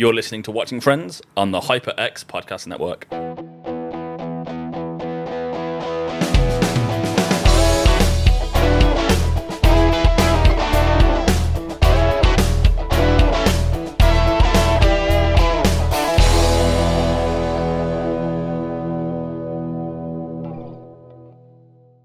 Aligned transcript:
You're 0.00 0.14
listening 0.14 0.44
to 0.44 0.52
Watching 0.52 0.80
Friends 0.80 1.20
on 1.36 1.50
the 1.50 1.58
HyperX 1.58 2.24
Podcast 2.24 2.68
Network. 2.68 3.08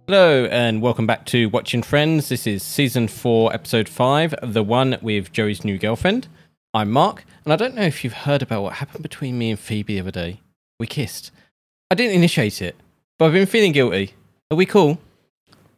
Hello 0.08 0.46
and 0.46 0.82
welcome 0.82 1.06
back 1.06 1.28
to 1.28 1.48
Watching 1.50 1.84
Friends. 1.84 2.30
This 2.30 2.48
is 2.48 2.64
season 2.64 3.08
four, 3.08 3.54
episode 3.54 3.88
five, 3.88 4.34
the 4.42 4.64
one 4.64 4.98
with 5.04 5.32
Joey's 5.32 5.64
new 5.64 5.78
girlfriend. 5.78 6.28
I'm 6.76 6.90
Mark, 6.90 7.24
and 7.44 7.54
I 7.54 7.56
don't 7.56 7.76
know 7.76 7.84
if 7.84 8.04
you've 8.04 8.14
heard 8.14 8.42
about 8.42 8.64
what 8.64 8.74
happened 8.74 9.04
between 9.04 9.38
me 9.38 9.52
and 9.52 9.60
Phoebe 9.60 9.94
the 9.94 10.00
other 10.00 10.10
day. 10.10 10.40
We 10.80 10.88
kissed. 10.88 11.32
I 11.92 11.96
didn't 11.96 12.16
initiate 12.16 12.64
it, 12.64 12.76
but 13.20 13.26
I've 13.26 13.34
been 13.34 13.46
feeling 13.46 13.74
guilty. 13.74 14.16
Are 14.50 14.58
we 14.58 14.66
cool? 14.66 14.98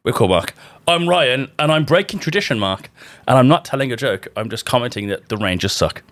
We're 0.06 0.14
cool, 0.14 0.30
Mark. 0.30 0.54
I'm 0.88 1.10
Ryan, 1.10 1.52
and 1.60 1.70
I'm 1.70 1.84
breaking 1.84 2.22
tradition, 2.22 2.60
Mark. 2.60 2.90
And 3.28 3.38
I'm 3.38 3.50
not 3.50 3.66
telling 3.66 3.92
a 3.92 3.98
joke. 3.98 4.30
I'm 4.38 4.50
just 4.50 4.66
commenting 4.66 5.08
that 5.08 5.28
the 5.28 5.36
Rangers 5.36 5.74
suck. 5.74 6.02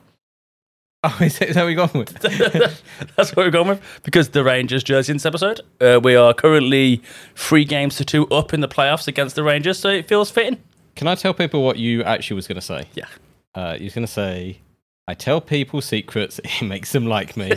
Oh, 1.05 1.17
is 1.21 1.37
that, 1.39 1.49
is 1.49 1.55
that 1.55 1.63
what 1.63 1.67
we 1.67 1.75
gone 1.75 1.89
with? 1.93 2.13
That's 3.17 3.35
what 3.35 3.45
we're 3.45 3.51
going 3.51 3.67
with. 3.67 3.81
Because 4.03 4.29
the 4.29 4.41
Rangers 4.41 4.85
jersey 4.85 5.11
in 5.11 5.17
this 5.17 5.25
episode, 5.25 5.59
uh, 5.81 5.99
we 6.01 6.15
are 6.15 6.33
currently 6.33 7.03
three 7.35 7.65
games 7.65 7.97
to 7.97 8.05
two 8.05 8.25
up 8.29 8.53
in 8.53 8.61
the 8.61 8.69
playoffs 8.69 9.05
against 9.09 9.35
the 9.35 9.43
Rangers, 9.43 9.77
so 9.77 9.89
it 9.89 10.07
feels 10.07 10.31
fitting. 10.31 10.59
Can 10.95 11.07
I 11.07 11.15
tell 11.15 11.33
people 11.33 11.61
what 11.61 11.77
you 11.77 12.03
actually 12.03 12.35
was 12.35 12.47
going 12.47 12.55
to 12.55 12.61
say? 12.61 12.85
Yeah. 12.93 13.07
Uh, 13.53 13.75
you're 13.77 13.89
going 13.89 14.07
to 14.07 14.11
say, 14.11 14.61
I 15.05 15.15
tell 15.15 15.41
people 15.41 15.81
secrets, 15.81 16.39
it 16.43 16.63
makes 16.63 16.93
them 16.93 17.07
like 17.07 17.35
me, 17.35 17.51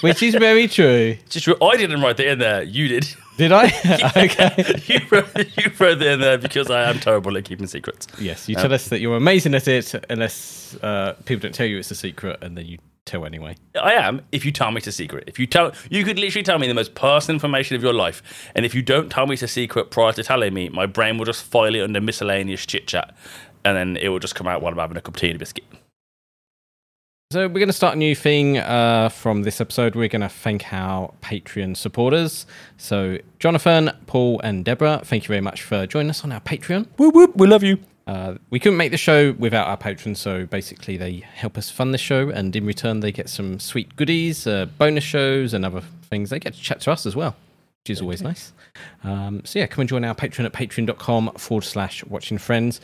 which 0.00 0.22
is 0.22 0.34
very 0.36 0.68
true. 0.68 1.16
Just 1.28 1.48
I 1.48 1.76
didn't 1.76 2.00
write 2.00 2.16
that 2.18 2.28
in 2.28 2.38
there. 2.38 2.62
You 2.62 2.86
did. 2.86 3.08
Did 3.36 3.50
I? 3.50 3.64
okay. 4.16 4.80
you, 4.86 5.00
wrote, 5.10 5.56
you 5.56 5.72
wrote 5.80 5.98
that 5.98 6.12
in 6.12 6.20
there 6.20 6.38
because 6.38 6.70
I 6.70 6.88
am 6.88 7.00
terrible 7.00 7.36
at 7.36 7.44
keeping 7.44 7.66
secrets. 7.66 8.06
Yes, 8.20 8.48
you 8.48 8.54
tell 8.54 8.72
us 8.72 8.88
that 8.90 9.00
you're 9.00 9.16
amazing 9.16 9.54
at 9.56 9.66
it, 9.66 9.92
unless 10.08 10.76
uh, 10.82 11.14
people 11.24 11.42
don't 11.42 11.54
tell 11.54 11.66
you 11.66 11.78
it's 11.78 11.90
a 11.90 11.96
secret, 11.96 12.38
and 12.42 12.56
then 12.56 12.66
you 12.66 12.78
tell 13.06 13.26
anyway. 13.26 13.56
I 13.74 13.94
am. 13.94 14.20
If 14.30 14.44
you 14.44 14.52
tell 14.52 14.70
me 14.70 14.78
it's 14.78 14.86
a 14.86 14.92
secret, 14.92 15.24
if 15.26 15.40
you 15.40 15.48
tell, 15.48 15.72
you 15.90 16.04
could 16.04 16.20
literally 16.20 16.44
tell 16.44 16.60
me 16.60 16.68
the 16.68 16.74
most 16.74 16.94
personal 16.94 17.34
information 17.34 17.74
of 17.74 17.82
your 17.82 17.92
life, 17.92 18.22
and 18.54 18.64
if 18.64 18.72
you 18.72 18.82
don't 18.82 19.10
tell 19.10 19.26
me 19.26 19.34
it's 19.34 19.42
a 19.42 19.48
secret 19.48 19.90
prior 19.90 20.12
to 20.12 20.22
telling 20.22 20.54
me, 20.54 20.68
my 20.68 20.86
brain 20.86 21.18
will 21.18 21.24
just 21.24 21.42
file 21.42 21.74
it 21.74 21.80
under 21.80 22.00
miscellaneous 22.00 22.64
chit 22.64 22.86
chat, 22.86 23.16
and 23.64 23.76
then 23.76 23.96
it 23.96 24.10
will 24.10 24.20
just 24.20 24.36
come 24.36 24.46
out 24.46 24.62
while 24.62 24.72
I'm 24.72 24.78
having 24.78 24.96
a 24.96 25.00
cup 25.00 25.16
of 25.16 25.20
tea 25.20 25.30
and 25.30 25.36
a 25.36 25.38
biscuit. 25.40 25.64
So 27.30 27.48
we're 27.48 27.54
going 27.54 27.66
to 27.66 27.72
start 27.72 27.96
a 27.96 27.98
new 27.98 28.14
thing 28.14 28.58
uh, 28.58 29.08
from 29.08 29.42
this 29.42 29.60
episode. 29.60 29.96
We're 29.96 30.08
going 30.08 30.22
to 30.22 30.28
thank 30.28 30.72
our 30.72 31.12
Patreon 31.20 31.76
supporters. 31.76 32.46
So 32.76 33.18
Jonathan, 33.40 33.90
Paul, 34.06 34.40
and 34.44 34.64
Deborah, 34.64 35.00
thank 35.02 35.24
you 35.24 35.28
very 35.28 35.40
much 35.40 35.62
for 35.62 35.84
joining 35.86 36.10
us 36.10 36.22
on 36.22 36.30
our 36.30 36.40
Patreon. 36.40 36.86
Whoop 36.96 37.14
whoop, 37.14 37.34
we 37.34 37.48
love 37.48 37.64
you. 37.64 37.78
Uh, 38.06 38.34
we 38.50 38.60
couldn't 38.60 38.76
make 38.76 38.92
the 38.92 38.98
show 38.98 39.32
without 39.32 39.66
our 39.66 39.76
patrons, 39.76 40.20
so 40.20 40.46
basically 40.46 40.96
they 40.96 41.24
help 41.34 41.56
us 41.58 41.70
fund 41.70 41.92
the 41.94 41.98
show, 41.98 42.28
and 42.28 42.54
in 42.54 42.66
return 42.66 43.00
they 43.00 43.10
get 43.10 43.28
some 43.30 43.58
sweet 43.58 43.96
goodies, 43.96 44.46
uh, 44.46 44.66
bonus 44.78 45.02
shows, 45.02 45.54
and 45.54 45.64
other 45.64 45.80
things. 46.10 46.30
They 46.30 46.38
get 46.38 46.52
to 46.54 46.60
chat 46.60 46.80
to 46.82 46.92
us 46.92 47.06
as 47.06 47.16
well, 47.16 47.34
which 47.82 47.90
is 47.90 48.02
always 48.02 48.20
nice. 48.22 48.52
Um, 49.02 49.40
so 49.44 49.58
yeah, 49.58 49.66
come 49.66 49.80
and 49.80 49.88
join 49.88 50.04
our 50.04 50.14
Patreon 50.14 50.44
at 50.44 50.52
patreon.com 50.52 51.32
forward 51.38 51.62
slash 51.62 52.04
watching 52.04 52.36
friends. 52.38 52.80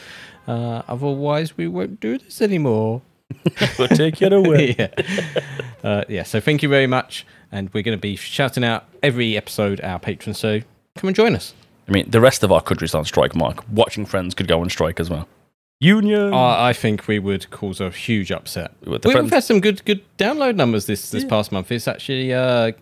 Uh, 0.48 0.82
otherwise, 0.88 1.56
we 1.56 1.68
won't 1.68 2.00
do 2.00 2.16
this 2.16 2.40
anymore. 2.40 3.02
We'll 3.78 3.88
take 3.88 4.20
it 4.22 4.32
away. 4.32 4.74
yeah. 4.78 5.42
Uh, 5.82 6.04
yeah, 6.08 6.22
so 6.24 6.40
thank 6.40 6.62
you 6.62 6.68
very 6.68 6.86
much, 6.86 7.26
and 7.50 7.72
we're 7.72 7.82
going 7.82 7.96
to 7.96 8.00
be 8.00 8.16
shouting 8.16 8.64
out 8.64 8.84
every 9.02 9.36
episode 9.36 9.80
our 9.80 9.98
patrons, 9.98 10.38
so 10.38 10.60
come 10.96 11.08
and 11.08 11.16
join 11.16 11.34
us. 11.34 11.54
I 11.88 11.92
mean, 11.92 12.10
the 12.10 12.20
rest 12.20 12.42
of 12.44 12.52
our 12.52 12.60
country's 12.60 12.94
on 12.94 13.04
strike, 13.04 13.34
Mark. 13.34 13.64
Watching 13.70 14.06
friends 14.06 14.34
could 14.34 14.46
go 14.48 14.60
on 14.60 14.68
strike 14.70 15.00
as 15.00 15.08
well. 15.10 15.26
Union. 15.80 16.34
I 16.34 16.68
I 16.68 16.72
think 16.74 17.08
we 17.08 17.18
would 17.18 17.50
cause 17.50 17.80
a 17.80 17.90
huge 17.90 18.30
upset. 18.30 18.72
With 18.84 19.02
the 19.02 19.08
we, 19.08 19.12
friends- 19.14 19.30
have 19.30 19.36
had 19.38 19.44
some 19.44 19.60
good 19.60 19.84
good 19.86 20.02
download 20.18 20.56
numbers 20.56 20.84
this 20.86 21.10
this 21.10 21.24
past 21.24 21.50
month. 21.52 21.72
It's 21.72 21.88
actually, 21.88 22.34
uh, 22.34 22.72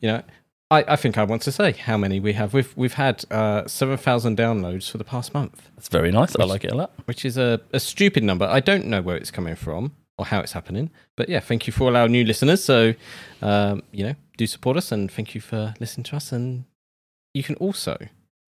you 0.00 0.08
know, 0.08 0.22
I, 0.70 0.84
I 0.88 0.96
think 0.96 1.18
I 1.18 1.24
want 1.24 1.42
to 1.42 1.52
say 1.52 1.72
how 1.72 1.96
many 1.96 2.20
we 2.20 2.32
have. 2.32 2.54
We've 2.54 2.74
we've 2.76 2.94
had 2.94 3.24
uh, 3.30 3.66
seven 3.66 3.96
thousand 3.96 4.36
downloads 4.38 4.90
for 4.90 4.98
the 4.98 5.04
past 5.04 5.34
month, 5.34 5.70
That's 5.76 5.88
very 5.88 6.10
nice. 6.10 6.34
I 6.36 6.44
like 6.44 6.64
it 6.64 6.72
a 6.72 6.76
lot. 6.76 6.92
which 7.04 7.24
is 7.24 7.36
a, 7.36 7.60
a 7.72 7.80
stupid 7.80 8.22
number. 8.24 8.46
I 8.46 8.60
don't 8.60 8.86
know 8.86 9.02
where 9.02 9.16
it's 9.16 9.30
coming 9.30 9.56
from 9.56 9.92
or 10.16 10.26
how 10.26 10.40
it's 10.40 10.52
happening, 10.52 10.90
but 11.16 11.28
yeah, 11.28 11.40
thank 11.40 11.66
you 11.66 11.72
for 11.72 11.84
all 11.84 11.96
our 11.96 12.08
new 12.08 12.24
listeners. 12.24 12.62
So, 12.64 12.94
um, 13.42 13.82
you 13.92 14.04
know, 14.06 14.14
do 14.36 14.46
support 14.46 14.76
us 14.76 14.90
and 14.92 15.10
thank 15.10 15.34
you 15.34 15.40
for 15.40 15.74
listening 15.80 16.04
to 16.04 16.16
us. 16.16 16.32
And 16.32 16.64
you 17.34 17.42
can 17.42 17.56
also 17.56 17.98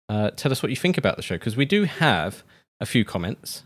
uh, 0.10 0.32
tell 0.32 0.52
us 0.52 0.62
what 0.62 0.70
you 0.70 0.76
think 0.76 0.98
about 0.98 1.16
the 1.16 1.22
show 1.24 1.36
because 1.36 1.56
we 1.58 1.66
do 1.66 1.86
have 1.86 2.44
a 2.80 2.86
few 2.86 3.04
comments. 3.06 3.64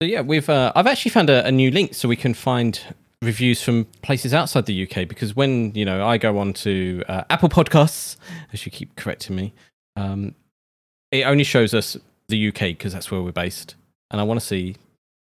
So 0.00 0.08
yeah, 0.08 0.22
we've 0.22 0.48
uh, 0.48 0.72
I've 0.74 0.86
actually 0.86 1.10
found 1.10 1.28
a, 1.30 1.44
a 1.46 1.52
new 1.52 1.70
link 1.70 1.94
so 1.94 2.08
we 2.08 2.16
can 2.16 2.34
find 2.34 2.80
reviews 3.24 3.62
from 3.62 3.84
places 4.02 4.34
outside 4.34 4.66
the 4.66 4.82
UK 4.82 5.08
because 5.08 5.34
when 5.34 5.74
you 5.74 5.84
know 5.84 6.06
I 6.06 6.18
go 6.18 6.38
on 6.38 6.52
to 6.54 7.02
uh, 7.08 7.24
Apple 7.30 7.48
Podcasts, 7.48 8.16
as 8.52 8.64
you 8.64 8.72
keep 8.72 8.94
correcting 8.96 9.36
me, 9.36 9.52
um, 9.96 10.34
it 11.10 11.24
only 11.24 11.44
shows 11.44 11.74
us 11.74 11.96
the 12.28 12.48
UK 12.48 12.60
because 12.60 12.92
that's 12.92 13.10
where 13.10 13.22
we're 13.22 13.32
based, 13.32 13.74
and 14.10 14.20
I 14.20 14.24
want 14.24 14.40
to 14.40 14.46
see 14.46 14.76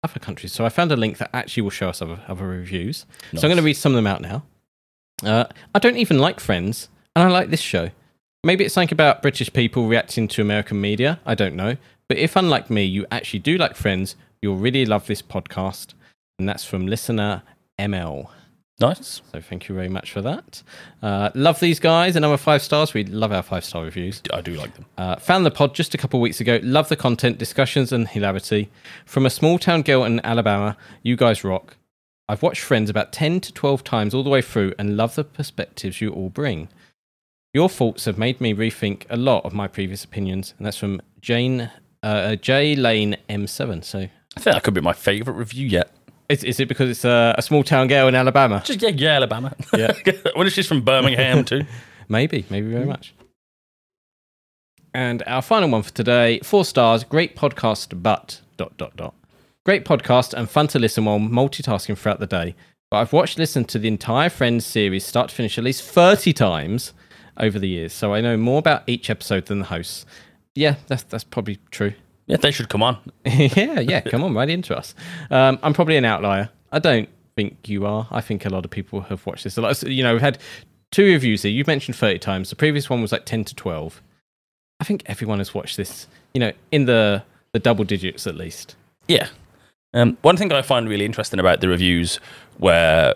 other 0.03 0.19
countries. 0.19 0.53
So 0.53 0.65
I 0.65 0.69
found 0.69 0.91
a 0.91 0.95
link 0.95 1.17
that 1.17 1.29
actually 1.33 1.63
will 1.63 1.69
show 1.69 1.89
us 1.89 2.01
other 2.01 2.19
other 2.27 2.47
reviews. 2.47 3.05
So 3.35 3.39
I'm 3.39 3.49
going 3.49 3.57
to 3.57 3.63
read 3.63 3.73
some 3.77 3.93
of 3.93 3.95
them 3.95 4.07
out 4.07 4.21
now. 4.21 4.43
Uh, 5.23 5.45
I 5.75 5.79
don't 5.79 5.97
even 5.97 6.19
like 6.19 6.39
Friends, 6.39 6.89
and 7.15 7.23
I 7.23 7.31
like 7.31 7.49
this 7.49 7.61
show. 7.61 7.91
Maybe 8.43 8.65
it's 8.65 8.73
something 8.73 8.93
about 8.93 9.21
British 9.21 9.53
people 9.53 9.87
reacting 9.87 10.27
to 10.29 10.41
American 10.41 10.81
media. 10.81 11.19
I 11.25 11.35
don't 11.35 11.55
know. 11.55 11.77
But 12.07 12.17
if, 12.17 12.35
unlike 12.35 12.69
me, 12.69 12.83
you 12.83 13.05
actually 13.11 13.39
do 13.39 13.57
like 13.57 13.75
Friends, 13.75 14.15
you'll 14.41 14.57
really 14.57 14.85
love 14.85 15.05
this 15.05 15.21
podcast. 15.21 15.93
And 16.39 16.49
that's 16.49 16.65
from 16.65 16.87
listener 16.87 17.43
ML. 17.89 18.29
Nice. 18.79 19.21
So 19.31 19.39
thank 19.39 19.69
you 19.69 19.75
very 19.75 19.89
much 19.89 20.11
for 20.11 20.21
that. 20.23 20.63
Uh, 21.03 21.29
love 21.35 21.59
these 21.59 21.79
guys. 21.79 22.15
Another 22.15 22.37
five 22.37 22.63
stars. 22.63 22.95
We 22.95 23.03
love 23.03 23.31
our 23.31 23.43
five 23.43 23.63
star 23.63 23.83
reviews. 23.83 24.21
I 24.33 24.41
do 24.41 24.53
like 24.55 24.73
them. 24.73 24.87
Uh, 24.97 25.17
found 25.17 25.45
the 25.45 25.51
pod 25.51 25.75
just 25.75 25.93
a 25.93 25.97
couple 25.99 26.19
of 26.19 26.21
weeks 26.21 26.41
ago. 26.41 26.59
Love 26.63 26.89
the 26.89 26.95
content, 26.95 27.37
discussions, 27.37 27.91
and 27.91 28.07
hilarity. 28.07 28.71
From 29.05 29.25
a 29.25 29.29
small 29.29 29.59
town 29.59 29.83
girl 29.83 30.03
in 30.03 30.19
Alabama, 30.25 30.77
you 31.03 31.15
guys 31.15 31.43
rock. 31.43 31.77
I've 32.27 32.41
watched 32.41 32.61
Friends 32.61 32.89
about 32.89 33.13
10 33.13 33.41
to 33.41 33.53
12 33.53 33.83
times 33.83 34.13
all 34.15 34.23
the 34.23 34.29
way 34.29 34.41
through 34.41 34.73
and 34.79 34.97
love 34.97 35.13
the 35.15 35.23
perspectives 35.23 36.01
you 36.01 36.11
all 36.11 36.29
bring. 36.29 36.69
Your 37.53 37.69
thoughts 37.69 38.05
have 38.05 38.17
made 38.17 38.41
me 38.41 38.53
rethink 38.53 39.05
a 39.09 39.17
lot 39.17 39.45
of 39.45 39.53
my 39.53 39.67
previous 39.67 40.03
opinions, 40.03 40.53
and 40.57 40.65
that's 40.65 40.77
from 40.77 41.01
Jane 41.19 41.69
uh, 42.01 42.35
J 42.37 42.75
Lane 42.75 43.17
M7. 43.29 43.83
So, 43.83 43.99
I 43.99 44.39
think 44.39 44.55
that 44.55 44.63
could 44.63 44.73
be 44.73 44.81
my 44.81 44.93
favourite 44.93 45.37
review 45.37 45.67
yet. 45.67 45.91
Is, 46.31 46.43
is 46.43 46.59
it 46.59 46.67
because 46.67 46.89
it's 46.89 47.05
a, 47.05 47.35
a 47.37 47.41
small 47.41 47.63
town 47.63 47.87
girl 47.87 48.07
in 48.07 48.15
Alabama? 48.15 48.61
Just 48.65 48.81
yeah, 48.81 48.89
yeah, 48.89 49.15
Alabama. 49.15 49.55
Yeah. 49.73 49.93
I 50.05 50.31
wonder 50.35 50.47
if 50.47 50.53
she's 50.53 50.67
from 50.67 50.81
Birmingham 50.81 51.43
too. 51.51 51.63
Maybe, 52.09 52.45
maybe 52.49 52.69
very 52.69 52.83
hmm. 52.83 52.89
much. 52.89 53.13
And 54.93 55.23
our 55.25 55.41
final 55.41 55.69
one 55.69 55.83
for 55.83 55.91
today, 55.91 56.39
four 56.39 56.65
stars, 56.65 57.03
great 57.03 57.35
podcast, 57.35 58.01
but 58.01 58.41
dot 58.57 58.75
dot 58.77 58.95
dot. 58.97 59.13
Great 59.65 59.85
podcast 59.85 60.33
and 60.33 60.49
fun 60.49 60.67
to 60.67 60.79
listen 60.79 61.05
while 61.05 61.19
multitasking 61.19 61.97
throughout 61.97 62.19
the 62.19 62.27
day. 62.27 62.55
But 62.89 62.97
I've 62.97 63.13
watched 63.13 63.37
listen 63.37 63.63
to 63.65 63.79
the 63.79 63.87
entire 63.87 64.29
Friends 64.29 64.65
series 64.65 65.05
start 65.05 65.29
to 65.29 65.35
finish 65.35 65.57
at 65.57 65.63
least 65.63 65.83
30 65.83 66.33
times 66.33 66.93
over 67.37 67.57
the 67.57 67.69
years, 67.69 67.93
so 67.93 68.13
I 68.13 68.19
know 68.19 68.35
more 68.35 68.59
about 68.59 68.83
each 68.87 69.09
episode 69.09 69.45
than 69.45 69.59
the 69.59 69.65
hosts. 69.65 70.05
Yeah, 70.55 70.75
that's 70.87 71.03
that's 71.03 71.23
probably 71.23 71.59
true. 71.69 71.93
Yeah, 72.27 72.37
they 72.37 72.51
should 72.51 72.69
come 72.69 72.83
on. 72.83 72.97
yeah, 73.25 73.79
yeah, 73.79 74.01
come 74.01 74.23
on, 74.23 74.33
right 74.33 74.49
into 74.49 74.77
us. 74.77 74.95
Um, 75.29 75.59
I'm 75.63 75.73
probably 75.73 75.97
an 75.97 76.05
outlier. 76.05 76.49
I 76.71 76.79
don't 76.79 77.09
think 77.35 77.67
you 77.67 77.85
are. 77.85 78.07
I 78.11 78.21
think 78.21 78.45
a 78.45 78.49
lot 78.49 78.65
of 78.65 78.71
people 78.71 79.01
have 79.01 79.25
watched 79.25 79.43
this 79.43 79.57
a 79.57 79.61
lot. 79.61 79.75
So, 79.77 79.87
you 79.87 80.03
know, 80.03 80.13
we've 80.13 80.21
had 80.21 80.37
two 80.91 81.05
reviews 81.05 81.43
here. 81.43 81.51
You've 81.51 81.67
mentioned 81.67 81.95
30 81.95 82.19
times. 82.19 82.49
The 82.49 82.55
previous 82.55 82.89
one 82.89 83.01
was 83.01 83.11
like 83.11 83.25
10 83.25 83.45
to 83.45 83.55
12. 83.55 84.01
I 84.79 84.83
think 84.83 85.03
everyone 85.05 85.39
has 85.39 85.53
watched 85.53 85.77
this, 85.77 86.07
you 86.33 86.39
know, 86.39 86.51
in 86.71 86.85
the, 86.85 87.23
the 87.53 87.59
double 87.59 87.83
digits 87.83 88.27
at 88.27 88.35
least. 88.35 88.75
Yeah. 89.07 89.27
Um, 89.93 90.17
one 90.21 90.37
thing 90.37 90.51
I 90.51 90.61
find 90.61 90.87
really 90.87 91.05
interesting 91.05 91.39
about 91.39 91.61
the 91.61 91.67
reviews 91.67 92.19
where 92.57 93.13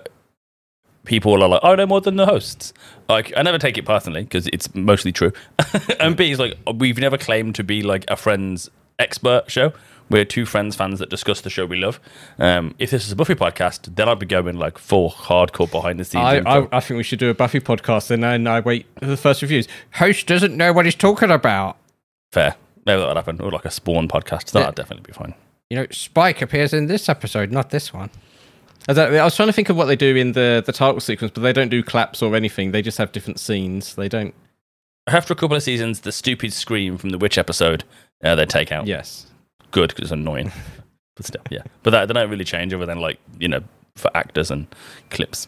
people 1.05 1.41
are 1.41 1.47
like, 1.47 1.61
I 1.63 1.75
know 1.75 1.85
more 1.85 2.01
than 2.01 2.17
the 2.17 2.25
hosts. 2.25 2.73
Like, 3.07 3.31
I 3.37 3.43
never 3.43 3.57
take 3.57 3.77
it 3.77 3.85
personally 3.85 4.23
because 4.23 4.47
it's 4.47 4.73
mostly 4.75 5.11
true. 5.11 5.31
and 5.99 6.17
B 6.17 6.31
is 6.31 6.39
like, 6.39 6.57
we've 6.75 6.97
never 6.97 7.17
claimed 7.17 7.55
to 7.55 7.63
be 7.63 7.81
like 7.81 8.03
a 8.09 8.15
friend's 8.15 8.69
expert 8.99 9.49
show. 9.49 9.73
We're 10.09 10.25
two 10.25 10.45
friends 10.45 10.75
fans 10.75 10.99
that 10.99 11.09
discuss 11.09 11.41
the 11.41 11.49
show 11.49 11.65
we 11.65 11.77
love. 11.77 11.99
Um, 12.37 12.75
if 12.77 12.91
this 12.91 13.05
is 13.05 13.11
a 13.11 13.15
Buffy 13.15 13.33
podcast, 13.33 13.95
then 13.95 14.07
I'd 14.07 14.19
be 14.19 14.27
going 14.27 14.55
like 14.55 14.77
full 14.77 15.09
hardcore 15.09 15.71
behind 15.71 15.99
the 15.99 16.05
scenes. 16.05 16.23
I. 16.23 16.37
I, 16.45 16.67
I 16.71 16.79
think 16.79 16.97
we 16.97 17.03
should 17.03 17.17
do 17.19 17.29
a 17.29 17.33
Buffy 17.33 17.59
podcast 17.59 18.11
and 18.11 18.23
then 18.23 18.45
I 18.45 18.59
wait 18.59 18.85
for 18.99 19.07
the 19.07 19.17
first 19.17 19.41
reviews. 19.41 19.67
Host 19.93 20.27
doesn't 20.27 20.55
know 20.55 20.73
what 20.73 20.85
he's 20.85 20.95
talking 20.95 21.31
about. 21.31 21.77
Fair. 22.31 22.55
Maybe 22.85 22.99
that 22.99 23.07
would 23.07 23.17
happen. 23.17 23.41
Or 23.41 23.51
like 23.51 23.65
a 23.65 23.71
Spawn 23.71 24.07
podcast. 24.07 24.51
That'd 24.51 24.75
definitely 24.75 25.07
be 25.07 25.13
fine. 25.13 25.33
You 25.71 25.77
know, 25.77 25.87
Spike 25.89 26.43
appears 26.43 26.73
in 26.73 26.85
this 26.85 27.09
episode, 27.09 27.51
not 27.51 27.71
this 27.71 27.91
one. 27.91 28.11
I 28.87 29.23
was 29.23 29.35
trying 29.35 29.47
to 29.47 29.53
think 29.53 29.69
of 29.69 29.77
what 29.77 29.85
they 29.85 29.95
do 29.95 30.15
in 30.15 30.33
the 30.33 30.61
the 30.63 30.71
title 30.71 30.99
sequence, 30.99 31.31
but 31.33 31.41
they 31.41 31.53
don't 31.53 31.69
do 31.69 31.81
claps 31.81 32.21
or 32.21 32.35
anything. 32.35 32.71
They 32.71 32.83
just 32.83 32.99
have 32.99 33.11
different 33.11 33.39
scenes. 33.39 33.95
They 33.95 34.07
don't. 34.07 34.35
After 35.07 35.33
a 35.33 35.35
couple 35.35 35.55
of 35.55 35.63
seasons, 35.63 36.01
the 36.01 36.11
stupid 36.11 36.51
scream 36.51 36.97
from 36.97 37.11
the 37.11 37.17
witch 37.17 37.37
episode, 37.37 37.83
uh, 38.23 38.35
they 38.35 38.45
take 38.45 38.71
out. 38.71 38.87
Yes. 38.87 39.27
Good 39.71 39.89
because 39.89 40.03
it's 40.03 40.11
annoying. 40.11 40.51
but 41.15 41.25
still, 41.25 41.41
yeah. 41.49 41.63
But 41.83 41.91
that, 41.91 42.07
they 42.07 42.13
don't 42.13 42.29
really 42.29 42.45
change 42.45 42.73
other 42.73 42.85
than 42.85 42.99
like 42.99 43.19
you 43.39 43.47
know 43.47 43.61
for 43.95 44.09
actors 44.15 44.49
and 44.51 44.67
clips. 45.09 45.47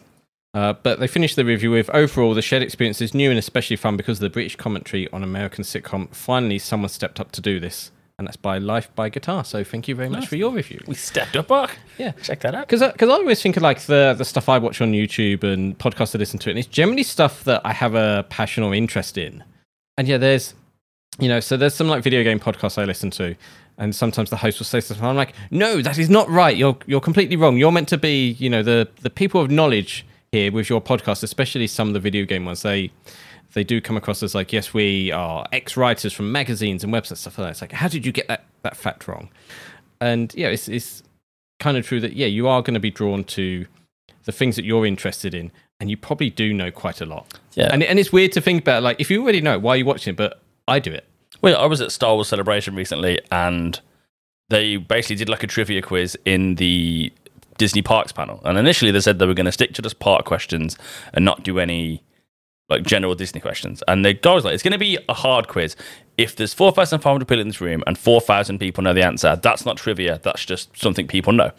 Uh, 0.54 0.72
but 0.72 0.98
they 0.98 1.06
finished 1.06 1.36
the 1.36 1.44
review 1.44 1.70
with 1.70 1.90
overall 1.90 2.34
the 2.34 2.42
shared 2.42 2.62
experience 2.62 3.00
is 3.00 3.14
new 3.14 3.30
and 3.30 3.38
especially 3.38 3.76
fun 3.76 3.96
because 3.96 4.18
of 4.18 4.22
the 4.22 4.30
British 4.30 4.56
commentary 4.56 5.10
on 5.12 5.22
American 5.22 5.62
sitcom. 5.62 6.08
Finally, 6.14 6.58
someone 6.58 6.88
stepped 6.88 7.20
up 7.20 7.32
to 7.32 7.40
do 7.40 7.60
this, 7.60 7.90
and 8.18 8.26
that's 8.26 8.36
by 8.36 8.58
Life 8.58 8.90
by 8.96 9.08
Guitar. 9.08 9.44
So 9.44 9.62
thank 9.62 9.86
you 9.86 9.94
very 9.94 10.08
much 10.08 10.20
Nice. 10.20 10.28
for 10.28 10.36
your 10.36 10.50
review. 10.50 10.80
We 10.86 10.94
stepped 10.94 11.36
up, 11.36 11.48
Mark. 11.48 11.76
Yeah. 11.98 12.10
Check 12.22 12.40
that 12.40 12.54
out. 12.54 12.66
Because 12.68 12.80
because 12.92 13.08
I, 13.08 13.12
always 13.12 13.40
think 13.40 13.56
of 13.56 13.62
like 13.62 13.80
the 13.82 14.14
the 14.18 14.24
stuff 14.24 14.48
I 14.48 14.58
watch 14.58 14.80
on 14.80 14.92
YouTube 14.92 15.44
and 15.44 15.78
podcasts 15.78 16.14
I 16.14 16.18
listen 16.18 16.38
to, 16.40 16.50
and 16.50 16.58
it's 16.58 16.68
generally 16.68 17.04
stuff 17.04 17.44
that 17.44 17.62
I 17.64 17.72
have 17.72 17.94
a 17.94 18.26
passion 18.28 18.64
or 18.64 18.74
interest 18.74 19.16
in. 19.16 19.44
And 19.96 20.08
yeah, 20.08 20.18
there's 20.18 20.54
you 21.20 21.28
know, 21.28 21.40
so 21.40 21.56
there's 21.56 21.74
some 21.74 21.88
like 21.88 22.02
video 22.02 22.22
game 22.24 22.40
podcasts 22.40 22.76
I 22.76 22.84
listen 22.84 23.10
to, 23.12 23.36
and 23.78 23.94
sometimes 23.94 24.30
the 24.30 24.36
host 24.36 24.58
will 24.58 24.66
say 24.66 24.80
something. 24.80 25.04
I'm 25.06 25.16
like, 25.16 25.34
no, 25.50 25.80
that 25.82 25.98
is 25.98 26.10
not 26.10 26.28
right. 26.28 26.56
You're 26.56 26.76
you're 26.86 27.00
completely 27.00 27.36
wrong. 27.36 27.56
You're 27.56 27.72
meant 27.72 27.88
to 27.88 27.98
be, 27.98 28.30
you 28.32 28.50
know, 28.50 28.62
the 28.64 28.88
the 29.02 29.10
people 29.10 29.40
of 29.40 29.50
knowledge 29.50 30.04
here 30.32 30.50
with 30.50 30.68
your 30.68 30.80
podcast, 30.80 31.22
especially 31.22 31.66
some 31.68 31.88
of 31.88 31.94
the 31.94 32.00
video 32.00 32.24
game 32.24 32.44
ones. 32.44 32.62
They 32.62 32.90
they 33.58 33.64
do 33.64 33.80
come 33.80 33.96
across 33.96 34.22
as 34.22 34.36
like, 34.36 34.52
yes, 34.52 34.72
we 34.72 35.10
are 35.10 35.44
ex 35.52 35.76
writers 35.76 36.12
from 36.12 36.30
magazines 36.30 36.84
and 36.84 36.92
websites 36.92 37.18
stuff 37.18 37.36
like 37.38 37.46
that. 37.46 37.50
It's 37.50 37.60
like, 37.60 37.72
how 37.72 37.88
did 37.88 38.06
you 38.06 38.12
get 38.12 38.28
that 38.28 38.44
that 38.62 38.76
fact 38.76 39.08
wrong? 39.08 39.30
And 40.00 40.32
yeah, 40.34 40.46
it's 40.48 40.68
it's 40.68 41.02
kind 41.58 41.76
of 41.76 41.84
true 41.84 42.00
that 42.00 42.12
yeah, 42.12 42.26
you 42.26 42.46
are 42.46 42.62
going 42.62 42.74
to 42.74 42.80
be 42.80 42.92
drawn 42.92 43.24
to 43.24 43.66
the 44.24 44.32
things 44.32 44.54
that 44.54 44.64
you're 44.64 44.86
interested 44.86 45.34
in, 45.34 45.50
and 45.80 45.90
you 45.90 45.96
probably 45.96 46.30
do 46.30 46.54
know 46.54 46.70
quite 46.70 47.00
a 47.00 47.06
lot. 47.06 47.38
Yeah. 47.54 47.68
And 47.72 47.82
and 47.82 47.98
it's 47.98 48.12
weird 48.12 48.30
to 48.32 48.40
think 48.40 48.62
about 48.62 48.84
like 48.84 49.00
if 49.00 49.10
you 49.10 49.22
already 49.22 49.40
know, 49.40 49.58
why 49.58 49.74
are 49.74 49.76
you 49.76 49.84
watching 49.84 50.12
it? 50.12 50.16
But 50.16 50.40
I 50.68 50.78
do 50.78 50.92
it. 50.92 51.04
Well, 51.42 51.56
I 51.60 51.66
was 51.66 51.80
at 51.80 51.90
Star 51.90 52.14
Wars 52.14 52.28
Celebration 52.28 52.76
recently, 52.76 53.20
and 53.32 53.80
they 54.50 54.76
basically 54.76 55.16
did 55.16 55.28
like 55.28 55.42
a 55.42 55.48
trivia 55.48 55.82
quiz 55.82 56.16
in 56.24 56.54
the 56.54 57.12
Disney 57.58 57.82
Parks 57.82 58.12
panel. 58.12 58.40
And 58.44 58.56
initially, 58.56 58.92
they 58.92 59.00
said 59.00 59.18
they 59.18 59.26
were 59.26 59.34
going 59.34 59.46
to 59.46 59.52
stick 59.52 59.74
to 59.74 59.82
just 59.82 59.98
park 59.98 60.24
questions 60.24 60.78
and 61.12 61.24
not 61.24 61.42
do 61.42 61.58
any 61.58 62.02
like 62.68 62.82
general 62.82 63.14
Disney 63.14 63.40
questions. 63.40 63.82
And 63.88 64.04
the 64.04 64.12
guy 64.14 64.34
was 64.34 64.44
like, 64.44 64.54
"It's 64.54 64.62
going 64.62 64.72
to 64.72 64.78
be 64.78 64.98
a 65.08 65.14
hard 65.14 65.48
quiz. 65.48 65.74
If 66.16 66.36
there's 66.36 66.52
four 66.52 66.72
thousand 66.72 66.98
five 67.00 67.12
hundred 67.12 67.28
people 67.28 67.40
in 67.40 67.48
this 67.48 67.60
room 67.60 67.82
and 67.86 67.96
four 67.96 68.20
thousand 68.20 68.58
people 68.58 68.84
know 68.84 68.92
the 68.92 69.04
answer, 69.04 69.36
that's 69.36 69.64
not 69.64 69.76
trivia. 69.76 70.20
That's 70.22 70.44
just 70.44 70.76
something 70.76 71.06
people 71.06 71.32
know." 71.32 71.52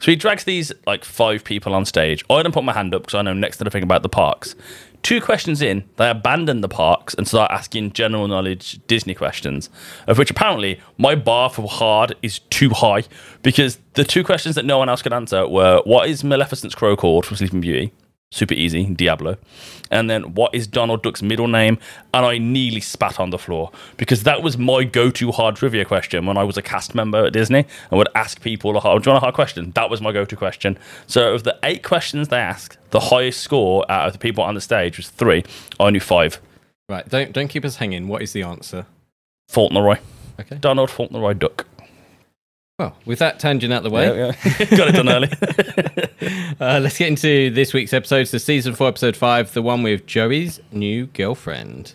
So 0.00 0.10
he 0.10 0.16
drags 0.16 0.44
these 0.44 0.72
like 0.86 1.04
five 1.04 1.44
people 1.44 1.74
on 1.74 1.84
stage. 1.84 2.24
I 2.28 2.42
didn't 2.42 2.54
put 2.54 2.64
my 2.64 2.72
hand 2.72 2.94
up 2.94 3.02
because 3.02 3.14
I 3.14 3.22
know 3.22 3.32
next 3.32 3.58
to 3.58 3.64
nothing 3.64 3.82
about 3.82 4.02
the 4.02 4.08
parks. 4.08 4.54
Two 5.02 5.18
questions 5.22 5.62
in, 5.62 5.88
they 5.96 6.10
abandon 6.10 6.60
the 6.60 6.68
parks 6.68 7.14
and 7.14 7.26
start 7.26 7.50
asking 7.50 7.92
general 7.92 8.28
knowledge 8.28 8.78
Disney 8.86 9.14
questions, 9.14 9.70
of 10.06 10.18
which 10.18 10.30
apparently 10.30 10.78
my 10.98 11.14
bar 11.14 11.48
for 11.48 11.66
hard 11.66 12.14
is 12.20 12.40
too 12.50 12.68
high 12.68 13.04
because 13.42 13.78
the 13.94 14.04
two 14.04 14.22
questions 14.22 14.56
that 14.56 14.66
no 14.66 14.76
one 14.76 14.90
else 14.90 15.00
could 15.00 15.14
answer 15.14 15.48
were 15.48 15.80
what 15.84 16.10
is 16.10 16.22
Maleficent's 16.22 16.74
crow 16.74 16.96
called 16.96 17.24
from 17.24 17.38
Sleeping 17.38 17.62
Beauty? 17.62 17.92
Super 18.32 18.54
easy, 18.54 18.84
Diablo. 18.86 19.36
And 19.90 20.08
then 20.08 20.34
what 20.34 20.54
is 20.54 20.68
Donald 20.68 21.02
Duck's 21.02 21.20
middle 21.20 21.48
name? 21.48 21.78
And 22.14 22.24
I 22.24 22.38
nearly 22.38 22.80
spat 22.80 23.18
on 23.18 23.30
the 23.30 23.38
floor 23.38 23.72
because 23.96 24.22
that 24.22 24.40
was 24.40 24.56
my 24.56 24.84
go 24.84 25.10
to 25.10 25.32
hard 25.32 25.56
trivia 25.56 25.84
question 25.84 26.26
when 26.26 26.38
I 26.38 26.44
was 26.44 26.56
a 26.56 26.62
cast 26.62 26.94
member 26.94 27.26
at 27.26 27.32
Disney 27.32 27.66
and 27.90 27.98
would 27.98 28.08
ask 28.14 28.40
people, 28.40 28.76
a 28.76 28.80
hard, 28.80 29.02
Do 29.02 29.10
you 29.10 29.14
want 29.14 29.22
a 29.22 29.24
hard 29.24 29.34
question? 29.34 29.72
That 29.72 29.90
was 29.90 30.00
my 30.00 30.12
go 30.12 30.24
to 30.24 30.36
question. 30.36 30.78
So, 31.08 31.34
of 31.34 31.42
the 31.42 31.58
eight 31.64 31.82
questions 31.82 32.28
they 32.28 32.38
asked, 32.38 32.78
the 32.90 33.00
highest 33.00 33.40
score 33.40 33.84
out 33.90 34.06
of 34.06 34.12
the 34.12 34.20
people 34.20 34.44
on 34.44 34.54
the 34.54 34.60
stage 34.60 34.96
was 34.96 35.08
three. 35.08 35.42
I 35.80 35.90
knew 35.90 35.98
five. 36.00 36.40
Right. 36.88 37.08
Don't 37.08 37.32
don't 37.32 37.48
keep 37.48 37.64
us 37.64 37.76
hanging. 37.76 38.06
What 38.06 38.22
is 38.22 38.32
the 38.32 38.44
answer? 38.44 38.86
Fauntleroy. 39.48 39.96
Okay. 40.38 40.56
Donald 40.56 40.90
Fauntleroy 40.90 41.34
Duck. 41.34 41.66
Well, 42.80 42.96
with 43.04 43.18
that 43.18 43.38
tangent 43.38 43.74
out 43.74 43.82
the 43.82 43.90
way, 43.90 44.06
Yeah, 44.06 44.32
yeah. 44.42 44.64
Got 44.74 44.88
it 44.88 44.92
done 44.92 45.10
early. 45.10 45.28
uh, 46.60 46.80
let's 46.80 46.96
get 46.96 47.08
into 47.08 47.50
this 47.50 47.74
week's 47.74 47.92
episode. 47.92 48.24
So, 48.24 48.38
season 48.38 48.74
four, 48.74 48.88
episode 48.88 49.16
five, 49.16 49.52
the 49.52 49.60
one 49.60 49.82
with 49.82 50.06
Joey's 50.06 50.60
new 50.72 51.04
girlfriend. 51.08 51.92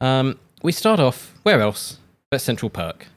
Um, 0.00 0.38
we 0.62 0.72
start 0.72 0.98
off 0.98 1.34
where 1.42 1.60
else 1.60 1.98
but 2.30 2.40
Central 2.40 2.70
Park. 2.70 3.08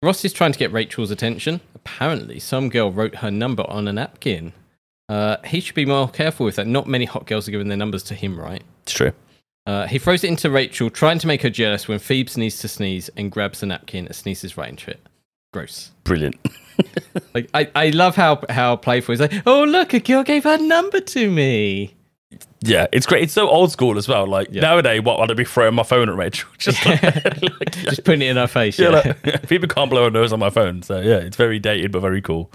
Ross 0.00 0.24
is 0.24 0.32
trying 0.32 0.52
to 0.52 0.58
get 0.60 0.70
Rachel's 0.70 1.10
attention. 1.10 1.60
Apparently, 1.74 2.38
some 2.38 2.68
girl 2.68 2.92
wrote 2.92 3.16
her 3.16 3.30
number 3.32 3.64
on 3.68 3.88
a 3.88 3.92
napkin. 3.92 4.52
Uh, 5.08 5.38
he 5.44 5.58
should 5.58 5.74
be 5.74 5.86
more 5.86 6.08
careful 6.08 6.46
with 6.46 6.54
that. 6.54 6.68
Not 6.68 6.86
many 6.86 7.04
hot 7.04 7.26
girls 7.26 7.48
are 7.48 7.50
giving 7.50 7.66
their 7.66 7.76
numbers 7.76 8.04
to 8.04 8.14
him, 8.14 8.38
right? 8.38 8.62
it's 8.84 8.92
true. 8.92 9.10
Uh, 9.66 9.88
he 9.88 9.98
throws 9.98 10.22
it 10.22 10.28
into 10.28 10.50
Rachel, 10.50 10.88
trying 10.88 11.18
to 11.18 11.26
make 11.26 11.42
her 11.42 11.50
jealous 11.50 11.88
when 11.88 11.98
Phoebe 11.98 12.30
sneezes 12.30 12.60
to 12.60 12.68
sneeze 12.68 13.10
and 13.16 13.32
grabs 13.32 13.58
the 13.58 13.66
napkin 13.66 14.06
and 14.06 14.14
sneezes 14.14 14.56
right 14.56 14.70
into 14.70 14.92
it. 14.92 15.00
Gross. 15.52 15.90
Brilliant. 16.04 16.36
Like 17.34 17.50
I, 17.52 17.68
I 17.74 17.90
love 17.90 18.16
how 18.16 18.42
how 18.48 18.74
playful 18.76 19.12
he's 19.12 19.20
like, 19.20 19.42
oh 19.46 19.64
look, 19.64 19.92
a 19.92 20.00
girl 20.00 20.22
gave 20.22 20.44
her 20.44 20.56
number 20.56 20.98
to 21.00 21.30
me. 21.30 21.94
Yeah, 22.62 22.86
it's 22.90 23.04
great. 23.04 23.24
It's 23.24 23.34
so 23.34 23.48
old 23.50 23.70
school 23.70 23.98
as 23.98 24.08
well. 24.08 24.26
Like 24.26 24.48
Yeah. 24.50 24.62
nowadays, 24.62 25.02
what 25.02 25.20
would 25.20 25.30
I 25.30 25.34
be 25.34 25.44
throwing 25.44 25.74
my 25.74 25.82
phone 25.82 26.08
at 26.08 26.14
Rachel? 26.16 26.48
Just 26.58 26.84
like, 26.86 27.02
like, 27.42 27.72
Just 27.72 28.04
putting 28.04 28.22
it 28.22 28.30
in 28.30 28.36
her 28.38 28.46
face. 28.46 28.78
yeah, 28.78 29.02
Yeah. 29.04 29.14
like, 29.24 29.46
people 29.48 29.68
can't 29.68 29.90
blow 29.90 30.06
a 30.06 30.10
nose 30.10 30.32
on 30.32 30.38
my 30.38 30.48
phone. 30.48 30.82
So 30.82 31.00
yeah, 31.00 31.16
it's 31.18 31.36
very 31.36 31.58
dated 31.58 31.92
but 31.92 32.00
very 32.00 32.22
cool. 32.22 32.50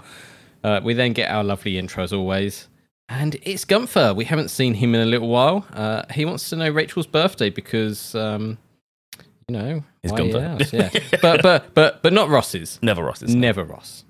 Uh, 0.64 0.80
we 0.82 0.92
then 0.92 1.12
get 1.12 1.30
our 1.30 1.44
lovely 1.44 1.78
intro 1.78 2.02
as 2.02 2.12
always. 2.12 2.66
And 3.08 3.36
it's 3.42 3.64
Gunther. 3.64 4.14
We 4.14 4.24
haven't 4.24 4.48
seen 4.48 4.74
him 4.74 4.94
in 4.96 5.00
a 5.02 5.06
little 5.06 5.28
while. 5.28 5.64
Uh, 5.72 6.02
he 6.12 6.24
wants 6.24 6.48
to 6.50 6.56
know 6.56 6.68
Rachel's 6.68 7.06
birthday 7.06 7.50
because, 7.50 8.14
um, 8.16 8.58
you 9.48 9.56
know, 9.56 9.82
why 10.02 10.16
Gunther. 10.16 10.40
else? 10.40 10.72
Yeah, 10.72 10.90
but 11.22 11.42
but 11.42 11.74
but 11.74 12.02
but 12.02 12.12
not 12.12 12.28
Ross's. 12.28 12.78
Never 12.82 13.04
Ross's. 13.04 13.34
Never 13.34 13.64
Ross. 13.64 14.04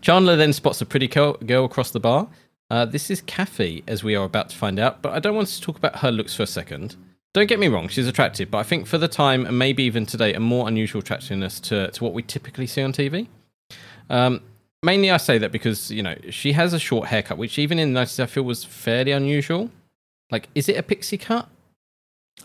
Chandler 0.00 0.36
then 0.36 0.52
spots 0.52 0.80
a 0.80 0.86
pretty 0.86 1.08
girl, 1.08 1.34
girl 1.34 1.64
across 1.64 1.90
the 1.90 2.00
bar. 2.00 2.28
Uh, 2.70 2.84
this 2.84 3.10
is 3.10 3.22
Kathy, 3.22 3.82
as 3.86 4.04
we 4.04 4.14
are 4.14 4.24
about 4.24 4.50
to 4.50 4.56
find 4.56 4.78
out, 4.78 5.00
but 5.00 5.12
I 5.12 5.18
don't 5.20 5.34
want 5.34 5.48
to 5.48 5.60
talk 5.60 5.78
about 5.78 5.96
her 5.96 6.10
looks 6.10 6.34
for 6.34 6.42
a 6.42 6.46
second. 6.46 6.96
Don't 7.32 7.46
get 7.46 7.58
me 7.58 7.68
wrong, 7.68 7.88
she's 7.88 8.06
attractive, 8.06 8.50
but 8.50 8.58
I 8.58 8.62
think 8.62 8.86
for 8.86 8.98
the 8.98 9.08
time, 9.08 9.46
and 9.46 9.58
maybe 9.58 9.82
even 9.84 10.04
today, 10.04 10.34
a 10.34 10.40
more 10.40 10.68
unusual 10.68 11.00
attractiveness 11.00 11.60
to, 11.60 11.90
to 11.90 12.04
what 12.04 12.12
we 12.12 12.22
typically 12.22 12.66
see 12.66 12.82
on 12.82 12.92
TV. 12.92 13.26
Um, 14.10 14.42
mainly, 14.82 15.10
I 15.10 15.16
say 15.18 15.38
that 15.38 15.52
because, 15.52 15.90
you 15.90 16.02
know, 16.02 16.16
she 16.30 16.52
has 16.52 16.72
a 16.72 16.78
short 16.78 17.08
haircut, 17.08 17.38
which 17.38 17.58
even 17.58 17.78
in 17.78 17.92
the 17.94 18.00
90s 18.00 18.22
I 18.22 18.26
feel 18.26 18.42
was 18.42 18.64
fairly 18.64 19.12
unusual. 19.12 19.70
Like, 20.30 20.48
is 20.54 20.68
it 20.68 20.76
a 20.76 20.82
pixie 20.82 21.18
cut? 21.18 21.48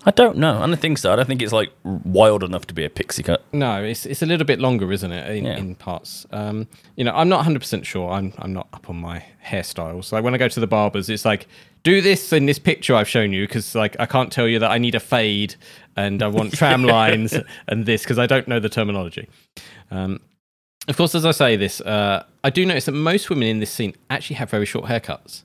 I 0.05 0.11
don't 0.11 0.37
know. 0.37 0.61
I 0.61 0.67
don't 0.67 0.75
think 0.79 0.97
so. 0.97 1.13
I 1.13 1.15
don't 1.15 1.27
think 1.27 1.41
it's 1.41 1.53
like 1.53 1.71
wild 1.83 2.43
enough 2.43 2.67
to 2.67 2.73
be 2.73 2.83
a 2.83 2.89
pixie 2.89 3.23
cut. 3.23 3.43
No, 3.53 3.81
it's 3.83 4.05
it's 4.05 4.21
a 4.21 4.25
little 4.25 4.45
bit 4.45 4.59
longer, 4.59 4.91
isn't 4.91 5.11
it? 5.11 5.37
In, 5.37 5.45
Yeah. 5.45 5.55
in 5.57 5.75
parts. 5.75 6.25
Um, 6.31 6.67
you 6.97 7.05
know, 7.05 7.13
I'm 7.15 7.29
not 7.29 7.37
100 7.37 7.59
percent 7.59 7.85
sure. 7.85 8.11
I'm 8.11 8.33
I'm 8.39 8.51
not 8.51 8.67
up 8.73 8.89
on 8.89 8.97
my 8.97 9.23
hairstyles. 9.45 10.11
Like 10.11 10.23
when 10.23 10.33
I 10.33 10.37
go 10.37 10.49
to 10.49 10.59
the 10.59 10.67
barbers, 10.67 11.09
it's 11.09 11.23
like 11.23 11.47
do 11.83 12.01
this 12.01 12.33
in 12.33 12.45
this 12.47 12.59
picture 12.59 12.95
I've 12.95 13.07
shown 13.07 13.31
you 13.31 13.47
because 13.47 13.75
like 13.75 13.95
I 13.99 14.05
can't 14.05 14.31
tell 14.31 14.47
you 14.47 14.59
that 14.59 14.71
I 14.71 14.77
need 14.77 14.95
a 14.95 14.99
fade 14.99 15.55
and 15.95 16.21
I 16.21 16.27
want 16.27 16.53
tram 16.57 16.83
lines 16.83 17.33
and 17.67 17.85
this 17.85 18.03
because 18.03 18.19
I 18.19 18.25
don't 18.25 18.47
know 18.47 18.59
the 18.59 18.69
terminology. 18.69 19.29
Um, 19.89 20.19
of 20.89 20.97
course, 20.97 21.15
as 21.15 21.25
I 21.25 21.31
say 21.31 21.55
this, 21.55 21.79
uh, 21.79 22.25
I 22.43 22.49
do 22.49 22.65
notice 22.65 22.85
that 22.85 22.91
most 22.91 23.29
women 23.29 23.47
in 23.47 23.59
this 23.61 23.71
scene 23.71 23.95
actually 24.09 24.35
have 24.35 24.49
very 24.49 24.65
short 24.65 24.85
haircuts. 24.85 25.43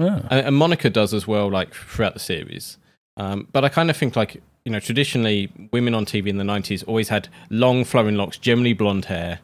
Oh. 0.00 0.06
And, 0.28 0.46
and 0.48 0.56
Monica 0.56 0.90
does 0.90 1.14
as 1.14 1.28
well, 1.28 1.48
like 1.48 1.72
throughout 1.72 2.14
the 2.14 2.20
series. 2.20 2.78
Um, 3.16 3.48
but 3.52 3.64
I 3.64 3.68
kind 3.68 3.90
of 3.90 3.96
think, 3.96 4.16
like, 4.16 4.42
you 4.64 4.72
know, 4.72 4.80
traditionally, 4.80 5.50
women 5.72 5.94
on 5.94 6.04
TV 6.04 6.26
in 6.28 6.36
the 6.38 6.44
90s 6.44 6.84
always 6.86 7.08
had 7.08 7.28
long 7.50 7.84
flowing 7.84 8.16
locks, 8.16 8.36
generally 8.36 8.72
blonde 8.72 9.06
hair. 9.06 9.40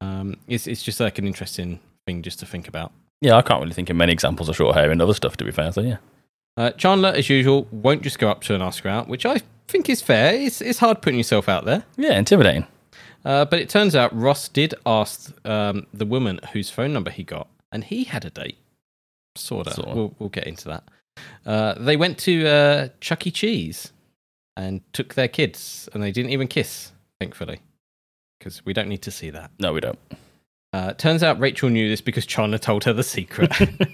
Um, 0.00 0.36
it's, 0.48 0.66
it's 0.66 0.82
just 0.82 0.98
like 1.00 1.18
an 1.18 1.26
interesting 1.26 1.80
thing 2.06 2.22
just 2.22 2.40
to 2.40 2.46
think 2.46 2.68
about. 2.68 2.92
Yeah, 3.20 3.36
I 3.36 3.42
can't 3.42 3.60
really 3.60 3.74
think 3.74 3.90
of 3.90 3.96
many 3.96 4.12
examples 4.12 4.48
of 4.48 4.56
short 4.56 4.74
hair 4.76 4.90
and 4.90 5.00
other 5.00 5.14
stuff, 5.14 5.36
to 5.38 5.44
be 5.44 5.52
fair. 5.52 5.72
So 5.72 5.82
yeah. 5.82 5.98
Uh, 6.56 6.70
Chandler, 6.72 7.10
as 7.10 7.28
usual, 7.28 7.68
won't 7.70 8.02
just 8.02 8.18
go 8.18 8.30
up 8.30 8.42
to 8.44 8.54
and 8.54 8.62
ask 8.62 8.82
her 8.84 8.90
out, 8.90 9.08
which 9.08 9.26
I 9.26 9.42
think 9.68 9.88
is 9.88 10.00
fair. 10.00 10.34
It's, 10.34 10.60
it's 10.60 10.78
hard 10.78 11.02
putting 11.02 11.18
yourself 11.18 11.48
out 11.48 11.64
there. 11.64 11.84
Yeah, 11.96 12.18
intimidating. 12.18 12.66
Uh, 13.24 13.44
but 13.44 13.58
it 13.58 13.68
turns 13.68 13.94
out 13.96 14.16
Ross 14.16 14.48
did 14.48 14.74
ask 14.86 15.32
um, 15.46 15.86
the 15.92 16.06
woman 16.06 16.40
whose 16.52 16.70
phone 16.70 16.92
number 16.92 17.10
he 17.10 17.24
got, 17.24 17.48
and 17.72 17.84
he 17.84 18.04
had 18.04 18.24
a 18.24 18.30
date. 18.30 18.56
Sort 19.34 19.66
of. 19.66 19.84
We'll, 19.94 20.14
we'll 20.18 20.28
get 20.28 20.46
into 20.46 20.68
that. 20.68 20.84
Uh, 21.44 21.74
they 21.74 21.96
went 21.96 22.18
to 22.18 22.46
uh, 22.46 22.88
Chuck 23.00 23.26
E. 23.26 23.30
Cheese 23.30 23.92
and 24.56 24.80
took 24.92 25.14
their 25.14 25.28
kids, 25.28 25.88
and 25.92 26.02
they 26.02 26.10
didn't 26.12 26.30
even 26.30 26.48
kiss, 26.48 26.92
thankfully, 27.20 27.60
because 28.38 28.64
we 28.64 28.72
don't 28.72 28.88
need 28.88 29.02
to 29.02 29.10
see 29.10 29.30
that. 29.30 29.50
No, 29.58 29.72
we 29.72 29.80
don't. 29.80 29.98
Uh, 30.72 30.92
turns 30.94 31.22
out 31.22 31.38
Rachel 31.38 31.68
knew 31.70 31.88
this 31.88 32.00
because 32.00 32.26
Chandler 32.26 32.58
told 32.58 32.84
her 32.84 32.92
the 32.92 33.02
secret. 33.04 33.50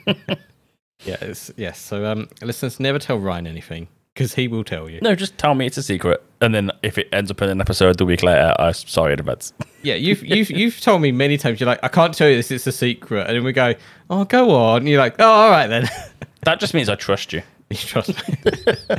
yes, 1.05 1.51
yes. 1.57 1.79
So, 1.81 2.07
um, 2.07 2.29
listeners, 2.43 2.81
never 2.81 2.99
tell 2.99 3.19
Ryan 3.19 3.47
anything. 3.47 3.89
because 4.15 4.35
he 4.35 4.49
will 4.49 4.65
tell 4.65 4.89
you. 4.91 5.01
No, 5.01 5.15
just 5.15 5.37
tell 5.39 5.55
me 5.55 5.67
it's 5.67 5.77
a 5.77 5.83
secret, 5.83 6.23
and 6.41 6.55
then 6.55 6.71
if 6.83 6.99
it 6.99 7.09
ends 7.13 7.31
up 7.31 7.41
in 7.43 7.51
an 7.51 7.61
episode 7.61 7.99
the 7.99 8.05
week 8.05 8.23
later, 8.23 8.55
I'm 8.59 8.73
sorry 8.75 9.13
in 9.15 9.21
advance. 9.21 9.53
Yeah, 9.85 9.95
you've 9.97 10.23
you've 10.25 10.49
you've 10.49 10.81
told 10.81 11.03
me 11.03 11.11
many 11.11 11.37
times. 11.37 11.59
You're 11.59 11.67
like, 11.67 11.81
I 11.83 11.89
can't 11.89 12.15
tell 12.15 12.29
you 12.29 12.37
this. 12.37 12.53
It's 12.53 12.69
a 12.69 12.71
secret, 12.71 13.27
and 13.27 13.35
then 13.35 13.43
we 13.43 13.53
go, 13.53 13.75
oh, 14.11 14.25
go 14.25 14.51
on. 14.55 14.83
And 14.83 14.89
you're 14.89 15.01
like, 15.01 15.17
oh, 15.19 15.27
all 15.27 15.51
right 15.51 15.67
then. 15.67 15.89
that 16.43 16.61
just 16.61 16.75
means 16.75 16.89
I 16.89 16.95
trust 16.95 17.33
you. 17.33 17.43
you 17.71 17.77
trust 17.77 18.11
me. 18.29 18.37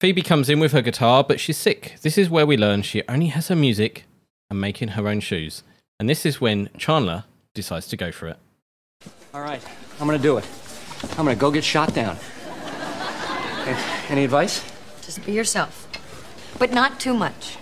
Phoebe 0.00 0.22
comes 0.22 0.50
in 0.50 0.60
with 0.60 0.72
her 0.72 0.82
guitar, 0.82 1.24
but 1.24 1.40
she's 1.40 1.56
sick. 1.56 1.96
This 2.02 2.18
is 2.18 2.28
where 2.28 2.46
we 2.46 2.56
learn 2.56 2.82
she 2.82 3.02
only 3.08 3.28
has 3.28 3.48
her 3.48 3.56
music 3.56 4.04
and 4.50 4.60
making 4.60 4.88
her 4.88 5.08
own 5.08 5.20
shoes. 5.20 5.62
And 5.98 6.08
this 6.08 6.26
is 6.26 6.40
when 6.40 6.68
Chandler 6.76 7.24
decides 7.54 7.86
to 7.88 7.96
go 7.96 8.12
for 8.12 8.28
it. 8.28 8.36
All 9.32 9.40
right, 9.40 9.62
I'm 10.00 10.06
gonna 10.06 10.18
do 10.18 10.36
it. 10.38 10.46
I'm 11.12 11.24
gonna 11.24 11.36
go 11.36 11.50
get 11.50 11.64
shot 11.64 11.94
down. 11.94 12.16
Okay, 13.62 13.76
Any 14.10 14.24
advice? 14.24 14.62
Just 15.02 15.24
be 15.24 15.32
yourself. 15.32 15.88
But 16.58 16.72
not 16.72 17.00
too 17.00 17.14
much. 17.14 17.56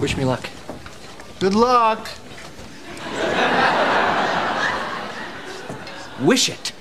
Wish 0.00 0.16
me 0.16 0.24
luck. 0.24 0.48
Good 1.40 1.54
luck. 1.54 2.08
Wish 6.20 6.48
it. 6.48 6.72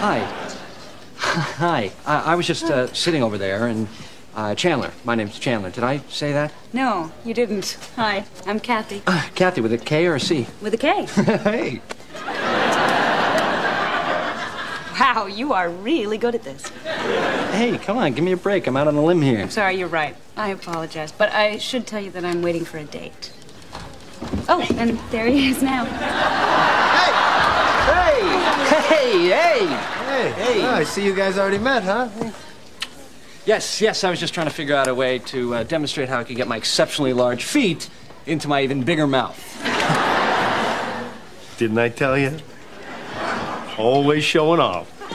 Hi. 0.00 0.18
Hi. 1.16 1.92
I, 2.04 2.32
I 2.32 2.34
was 2.34 2.46
just 2.46 2.64
uh, 2.64 2.92
sitting 2.92 3.22
over 3.22 3.38
there, 3.38 3.66
and 3.68 3.88
uh, 4.34 4.54
Chandler. 4.54 4.90
My 5.02 5.14
name's 5.14 5.38
Chandler. 5.38 5.70
Did 5.70 5.82
I 5.82 5.98
say 6.10 6.32
that? 6.32 6.52
No, 6.74 7.10
you 7.24 7.32
didn't. 7.32 7.78
Hi, 7.96 8.26
I'm 8.46 8.60
Kathy. 8.60 9.02
Uh, 9.06 9.28
Kathy, 9.34 9.62
with 9.62 9.72
a 9.72 9.78
K 9.78 10.06
or 10.06 10.16
a 10.16 10.20
C? 10.20 10.46
With 10.60 10.74
a 10.74 10.76
K. 10.76 11.06
hey. 11.06 11.80
Wow, 15.00 15.26
you 15.26 15.54
are 15.54 15.70
really 15.70 16.18
good 16.18 16.34
at 16.34 16.42
this. 16.42 16.68
Hey, 16.68 17.78
come 17.78 17.96
on, 17.96 18.12
give 18.12 18.24
me 18.24 18.32
a 18.32 18.36
break. 18.36 18.66
I'm 18.66 18.76
out 18.76 18.88
on 18.88 18.94
a 18.94 19.02
limb 19.02 19.22
here. 19.22 19.40
I'm 19.40 19.50
sorry, 19.50 19.76
you're 19.76 19.88
right. 19.88 20.16
I 20.36 20.50
apologize. 20.50 21.12
But 21.12 21.32
I 21.32 21.56
should 21.58 21.86
tell 21.86 22.00
you 22.00 22.10
that 22.10 22.24
I'm 22.24 22.42
waiting 22.42 22.64
for 22.64 22.76
a 22.78 22.84
date. 22.84 23.32
Oh, 24.48 24.66
and 24.76 24.98
there 25.10 25.26
he 25.26 25.48
is 25.48 25.62
now. 25.62 25.84
Hey! 28.14 29.28
Hey! 29.28 29.66
Hey! 29.66 29.66
Hey, 29.66 30.30
Hey. 30.32 30.62
oh, 30.62 30.70
I 30.74 30.84
see 30.84 31.04
you 31.04 31.14
guys 31.14 31.36
already 31.38 31.58
met, 31.58 31.82
huh? 31.82 32.08
Yes, 33.46 33.80
yes, 33.80 34.04
I 34.04 34.10
was 34.10 34.20
just 34.20 34.32
trying 34.32 34.46
to 34.46 34.52
figure 34.52 34.74
out 34.76 34.88
a 34.88 34.94
way 34.94 35.18
to 35.20 35.54
uh, 35.54 35.62
demonstrate 35.64 36.08
how 36.08 36.18
I 36.20 36.24
could 36.24 36.36
get 36.36 36.48
my 36.48 36.56
exceptionally 36.56 37.12
large 37.12 37.44
feet 37.44 37.90
into 38.26 38.48
my 38.48 38.62
even 38.62 38.82
bigger 38.84 39.06
mouth. 39.06 39.38
Didn't 41.58 41.78
I 41.78 41.88
tell 41.90 42.16
you? 42.16 42.38
Always 43.76 44.24
showing 44.24 44.60
off. 44.60 44.90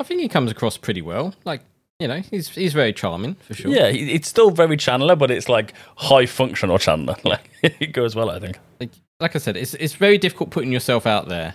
I 0.00 0.02
think 0.02 0.20
he 0.20 0.28
comes 0.28 0.50
across 0.50 0.76
pretty 0.76 1.02
well. 1.02 1.34
Like, 1.44 1.62
you 1.98 2.08
know, 2.08 2.20
he's 2.20 2.48
he's 2.48 2.72
very 2.72 2.92
charming 2.92 3.34
for 3.36 3.54
sure. 3.54 3.70
Yeah, 3.70 3.86
it's 3.86 4.28
still 4.28 4.50
very 4.50 4.76
Chandler, 4.76 5.14
but 5.16 5.30
it's 5.30 5.48
like 5.48 5.74
high 5.96 6.26
functional 6.26 6.78
Chandler. 6.78 7.16
Like 7.24 7.48
it 7.62 7.92
goes 7.92 8.14
well, 8.16 8.30
I 8.30 8.38
think. 8.40 8.58
Like, 8.80 8.90
like 9.20 9.34
I 9.36 9.38
said, 9.38 9.56
it's 9.56 9.74
it's 9.74 9.94
very 9.94 10.18
difficult 10.18 10.50
putting 10.50 10.72
yourself 10.72 11.06
out 11.06 11.28
there 11.28 11.54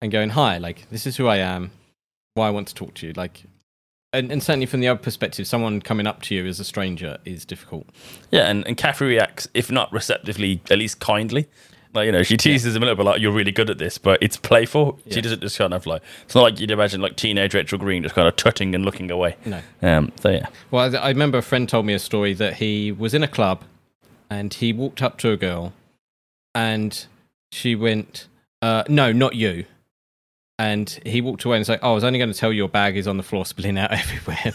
and 0.00 0.12
going, 0.12 0.30
"Hi, 0.30 0.58
like 0.58 0.88
this 0.90 1.06
is 1.06 1.16
who 1.16 1.26
I 1.26 1.38
am, 1.38 1.70
why 2.34 2.48
I 2.48 2.50
want 2.50 2.68
to 2.68 2.74
talk 2.74 2.94
to 2.94 3.06
you." 3.06 3.12
Like, 3.14 3.42
and, 4.12 4.30
and 4.30 4.42
certainly 4.42 4.66
from 4.66 4.80
the 4.80 4.88
other 4.88 5.00
perspective, 5.00 5.46
someone 5.46 5.80
coming 5.80 6.06
up 6.06 6.22
to 6.22 6.34
you 6.34 6.46
as 6.46 6.60
a 6.60 6.64
stranger 6.64 7.18
is 7.24 7.44
difficult. 7.44 7.86
Yeah, 8.30 8.48
and, 8.50 8.66
and 8.66 8.76
Kathy 8.76 9.06
reacts, 9.06 9.48
if 9.54 9.70
not 9.70 9.92
receptively, 9.92 10.60
at 10.70 10.78
least 10.78 11.00
kindly. 11.00 11.48
Like, 11.94 12.06
you 12.06 12.12
know, 12.12 12.22
she 12.22 12.38
teases 12.38 12.74
him 12.74 12.82
a 12.82 12.86
little 12.86 12.96
bit 12.96 13.04
like, 13.04 13.20
you're 13.20 13.32
really 13.32 13.52
good 13.52 13.68
at 13.68 13.76
this, 13.76 13.98
but 13.98 14.22
it's 14.22 14.38
playful. 14.38 14.98
She 15.10 15.20
doesn't 15.20 15.42
just 15.42 15.58
kind 15.58 15.74
of 15.74 15.84
like, 15.84 16.00
it's 16.24 16.34
not 16.34 16.40
like 16.40 16.58
you'd 16.58 16.70
imagine 16.70 17.02
like 17.02 17.16
teenage 17.16 17.52
Rachel 17.52 17.78
Green 17.78 18.02
just 18.02 18.14
kind 18.14 18.26
of 18.26 18.34
tutting 18.36 18.74
and 18.74 18.82
looking 18.82 19.10
away. 19.10 19.36
No. 19.44 19.60
Um, 19.82 20.10
so, 20.18 20.30
yeah. 20.30 20.46
Well, 20.70 20.96
I, 20.96 20.98
I 20.98 21.08
remember 21.10 21.36
a 21.36 21.42
friend 21.42 21.68
told 21.68 21.84
me 21.84 21.92
a 21.92 21.98
story 21.98 22.32
that 22.32 22.54
he 22.54 22.92
was 22.92 23.12
in 23.12 23.22
a 23.22 23.28
club 23.28 23.62
and 24.30 24.54
he 24.54 24.72
walked 24.72 25.02
up 25.02 25.18
to 25.18 25.32
a 25.32 25.36
girl 25.36 25.74
and 26.54 27.06
she 27.50 27.74
went, 27.74 28.28
uh, 28.60 28.84
No, 28.88 29.12
not 29.12 29.34
you. 29.34 29.64
And 30.58 30.88
he 31.04 31.20
walked 31.20 31.44
away 31.44 31.56
and 31.56 31.66
said, 31.66 31.80
Oh, 31.82 31.92
I 31.92 31.94
was 31.94 32.04
only 32.04 32.18
going 32.18 32.32
to 32.32 32.38
tell 32.38 32.52
you 32.52 32.58
your 32.58 32.68
bag 32.68 32.96
is 32.96 33.08
on 33.08 33.16
the 33.16 33.22
floor 33.22 33.44
spilling 33.46 33.78
out 33.78 33.92
everywhere. 33.92 34.52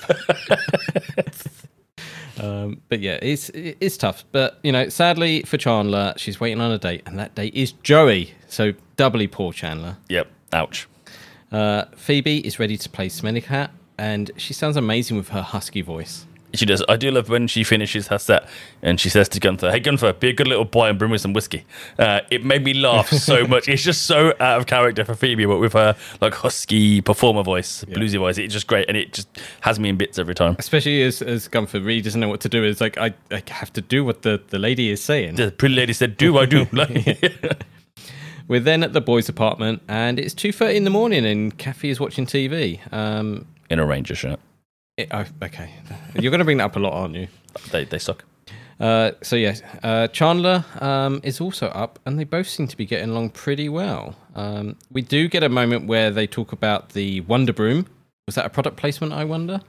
um, 2.40 2.82
but 2.90 3.00
yeah, 3.00 3.20
it's 3.22 3.50
it's 3.54 3.98
tough. 3.98 4.24
But, 4.32 4.60
you 4.64 4.72
know, 4.72 4.90
sadly 4.90 5.42
for 5.44 5.58
Chandler, 5.58 6.14
she's 6.18 6.40
waiting 6.40 6.62
on 6.62 6.72
a 6.72 6.78
date 6.78 7.04
and 7.06 7.18
that 7.20 7.36
date 7.36 7.54
is 7.54 7.72
Joey. 7.84 8.34
So 8.48 8.74
doubly 8.96 9.28
poor 9.28 9.52
Chandler. 9.52 9.98
Yep. 10.10 10.28
Ouch. 10.54 10.88
Uh, 11.52 11.86
Phoebe 11.96 12.46
is 12.46 12.60
ready 12.60 12.78
to 12.78 12.90
play 12.90 13.10
Smelly 13.10 13.42
Cat 13.42 13.72
and 13.98 14.32
she 14.38 14.54
sounds 14.54 14.78
amazing 14.78 15.18
with 15.18 15.30
her 15.30 15.42
husky 15.42 15.82
voice. 15.82 16.26
She 16.58 16.66
does. 16.66 16.84
I 16.90 16.96
do 16.98 17.12
love 17.12 17.30
when 17.30 17.48
she 17.48 17.64
finishes 17.64 18.08
her 18.08 18.18
set 18.18 18.48
and 18.82 19.00
she 19.00 19.10
says 19.10 19.30
to 19.30 19.40
Gunther, 19.40 19.72
"Hey 19.72 19.80
Gunther, 19.80 20.14
be 20.14 20.30
a 20.30 20.34
good 20.34 20.48
little 20.48 20.66
boy 20.66 20.90
and 20.90 20.98
bring 21.00 21.12
me 21.12 21.18
some 21.18 21.34
whiskey." 21.34 21.66
Uh, 22.00 22.22
it 22.32 22.44
made 22.44 22.64
me 22.64 22.74
laugh 22.74 23.10
so 23.10 23.46
much. 23.54 23.68
It's 23.68 23.84
just 23.84 24.04
so 24.06 24.34
out 24.40 24.60
of 24.60 24.66
character 24.68 25.06
for 25.06 25.16
Phoebe, 25.16 25.46
but 25.46 25.60
with 25.60 25.74
her 25.74 25.96
like 26.22 26.34
husky 26.34 27.02
performer 27.02 27.44
voice, 27.44 27.84
bluesy 27.86 28.18
voice, 28.18 28.38
it's 28.38 28.54
just 28.54 28.68
great, 28.68 28.88
and 28.88 28.98
it 28.98 29.14
just 29.14 29.28
has 29.62 29.80
me 29.80 29.90
in 29.90 29.98
bits 29.98 30.18
every 30.20 30.36
time. 30.36 30.56
especially 30.60 31.04
as 31.04 31.22
as 31.22 31.48
Gunther 31.48 31.80
really 31.80 32.02
doesn't 32.02 32.20
know 32.20 32.30
what 32.30 32.42
to 32.42 32.50
do. 32.50 32.64
It's 32.64 32.82
like 32.82 32.98
I, 32.98 33.14
I 33.32 33.44
have 33.50 33.72
to 33.74 33.82
do 33.82 34.04
what 34.04 34.24
the, 34.24 34.42
the 34.50 34.60
lady 34.60 34.90
is 34.90 35.04
saying. 35.04 35.36
The 35.36 35.52
pretty 35.52 35.76
lady 35.76 35.94
said, 35.94 36.18
"Do 36.18 36.38
I 36.38 36.46
do?" 36.46 36.68
Like, 36.74 37.62
We're 38.48 38.62
then 38.62 38.82
at 38.84 38.94
the 38.94 39.02
boys' 39.02 39.28
apartment, 39.28 39.82
and 39.90 40.18
it's 40.20 40.34
two 40.34 40.52
thirty 40.54 40.78
in 40.78 40.86
the 40.86 40.90
morning, 40.90 41.26
and 41.26 41.58
Kathy 41.58 41.90
is 41.90 42.00
watching 42.00 42.26
TV. 42.26 42.80
Um, 42.94 43.46
in 43.70 43.80
a 43.80 43.86
ranger 43.86 44.16
shirt. 44.16 44.40
It- 44.98 45.10
oh, 45.12 45.26
okay, 45.44 45.70
you're 46.20 46.32
going 46.32 46.40
to 46.40 46.46
bring 46.46 46.58
that 46.58 46.66
up 46.66 46.76
a 46.76 46.80
lot, 46.80 46.94
aren't 46.94 47.16
you? 47.16 47.28
They 47.72 47.86
they 47.86 48.00
suck. 48.00 48.24
Uh, 48.80 49.12
so 49.24 49.36
yes, 49.36 49.62
uh, 49.82 50.08
Chandler 50.10 50.64
um, 50.82 51.20
is 51.24 51.42
also 51.42 51.68
up, 51.68 51.98
and 52.06 52.20
they 52.20 52.24
both 52.24 52.48
seem 52.48 52.68
to 52.68 52.78
be 52.78 52.86
getting 52.86 53.10
along 53.10 53.32
pretty 53.32 53.70
well. 53.70 54.16
Um, 54.36 54.76
we 54.92 55.02
do 55.02 55.28
get 55.28 55.42
a 55.44 55.50
moment 55.50 55.88
where 55.88 56.12
they 56.12 56.28
talk 56.28 56.52
about 56.52 56.90
the 56.90 57.22
Wonder 57.22 57.54
Broom. 57.54 57.88
Was 58.28 58.36
that 58.36 58.46
a 58.46 58.50
product 58.50 58.78
placement? 58.78 59.14
I 59.14 59.24
wonder. 59.24 59.62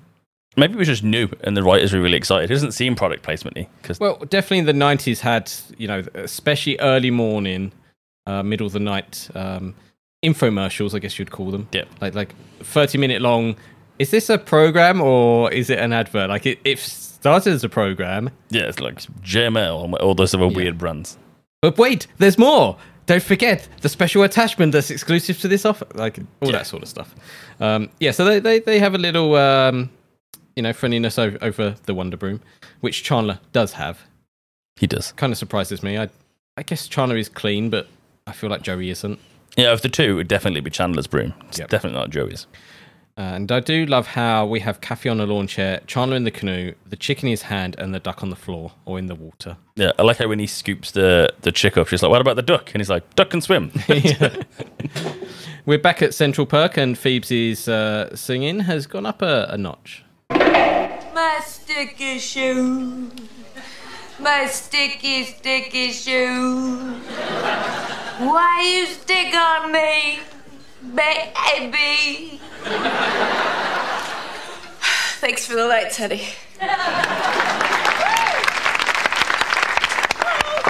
Maybe 0.57 0.75
it 0.75 0.79
was 0.79 0.89
just 0.89 1.05
new, 1.05 1.29
and 1.43 1.57
the 1.57 1.63
writers 1.63 1.93
were 1.93 2.01
really 2.01 2.17
excited. 2.19 2.51
It 2.51 2.55
doesn't 2.55 2.73
seem 2.73 2.97
product 2.97 3.23
placement-y 3.23 3.69
because 3.81 4.01
Well, 4.01 4.17
definitely 4.29 4.63
the 4.63 4.73
'90s 4.79 5.21
had, 5.21 5.51
you 5.79 5.87
know, 5.89 6.03
especially 6.15 6.79
early 6.81 7.11
morning, 7.11 7.73
uh, 8.27 8.43
middle 8.43 8.67
of 8.67 8.73
the 8.73 8.81
night 8.81 9.31
um, 9.35 9.75
infomercials, 10.25 10.95
I 10.95 10.99
guess 10.99 11.19
you'd 11.19 11.31
call 11.31 11.51
them. 11.51 11.69
Yeah. 11.73 11.85
Like 12.01 12.15
like 12.15 12.35
30 12.61 12.99
minute 12.99 13.23
long. 13.23 13.57
Is 13.99 14.11
this 14.11 14.31
a 14.31 14.39
program 14.39 15.01
or 15.01 15.51
is 15.53 15.71
it 15.71 15.79
an 15.79 15.93
advert? 15.93 16.29
Like 16.31 16.47
it, 16.47 16.59
it 16.65 16.79
started 16.79 17.53
as 17.53 17.65
a 17.65 17.69
program, 17.69 18.31
yeah, 18.51 18.63
it's 18.63 18.81
like 18.81 19.01
JML 19.23 19.85
and 19.85 19.95
all 19.97 20.15
those 20.15 20.35
other 20.35 20.47
weird 20.49 20.79
brands. 20.79 21.19
but 21.63 21.77
wait, 21.79 22.07
there's 22.19 22.39
more. 22.39 22.77
Don't 23.07 23.23
forget 23.23 23.67
the 23.81 23.89
special 23.89 24.23
attachment 24.23 24.73
that's 24.73 24.91
exclusive 24.91 25.39
to 25.41 25.49
this 25.49 25.65
offer, 25.65 25.87
like 25.95 26.19
all 26.43 26.51
Yeah. 26.51 26.59
that 26.59 26.67
sort 26.67 26.83
of 26.83 26.89
stuff. 26.89 27.15
Um, 27.59 27.89
yeah, 28.01 28.11
so 28.11 28.25
they, 28.25 28.39
they, 28.39 28.59
they 28.61 28.79
have 28.79 28.95
a 28.95 28.99
little, 28.99 29.35
um, 29.35 29.91
you 30.55 30.63
know, 30.63 30.73
friendliness 30.75 31.19
over, 31.19 31.39
over 31.41 31.75
the 31.87 31.95
Wonder 31.95 32.17
Broom, 32.19 32.41
which 32.81 33.03
Chandler 33.03 33.41
does 33.53 33.73
have. 33.73 34.01
He 34.77 34.87
does. 34.87 35.13
kind 35.13 35.33
of 35.33 35.39
surprises 35.39 35.83
me. 35.83 35.99
I 35.99 36.09
I 36.57 36.63
guess 36.65 36.87
Chandler 36.87 37.17
is 37.17 37.29
clean, 37.29 37.71
but 37.71 37.89
I 38.27 38.33
feel 38.33 38.51
like 38.51 38.63
Joey 38.63 38.91
isn't. 38.91 39.19
Yeah, 39.57 39.73
of 39.73 39.81
the 39.83 39.89
two, 39.89 40.03
it 40.11 40.13
would 40.15 40.29
definitely 40.29 40.61
be 40.61 40.71
Chandler's 40.71 41.07
broom. 41.07 41.33
It's 41.49 41.59
Yep. 41.59 41.71
definitely 41.71 41.99
not 41.99 42.11
Joey's. 42.11 42.47
And 43.19 43.51
I 43.51 43.59
do 43.59 43.85
love 43.85 44.07
how 44.07 44.47
we 44.47 44.61
have 44.61 44.81
Kathy 44.81 45.09
on 45.09 45.19
a 45.19 45.27
lawn 45.27 45.49
chair, 45.49 45.81
Chandler 45.89 46.17
in 46.17 46.23
the 46.23 46.31
canoe, 46.31 46.75
the 46.87 46.95
chick 46.95 47.25
in 47.25 47.29
his 47.29 47.43
hand, 47.43 47.75
and 47.77 47.93
the 47.93 47.99
duck 47.99 48.23
on 48.23 48.31
the 48.31 48.37
floor 48.37 48.71
or 48.85 48.97
in 48.97 49.07
the 49.07 49.17
water. 49.17 49.57
Yeah, 49.75 49.91
I 49.99 50.03
like 50.03 50.19
how 50.19 50.29
when 50.29 50.39
he 50.39 50.47
scoops 50.47 50.93
the 50.93 51.35
the 51.43 51.51
chick 51.51 51.77
up, 51.77 51.89
she's 51.89 52.01
like, 52.01 52.11
"What 52.13 52.21
about 52.21 52.37
the 52.37 52.43
duck?" 52.43 52.71
And 52.73 52.81
he's 52.81 52.89
like, 52.89 53.17
"Duck 53.17 53.31
can 53.31 53.41
swim." 53.41 53.73
We're 55.67 55.81
back 55.81 56.01
at 56.01 56.15
Central 56.15 56.47
Perk, 56.47 56.77
and 56.77 56.97
Phoebe's 56.97 57.67
uh, 57.67 58.15
singing 58.15 58.61
has 58.61 58.87
gone 58.87 59.05
up 59.05 59.21
a, 59.21 59.49
a 59.51 59.59
notch. 59.59 60.05
My 60.31 61.41
sticky 61.45 62.21
shoes. 62.21 63.11
My 64.21 64.47
sticky, 64.47 65.25
sticky 65.25 65.91
shoes. 65.91 67.03
Why 68.19 68.77
you 68.77 68.87
stick 68.87 69.35
on 69.35 69.73
me, 69.73 70.21
baby? 70.83 72.41
Thanks 75.21 75.47
for 75.47 75.57
the 75.57 75.67
lights, 75.67 75.97
Teddy. 75.97 76.23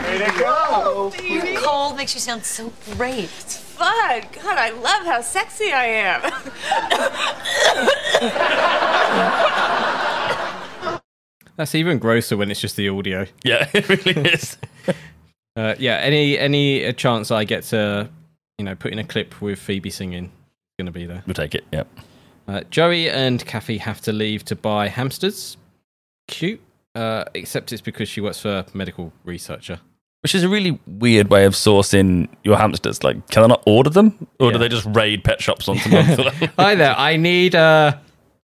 Way 0.02 0.18
to 0.18 0.32
go. 0.38 1.12
Your 1.22 1.60
cold 1.60 1.96
makes 1.96 2.14
you 2.14 2.20
sound 2.20 2.44
so 2.44 2.72
great. 2.96 3.24
It's 3.24 3.56
fun. 3.58 4.22
God, 4.42 4.58
I 4.58 4.70
love 4.70 5.04
how 5.04 5.20
sexy 5.20 5.72
I 5.72 5.84
am. 5.84 6.22
That's 11.56 11.74
even 11.74 11.98
grosser 11.98 12.36
when 12.36 12.50
it's 12.50 12.60
just 12.60 12.76
the 12.76 12.88
audio. 12.88 13.26
yeah, 13.42 13.68
it 13.74 13.88
really 13.88 14.30
is. 14.30 14.56
Uh, 15.56 15.74
yeah, 15.78 15.96
any 15.96 16.38
any 16.38 16.86
uh, 16.86 16.92
chance 16.92 17.32
I 17.32 17.42
get 17.44 17.64
to 17.64 18.08
you 18.58 18.64
know, 18.64 18.74
putting 18.74 18.98
a 18.98 19.04
clip 19.04 19.40
with 19.40 19.58
Phoebe 19.58 19.90
singing. 19.90 20.24
is 20.24 20.30
Going 20.78 20.86
to 20.86 20.92
be 20.92 21.06
there. 21.06 21.22
We'll 21.26 21.34
take 21.34 21.54
it. 21.54 21.64
Yep. 21.72 21.88
Uh, 22.46 22.60
Joey 22.70 23.08
and 23.08 23.44
Kathy 23.46 23.78
have 23.78 24.00
to 24.02 24.12
leave 24.12 24.44
to 24.46 24.56
buy 24.56 24.88
hamsters. 24.88 25.56
Cute. 26.26 26.60
Uh, 26.94 27.24
except 27.34 27.72
it's 27.72 27.82
because 27.82 28.08
she 28.08 28.20
works 28.20 28.40
for 28.40 28.48
a 28.50 28.66
medical 28.74 29.12
researcher. 29.24 29.80
Which 30.22 30.34
is 30.34 30.42
a 30.42 30.48
really 30.48 30.80
weird 30.86 31.30
way 31.30 31.44
of 31.44 31.52
sourcing 31.52 32.28
your 32.42 32.56
hamsters. 32.56 33.04
Like, 33.04 33.28
can 33.28 33.44
I 33.44 33.46
not 33.46 33.62
order 33.66 33.90
them, 33.90 34.26
or 34.40 34.50
do 34.50 34.58
they 34.58 34.68
just 34.68 34.84
raid 34.86 35.22
pet 35.22 35.40
shops 35.40 35.68
a 35.68 35.74
month? 35.88 36.18
Hi 36.58 36.74
there. 36.74 36.96
I 36.98 37.16
need 37.16 37.54
uh, 37.54 37.96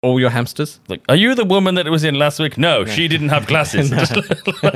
all 0.03 0.19
your 0.19 0.29
hamsters. 0.29 0.79
like, 0.89 1.01
are 1.09 1.15
you 1.15 1.33
the 1.33 1.45
woman 1.45 1.75
that 1.75 1.87
it 1.87 1.89
was 1.89 2.03
in 2.03 2.15
last 2.15 2.37
week? 2.39 2.57
No, 2.57 2.85
she 2.85 3.07
didn't 3.07 3.29
have 3.29 3.47
glasses. 3.53 3.91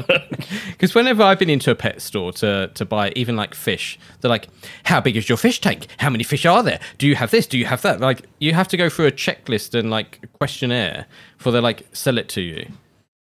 Because 0.72 0.94
whenever 0.94 1.24
I've 1.24 1.40
been 1.40 1.50
into 1.50 1.72
a 1.72 1.76
pet 1.76 2.02
store 2.02 2.32
to, 2.34 2.70
to 2.74 2.86
buy 2.86 3.12
even 3.16 3.36
like 3.36 3.54
fish, 3.56 3.98
they're 4.22 4.30
like, 4.30 4.48
How 4.86 5.02
big 5.02 5.18
is 5.18 5.28
your 5.28 5.38
fish 5.38 5.60
tank? 5.60 5.88
How 5.98 6.10
many 6.10 6.24
fish 6.24 6.46
are 6.46 6.64
there? 6.64 6.80
Do 6.98 7.08
you 7.08 7.16
have 7.16 7.32
this? 7.32 7.48
Do 7.48 7.58
you 7.58 7.66
have 7.66 7.82
that? 7.82 8.00
Like, 8.00 8.26
you 8.40 8.54
have 8.54 8.68
to 8.70 8.78
go 8.78 8.90
through 8.90 9.08
a 9.08 9.12
checklist 9.12 9.78
and 9.78 9.90
like 9.90 10.22
questionnaire 10.34 11.06
before 11.38 11.52
they 11.52 11.60
like 11.60 11.88
sell 11.94 12.18
it 12.18 12.30
to 12.30 12.42
you. 12.42 12.68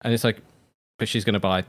And 0.03 0.13
it's 0.15 0.25
like, 0.25 0.39
But 0.99 1.09
she's 1.09 1.25
going 1.25 1.35
to 1.35 1.41
buy 1.41 1.65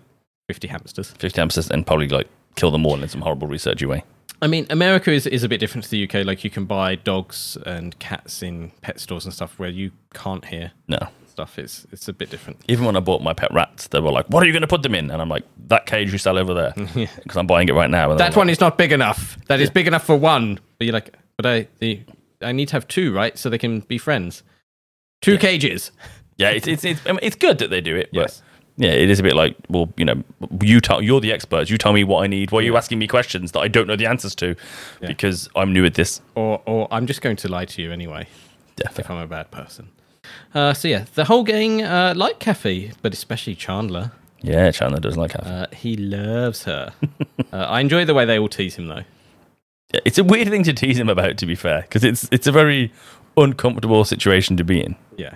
50 0.49 0.67
hamsters. 0.67 1.11
50 1.11 1.39
hamsters 1.41 1.69
and 1.71 1.87
probably 1.87 2.07
like 2.09 2.27
kill 2.55 2.71
them 2.71 2.85
all 2.85 3.01
in 3.01 3.07
some 3.09 3.21
horrible 3.21 3.47
researchy 3.47 3.87
way. 3.87 4.03
I 4.41 4.47
mean, 4.47 4.65
America 4.69 5.11
is, 5.11 5.27
is 5.27 5.43
a 5.43 5.49
bit 5.49 5.59
different 5.59 5.83
to 5.85 5.89
the 5.89 6.03
UK. 6.03 6.25
Like, 6.25 6.43
you 6.43 6.49
can 6.49 6.65
buy 6.65 6.95
dogs 6.95 7.57
and 7.65 7.97
cats 7.99 8.41
in 8.41 8.71
pet 8.81 8.99
stores 8.99 9.25
and 9.25 9.33
stuff 9.33 9.59
where 9.59 9.69
you 9.69 9.91
can't 10.13 10.45
hear 10.45 10.71
No. 10.87 10.97
stuff. 11.27 11.59
It's, 11.59 11.85
it's 11.91 12.07
a 12.07 12.13
bit 12.13 12.29
different. 12.29 12.61
Even 12.67 12.85
when 12.85 12.95
I 12.95 13.01
bought 13.01 13.21
my 13.21 13.33
pet 13.33 13.53
rats, 13.53 13.87
they 13.87 13.99
were 13.99 14.11
like, 14.11 14.27
"What 14.27 14.41
are 14.43 14.45
you 14.45 14.53
going 14.53 14.61
to 14.61 14.67
put 14.67 14.83
them 14.83 14.95
in?" 14.95 15.11
And 15.11 15.21
I'm 15.21 15.29
like, 15.29 15.43
"That 15.67 15.85
cage 15.85 16.11
you 16.11 16.17
sell 16.17 16.37
over 16.37 16.53
there," 16.53 16.73
because 16.77 17.35
I'm 17.37 17.47
buying 17.47 17.67
it 17.69 17.73
right 17.73 17.89
now. 17.89 18.11
And 18.11 18.19
That 18.19 18.35
one 18.35 18.49
is 18.49 18.59
not 18.59 18.77
big 18.77 18.91
enough. 18.91 19.37
That 19.47 19.59
is 19.59 19.69
big 19.69 19.87
enough 19.87 20.05
for 20.05 20.15
one. 20.15 20.59
But 20.77 20.85
you're 20.85 20.93
like, 20.93 21.13
but 21.37 21.45
I, 21.45 21.67
the, 21.79 22.01
I 22.41 22.51
need 22.53 22.69
to 22.69 22.73
have 22.73 22.87
two, 22.87 23.13
right? 23.13 23.37
So 23.37 23.49
they 23.49 23.57
can 23.57 23.81
be 23.81 23.97
friends. 23.97 24.43
Two 25.21 25.37
cages. 25.37 25.91
Yeah, 26.37 26.51
it's 26.51 26.67
it's 26.67 26.85
it's, 26.85 27.01
I 27.05 27.11
mean, 27.11 27.19
it's 27.21 27.35
good 27.35 27.57
that 27.59 27.69
they 27.69 27.81
do 27.81 27.97
it, 27.97 28.09
but 28.13 28.21
Yes. 28.21 28.41
Yeah, 28.79 28.91
it 28.91 29.09
is 29.09 29.19
a 29.19 29.23
bit 29.23 29.35
like, 29.35 29.57
well, 29.67 29.93
you 29.97 30.05
know, 30.05 30.23
you 30.61 30.79
tell 30.79 31.01
you're 31.01 31.19
the 31.19 31.33
experts. 31.33 31.69
You 31.69 31.77
tell 31.77 31.91
me 31.91 32.05
what 32.05 32.23
I 32.23 32.27
need. 32.27 32.51
Why 32.51 32.59
are 32.59 32.63
you 32.63 32.77
asking 32.77 32.97
me 32.97 33.07
questions 33.07 33.51
that 33.51 33.59
I 33.59 33.67
don't 33.67 33.87
know 33.87 33.97
the 33.97 34.05
answers 34.05 34.33
to? 34.35 34.55
Because 35.01 35.49
I'm 35.53 35.73
new 35.73 35.83
at 35.85 35.95
this. 35.95 36.21
Or, 36.35 36.61
or 36.65 36.87
I'm 36.89 37.05
just 37.05 37.21
going 37.21 37.35
to 37.35 37.49
lie 37.49 37.65
to 37.65 37.81
you 37.81 37.91
anyway 37.91 38.27
if 38.77 39.11
I'm 39.11 39.17
a 39.17 39.27
bad 39.27 39.51
person. 39.51 39.89
Uh, 40.53 40.73
so 40.73 40.87
yeah, 40.87 41.05
the 41.15 41.25
whole 41.25 41.43
gang 41.43 41.83
uh, 41.83 42.13
like 42.15 42.39
Kathy, 42.39 42.93
but 43.01 43.13
especially 43.13 43.53
Chandler. 43.53 44.13
Yeah, 44.41 44.71
Chandler 44.71 45.01
doesn't 45.01 45.19
like 45.19 45.31
Kathy. 45.31 45.49
Uh, 45.49 45.65
he 45.75 45.97
loves 45.97 46.63
her. 46.63 46.93
uh, 47.51 47.57
I 47.57 47.81
enjoy 47.81 48.05
the 48.05 48.13
way 48.13 48.23
they 48.23 48.39
all 48.39 48.47
tease 48.47 48.75
him 48.75 48.87
though. 48.87 49.03
Yeah, 49.93 49.99
it's 50.05 50.17
a 50.17 50.23
weird 50.23 50.47
thing 50.47 50.63
to 50.63 50.73
tease 50.73 50.97
him 50.97 51.09
about, 51.09 51.37
to 51.39 51.45
be 51.45 51.55
fair, 51.55 51.81
because 51.81 52.05
it's 52.05 52.29
it's 52.31 52.47
a 52.47 52.51
very 52.51 52.93
uncomfortable 53.35 54.05
situation 54.05 54.55
to 54.57 54.63
be 54.63 54.81
in. 54.81 54.95
Yeah. 55.17 55.35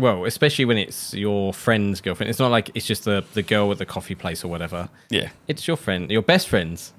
Well, 0.00 0.24
especially 0.24 0.64
when 0.64 0.76
it's 0.78 1.14
your 1.14 1.52
friend's 1.52 2.00
girlfriend. 2.00 2.28
It's 2.30 2.38
not 2.40 2.50
like 2.50 2.70
it's 2.74 2.86
just 2.86 3.04
the, 3.04 3.24
the 3.34 3.42
girl 3.42 3.70
at 3.70 3.78
the 3.78 3.86
coffee 3.86 4.14
place 4.16 4.44
or 4.44 4.48
whatever. 4.48 4.88
Yeah, 5.08 5.30
It's 5.46 5.68
your 5.68 5.76
friend, 5.76 6.10
your 6.10 6.22
best 6.22 6.48
friend's 6.48 6.92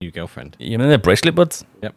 new 0.00 0.10
girlfriend. 0.10 0.56
you 0.60 0.78
know 0.78 0.86
they're 0.88 0.98
bracelet 0.98 1.34
buds. 1.34 1.64
Yep. 1.82 1.94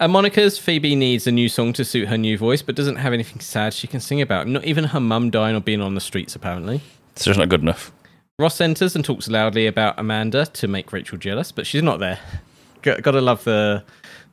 At 0.00 0.10
Monica's, 0.10 0.58
Phoebe 0.58 0.94
needs 0.94 1.26
a 1.26 1.32
new 1.32 1.48
song 1.48 1.72
to 1.72 1.84
suit 1.84 2.06
her 2.08 2.16
new 2.16 2.38
voice, 2.38 2.62
but 2.62 2.76
doesn't 2.76 2.96
have 2.96 3.12
anything 3.12 3.40
sad 3.40 3.74
she 3.74 3.88
can 3.88 3.98
sing 3.98 4.20
about. 4.20 4.46
Not 4.46 4.64
even 4.64 4.84
her 4.84 5.00
mum 5.00 5.30
dying 5.30 5.56
or 5.56 5.60
being 5.60 5.80
on 5.80 5.96
the 5.96 6.00
streets, 6.00 6.36
apparently. 6.36 6.80
It's 7.16 7.24
just 7.24 7.36
not 7.38 7.48
good 7.48 7.62
enough. 7.62 7.90
Ross 8.38 8.60
enters 8.60 8.94
and 8.94 9.04
talks 9.04 9.26
loudly 9.26 9.66
about 9.66 9.98
Amanda 9.98 10.46
to 10.46 10.68
make 10.68 10.92
Rachel 10.92 11.18
jealous, 11.18 11.50
but 11.50 11.66
she's 11.66 11.82
not 11.82 11.98
there. 11.98 12.20
Gotta 12.82 13.20
love 13.20 13.42
the 13.42 13.82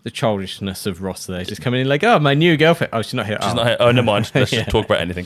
the 0.06 0.12
childishness 0.12 0.86
of 0.86 1.02
Ross 1.02 1.26
there. 1.26 1.44
Just 1.44 1.62
coming 1.62 1.82
in 1.82 1.90
like, 1.90 2.04
oh, 2.04 2.20
my 2.20 2.36
new 2.36 2.56
girlfriend. 2.58 2.92
Oh, 2.94 3.02
she's 3.02 3.16
not 3.16 3.26
here. 3.26 3.40
She's 3.42 3.52
oh. 3.52 3.56
not 3.56 3.66
here. 3.66 3.78
Oh, 3.80 3.92
never 3.92 4.06
mind. 4.06 4.32
Let's 4.36 4.54
Yeah. 4.54 4.60
just 4.60 4.70
talk 4.70 4.86
about 4.86 5.02
anything. 5.02 5.26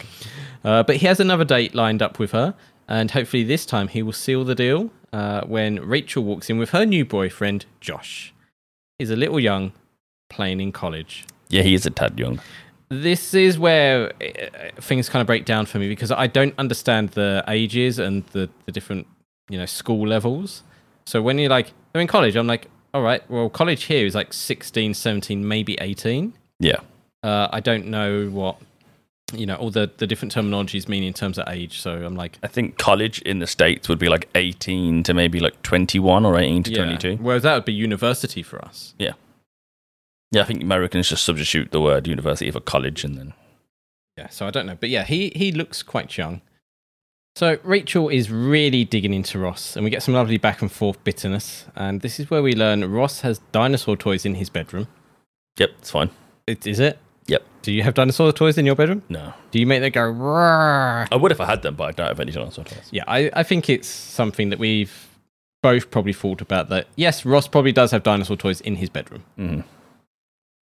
Uh, 0.64 0.84
but 0.84 0.96
he 0.96 1.06
has 1.06 1.20
another 1.20 1.44
date 1.44 1.76
lined 1.76 2.02
up 2.02 2.18
with 2.18 2.32
her, 2.32 2.56
and 2.88 3.12
hopefully 3.12 3.44
this 3.44 3.66
time 3.66 3.90
he 3.90 4.02
will 4.02 4.14
seal 4.14 4.46
the 4.46 4.56
deal 4.56 4.90
uh, 5.12 5.42
when 5.42 5.82
Rachel 5.86 6.24
walks 6.24 6.50
in 6.50 6.58
with 6.58 6.70
her 6.70 6.86
new 6.86 7.04
boyfriend, 7.04 7.66
Josh. 7.82 8.34
He's 8.98 9.10
a 9.10 9.18
little 9.18 9.40
young, 9.40 9.74
playing 10.30 10.62
in 10.62 10.72
college. 10.72 11.26
Yeah, 11.50 11.64
he 11.64 11.74
is 11.74 11.86
a 11.86 11.90
tad 11.90 12.18
young. 12.18 12.40
This 12.88 13.34
is 13.34 13.60
where 13.60 14.14
uh, 14.22 14.82
things 14.82 15.10
kind 15.10 15.20
of 15.20 15.28
break 15.28 15.44
down 15.44 15.66
for 15.66 15.78
me 15.78 15.90
because 15.90 16.10
I 16.10 16.28
don't 16.28 16.54
understand 16.58 17.10
the 17.10 17.44
ages 17.50 18.00
and 18.00 18.26
the, 18.28 18.50
the 18.66 18.72
different, 18.72 19.08
you 19.50 19.58
know, 19.58 19.66
school 19.66 20.08
levels. 20.08 20.64
So 21.06 21.22
when 21.22 21.38
you're 21.38 21.50
like, 21.50 21.74
they're 21.92 22.02
in 22.02 22.08
college, 22.08 22.38
I'm 22.38 22.48
like, 22.48 22.70
all 22.94 23.02
right, 23.02 23.28
well, 23.30 23.50
college 23.50 23.84
here 23.84 24.06
is 24.06 24.16
like 24.16 24.34
16, 24.34 24.94
17, 24.94 25.48
maybe 25.48 25.78
18. 25.80 26.34
Yeah. 26.60 26.78
Uh, 27.22 27.48
I 27.52 27.60
don't 27.60 27.88
know 27.88 28.28
what, 28.30 28.58
you 29.34 29.46
know, 29.46 29.56
all 29.56 29.70
the, 29.70 29.92
the 29.98 30.08
different 30.08 30.34
terminologies 30.34 30.88
mean 30.88 31.04
in 31.04 31.14
terms 31.14 31.38
of 31.38 31.48
age. 31.48 31.80
So 31.80 32.04
I'm 32.04 32.16
like, 32.16 32.40
I 32.42 32.48
think 32.48 32.78
college 32.78 33.22
in 33.22 33.40
the 33.40 33.48
States 33.48 33.88
would 33.90 34.00
be 34.00 34.10
like 34.10 34.30
18 34.36 35.04
to 35.04 35.14
maybe 35.14 35.40
like 35.40 35.62
21 35.62 36.26
or 36.26 36.38
18 36.38 36.64
to 36.64 36.72
yeah. 36.72 36.78
22. 36.78 37.18
Whereas 37.18 37.44
that 37.44 37.54
would 37.54 37.66
be 37.66 37.74
university 37.74 38.42
for 38.42 38.64
us. 38.64 38.94
Yeah. 38.98 39.14
Yeah, 40.32 40.44
I 40.44 40.46
think 40.46 40.62
Americans 40.62 41.10
just 41.10 41.26
substitute 41.26 41.72
the 41.72 41.82
word 41.82 42.08
university 42.08 42.52
for 42.52 42.60
college 42.60 43.04
and 43.04 43.18
then. 43.18 43.34
Yeah, 44.18 44.30
so 44.30 44.48
I 44.48 44.52
don't 44.52 44.66
know. 44.66 44.78
But 44.80 44.90
yeah, 44.90 45.04
he, 45.04 45.32
he 45.36 45.52
looks 45.52 45.82
quite 45.82 46.16
young. 46.18 46.42
So 47.36 47.58
Rachel 47.64 48.10
is 48.10 48.30
really 48.32 48.84
digging 48.84 49.14
into 49.14 49.40
Ross, 49.40 49.76
and 49.76 49.84
we 49.86 49.90
get 49.90 50.04
some 50.04 50.14
lovely 50.14 50.38
back 50.38 50.62
and 50.62 50.72
forth 50.72 51.02
bitterness. 51.04 51.66
And 51.76 52.02
this 52.02 52.20
is 52.20 52.30
where 52.30 52.44
we 52.44 52.54
learn 52.54 52.90
Ross 52.92 53.22
has 53.22 53.40
dinosaur 53.52 53.96
toys 53.96 54.26
in 54.26 54.36
his 54.36 54.50
bedroom. 54.50 54.88
Yep, 55.58 55.70
it's 55.80 55.92
fine. 55.92 56.10
It, 56.48 56.68
is 56.68 56.80
it? 56.80 57.00
Yep. 57.28 57.44
Do 57.62 57.72
you 57.72 57.84
have 57.84 57.94
dinosaur 57.94 58.32
toys 58.34 58.58
in 58.58 58.66
your 58.66 58.76
bedroom? 58.76 59.04
No. 59.08 59.34
Do 59.52 59.60
you 59.60 59.68
make 59.68 59.82
them 59.82 59.92
go 59.92 60.10
roar? 60.10 61.08
I 61.12 61.16
would 61.16 61.32
if 61.32 61.40
I 61.40 61.46
had 61.46 61.62
them, 61.62 61.76
but 61.76 61.84
I 61.86 61.92
don't 61.92 62.08
have 62.08 62.20
any 62.20 62.32
dinosaur 62.32 62.66
toys. 62.66 62.90
Yeah, 62.92 63.04
I, 63.08 63.30
I 63.34 63.44
think 63.44 63.70
it's 63.70 63.88
something 63.88 64.50
that 64.50 64.60
we've 64.60 65.08
both 65.62 65.92
probably 65.92 66.14
thought 66.14 66.42
about 66.42 66.70
that. 66.70 66.88
Yes, 66.96 67.26
Ross 67.26 67.48
probably 67.48 67.72
does 67.72 67.92
have 67.92 68.04
dinosaur 68.04 68.36
toys 68.36 68.60
in 68.62 68.78
his 68.78 68.90
bedroom. 68.90 69.24
Mhm. 69.38 69.64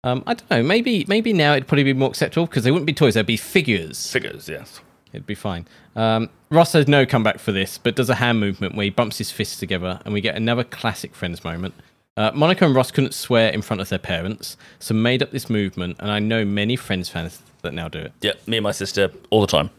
Um, 0.04 0.22
I 0.26 0.34
don't 0.34 0.50
know. 0.50 0.62
Maybe 0.62 1.04
maybe 1.08 1.32
now 1.32 1.52
it'd 1.54 1.66
probably 1.66 1.84
be 1.84 1.94
more 1.94 2.10
acceptable 2.10 2.46
because 2.46 2.62
they 2.64 2.70
wouldn't 2.70 2.86
be 2.86 2.92
toys; 2.92 3.14
they'd 3.14 3.24
be 3.24 3.36
figures. 3.38 4.10
Figures, 4.10 4.48
yes. 4.48 4.80
It'd 5.14 5.26
be 5.26 5.34
fine. 5.34 5.66
Um, 5.96 6.28
Ross 6.50 6.72
has 6.72 6.86
no 6.88 7.06
comeback 7.06 7.38
for 7.38 7.52
this, 7.52 7.78
but 7.78 7.96
does 7.96 8.10
a 8.10 8.16
hand 8.16 8.40
movement 8.40 8.74
where 8.74 8.84
he 8.84 8.90
bumps 8.90 9.18
his 9.18 9.30
fists 9.30 9.58
together, 9.58 10.00
and 10.04 10.12
we 10.12 10.20
get 10.20 10.34
another 10.36 10.64
classic 10.64 11.14
Friends 11.14 11.42
moment. 11.44 11.74
Uh, 12.16 12.30
Monica 12.34 12.64
and 12.64 12.74
Ross 12.74 12.90
couldn't 12.90 13.14
swear 13.14 13.50
in 13.50 13.62
front 13.62 13.80
of 13.80 13.88
their 13.88 13.98
parents, 13.98 14.56
so 14.78 14.94
made 14.94 15.22
up 15.22 15.30
this 15.30 15.48
movement, 15.48 15.96
and 16.00 16.10
I 16.10 16.18
know 16.18 16.44
many 16.44 16.76
Friends 16.76 17.08
fans 17.08 17.40
that 17.62 17.72
now 17.72 17.88
do 17.88 17.98
it. 18.00 18.12
Yep, 18.22 18.46
me 18.46 18.58
and 18.58 18.64
my 18.64 18.72
sister 18.72 19.10
all 19.30 19.40
the 19.40 19.46
time. 19.46 19.70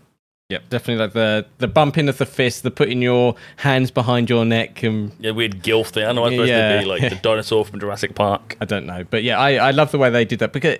Yep, 0.50 0.70
definitely 0.70 1.04
like 1.04 1.14
the 1.14 1.46
the 1.58 1.68
bumping 1.68 2.08
of 2.08 2.18
the 2.20 2.26
fist, 2.26 2.62
the 2.64 2.70
putting 2.72 3.02
your 3.02 3.36
hands 3.58 3.90
behind 3.90 4.30
your 4.30 4.46
neck, 4.46 4.84
and 4.84 5.12
Yeah, 5.20 5.32
weird 5.32 5.64
gilf 5.64 5.88
thing. 5.88 6.04
I 6.04 6.08
don't 6.08 6.16
know 6.18 6.22
what 6.22 6.34
it's 6.34 6.38
supposed 6.38 6.50
Yeah. 6.50 6.76
to 6.76 6.82
be 6.82 6.86
like 6.86 7.02
the 7.10 7.16
dinosaur 7.16 7.66
from 7.66 7.80
Jurassic 7.80 8.14
Park. 8.16 8.56
I 8.62 8.66
don't 8.66 8.86
know, 8.86 9.04
but 9.10 9.24
yeah, 9.24 9.40
I, 9.40 9.54
I 9.56 9.72
love 9.72 9.92
the 9.92 9.98
way 9.98 10.10
they 10.12 10.24
did 10.26 10.40
that 10.40 10.54
because 10.54 10.78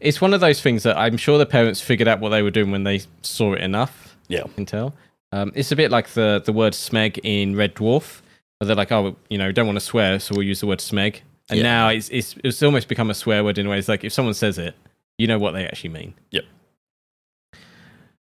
it's 0.00 0.20
one 0.20 0.34
of 0.34 0.40
those 0.40 0.60
things 0.62 0.82
that 0.84 0.96
I'm 0.96 1.16
sure 1.16 1.38
the 1.38 1.46
parents 1.46 1.80
figured 1.80 2.08
out 2.08 2.20
what 2.20 2.30
they 2.30 2.42
were 2.42 2.50
doing 2.50 2.70
when 2.70 2.84
they 2.84 3.02
saw 3.22 3.52
it 3.54 3.60
enough. 3.60 4.16
Yeah. 4.28 4.42
I 4.44 4.48
can 4.48 4.66
tell. 4.66 4.94
Um, 5.32 5.52
it's 5.54 5.70
a 5.72 5.76
bit 5.76 5.90
like 5.90 6.08
the 6.10 6.42
the 6.44 6.52
word 6.52 6.72
smeg 6.72 7.18
in 7.22 7.54
Red 7.56 7.74
Dwarf, 7.74 8.20
where 8.58 8.66
they're 8.66 8.76
like, 8.76 8.90
oh, 8.92 9.16
you 9.28 9.38
know, 9.38 9.52
don't 9.52 9.66
want 9.66 9.76
to 9.76 9.84
swear, 9.84 10.18
so 10.18 10.34
we'll 10.34 10.46
use 10.46 10.60
the 10.60 10.66
word 10.66 10.80
smeg. 10.80 11.20
And 11.48 11.58
Yeah. 11.58 11.62
now 11.64 11.88
it's, 11.88 12.08
it's 12.10 12.34
it's 12.44 12.62
almost 12.62 12.88
become 12.88 13.10
a 13.10 13.14
swear 13.14 13.44
word 13.44 13.58
in 13.58 13.66
a 13.66 13.70
way. 13.70 13.78
It's 13.78 13.88
like 13.88 14.04
if 14.04 14.12
someone 14.12 14.34
says 14.34 14.58
it, 14.58 14.74
you 15.18 15.26
know 15.26 15.38
what 15.38 15.52
they 15.52 15.64
actually 15.66 15.90
mean. 15.90 16.14
Yep. 16.30 16.44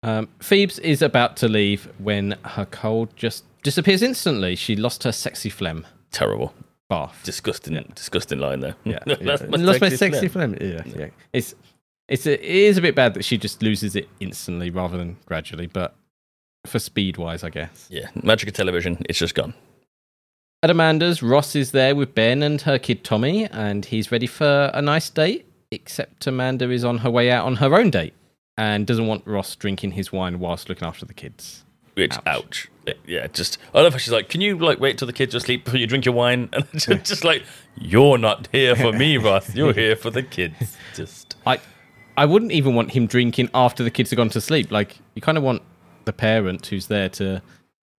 Um, 0.03 0.29
Phoebes 0.41 0.79
is 0.79 1.03
about 1.03 1.37
to 1.39 1.49
leave 1.49 1.89
when 1.99 2.37
her 2.45 2.65
cold 2.67 3.15
just 3.17 3.45
disappears 3.63 4.03
instantly. 4.03 4.55
She 4.55 4.77
lost 4.77 5.03
her 5.05 5.13
sexy 5.13 5.51
phlegm 5.51 5.87
Terrible. 6.11 6.55
Bath. 6.88 7.20
Disgusting, 7.24 7.74
disgusting 7.94 8.38
line 8.38 8.61
there. 8.61 8.74
Yeah, 8.85 8.98
That's 9.07 9.42
my 9.42 9.59
lost 9.59 9.81
my 9.81 9.88
sexy 9.88 9.96
sexy 9.96 10.29
phlegm. 10.29 10.55
phlegm. 10.55 10.72
Yeah, 10.72 10.83
yeah. 10.98 11.09
It's 11.33 11.55
it's 12.09 12.27
a, 12.27 12.33
it 12.35 12.40
is 12.68 12.79
a 12.79 12.83
bit 12.83 12.94
bad 12.94 13.14
that 13.14 13.24
she 13.24 13.37
just 13.38 13.62
loses 13.62 13.94
it 13.94 14.09
instantly 14.20 14.70
rather 14.70 14.96
than 14.96 15.16
gradually, 15.27 15.66
but 15.66 15.94
for 16.66 16.79
speed 16.79 17.16
wise, 17.18 17.44
I 17.44 17.51
guess. 17.51 17.87
Yeah, 17.90 18.09
magic 18.22 18.48
of 18.48 18.55
television, 18.55 19.05
it's 19.09 19.18
just 19.18 19.35
gone. 19.35 19.55
At 20.62 20.70
Amanda's, 20.70 21.22
Ross 21.22 21.55
is 21.55 21.70
there 21.70 21.94
with 21.94 22.14
Ben 22.14 22.42
and 22.42 22.61
her 22.62 22.79
kid 22.79 23.05
Tommy, 23.05 23.46
and 23.46 23.85
he's 23.85 24.11
ready 24.11 24.27
for 24.27 24.70
a 24.74 24.83
nice 24.83 25.09
date. 25.11 25.44
Except 25.70 26.27
Amanda 26.27 26.70
is 26.70 26.83
on 26.83 26.98
her 26.98 27.11
way 27.11 27.31
out 27.31 27.44
on 27.44 27.57
her 27.57 27.74
own 27.79 27.90
date 27.90 28.14
and 28.57 28.87
doesn't 28.87 29.07
want 29.07 29.27
Ross 29.27 29.55
drinking 29.55 29.92
his 29.92 30.11
wine 30.11 30.38
whilst 30.40 30.68
looking 30.70 30.88
after 30.88 31.05
the 31.05 31.12
kids. 31.12 31.62
Which, 31.94 32.14
Ouch. 32.14 32.27
ouch. 32.27 32.68
Yeah, 33.07 33.27
just, 33.29 33.59
I 33.74 33.81
love 33.83 33.92
how 33.92 33.98
she's 33.98 34.12
like, 34.12 34.29
can 34.29 34.40
you 34.40 34.59
like 34.59 34.81
wait 34.81 34.98
till 34.98 35.07
the 35.07 35.12
kids 35.12 35.35
are 35.35 35.38
asleep 35.38 35.64
before 35.64 35.79
you 35.79 35.87
drink 35.87 36.05
your 36.05 36.14
wine? 36.14 36.48
And 36.53 36.66
just, 36.72 37.05
just 37.05 37.24
like, 37.24 37.42
you're 37.77 38.18
not 38.18 38.48
here 38.53 38.74
for 38.77 38.92
me, 38.92 39.16
Ross. 39.18 39.55
You're 39.55 39.72
here 39.72 39.96
for 39.96 40.11
the 40.11 40.22
kids. 40.22 40.77
Just, 40.94 41.37
I 41.46 41.61
I 42.16 42.24
wouldn't 42.24 42.51
even 42.53 42.74
want 42.74 42.90
him 42.90 43.07
drinking 43.07 43.48
after 43.55 43.85
the 43.85 43.90
kids 43.90 44.11
have 44.11 44.16
gone 44.16 44.29
to 44.31 44.40
sleep. 44.40 44.70
Like 44.72 44.98
you 45.14 45.22
kind 45.22 45.38
of 45.38 45.44
want 45.44 45.62
the 46.05 46.12
parent 46.12 46.66
who's 46.66 46.87
there 46.88 47.09
to 47.11 47.40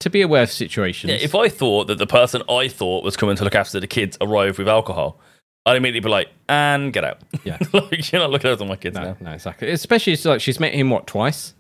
to 0.01 0.11
be 0.11 0.22
aware 0.22 0.42
of 0.44 0.51
situations. 0.51 1.11
yeah, 1.11 1.18
if 1.18 1.35
I 1.35 1.48
thought 1.48 1.87
that 1.88 1.98
the 1.98 2.07
person 2.07 2.42
I 2.48 2.68
thought 2.68 3.05
was 3.05 3.16
coming 3.16 3.37
to 3.37 3.44
look 3.44 3.55
after 3.57 3.81
the 3.81 3.87
kids 3.87 4.16
arrived 4.20 4.59
with 4.59 4.68
alcohol, 4.68 5.20
I'd 5.66 5.77
immediately 5.77 6.07
be 6.07 6.09
like, 6.11 6.29
and 6.48 6.92
get 6.92 7.03
out. 7.05 7.18
Yeah. 7.44 7.59
like, 7.72 8.11
you're 8.12 8.20
not 8.22 8.31
looking 8.31 8.51
after 8.51 8.64
my 8.64 8.77
kids 8.77 8.94
No, 8.96 9.03
now. 9.03 9.16
no, 9.20 9.31
exactly. 9.33 9.68
Especially 9.70 10.12
it's 10.12 10.24
like 10.24 10.40
she's 10.40 10.59
met 10.61 10.72
him 10.72 10.90
what 10.90 11.07
twice. 11.09 11.53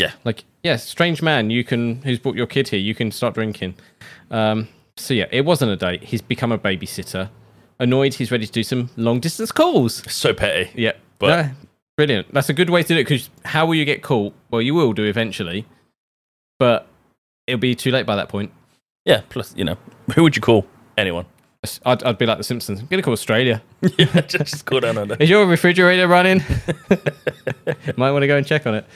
Yeah. 0.00 0.12
Like, 0.24 0.44
yeah, 0.62 0.76
strange 0.76 1.22
man. 1.22 1.50
You 1.50 1.62
can 1.64 2.02
who's 2.02 2.18
brought 2.18 2.34
your 2.36 2.46
kid 2.46 2.68
here. 2.68 2.80
You 2.80 2.94
can 2.94 3.10
start 3.12 3.34
drinking. 3.34 3.74
Um. 4.30 4.68
So 4.96 5.14
yeah, 5.14 5.26
it 5.30 5.44
wasn't 5.44 5.70
a 5.70 5.76
date. 5.76 6.02
He's 6.04 6.20
become 6.22 6.52
a 6.52 6.58
babysitter. 6.58 7.30
Annoyed, 7.78 8.12
he's 8.14 8.30
ready 8.30 8.44
to 8.46 8.52
do 8.52 8.62
some 8.62 8.90
long 8.96 9.20
distance 9.20 9.50
calls. 9.52 10.02
So 10.12 10.34
petty. 10.34 10.70
Yeah, 10.74 10.92
But- 11.18 11.28
No, 11.46 11.50
brilliant. 11.96 12.34
That's 12.34 12.50
a 12.50 12.52
good 12.52 12.68
way 12.68 12.82
to 12.82 12.88
do 12.88 12.94
it. 13.00 13.04
Because 13.04 13.30
how 13.44 13.64
will 13.64 13.74
you 13.76 13.86
get 13.86 14.02
caught? 14.02 14.34
Well, 14.50 14.60
you 14.60 14.74
will 14.74 14.92
do 14.92 15.04
eventually, 15.04 15.64
but 16.58 16.86
it'll 17.46 17.58
be 17.58 17.74
too 17.74 17.90
late 17.90 18.04
by 18.04 18.16
that 18.16 18.28
point. 18.28 18.52
Yeah. 19.06 19.22
Plus, 19.30 19.54
you 19.56 19.64
know, 19.64 19.76
who 20.14 20.22
would 20.22 20.36
you 20.36 20.42
call? 20.42 20.66
Anyone. 20.98 21.24
I'd, 21.86 22.02
I'd 22.02 22.18
be 22.18 22.26
like 22.26 22.36
the 22.38 22.44
Simpsons. 22.44 22.80
I'm 22.80 22.86
gonna 22.86 23.02
call 23.02 23.12
Australia. 23.14 23.62
yeah, 23.98 24.06
just, 24.22 24.50
just 24.50 24.64
call 24.66 24.80
down 24.80 24.98
under. 24.98 25.14
Is 25.18 25.30
your 25.30 25.46
refrigerator 25.46 26.06
running? 26.08 26.42
Might 27.96 28.10
want 28.10 28.22
to 28.22 28.26
go 28.26 28.36
and 28.36 28.46
check 28.46 28.66
on 28.66 28.74
it. 28.76 28.86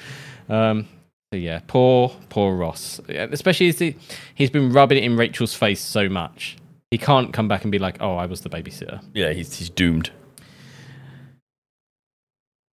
Um, 0.48 0.88
so 1.34 1.38
yeah, 1.38 1.60
poor, 1.66 2.14
poor 2.28 2.54
Ross. 2.54 3.00
Especially 3.08 3.68
as 3.68 3.80
he, 3.80 3.96
he's 4.36 4.50
been 4.50 4.72
rubbing 4.72 4.98
it 4.98 5.02
in 5.02 5.16
Rachel's 5.16 5.52
face 5.52 5.80
so 5.80 6.08
much. 6.08 6.56
He 6.92 6.96
can't 6.96 7.32
come 7.32 7.48
back 7.48 7.64
and 7.64 7.72
be 7.72 7.80
like, 7.80 7.96
"Oh, 8.00 8.14
I 8.14 8.26
was 8.26 8.42
the 8.42 8.48
babysitter." 8.48 9.02
Yeah, 9.14 9.32
he's, 9.32 9.52
he's 9.56 9.68
doomed. 9.68 10.10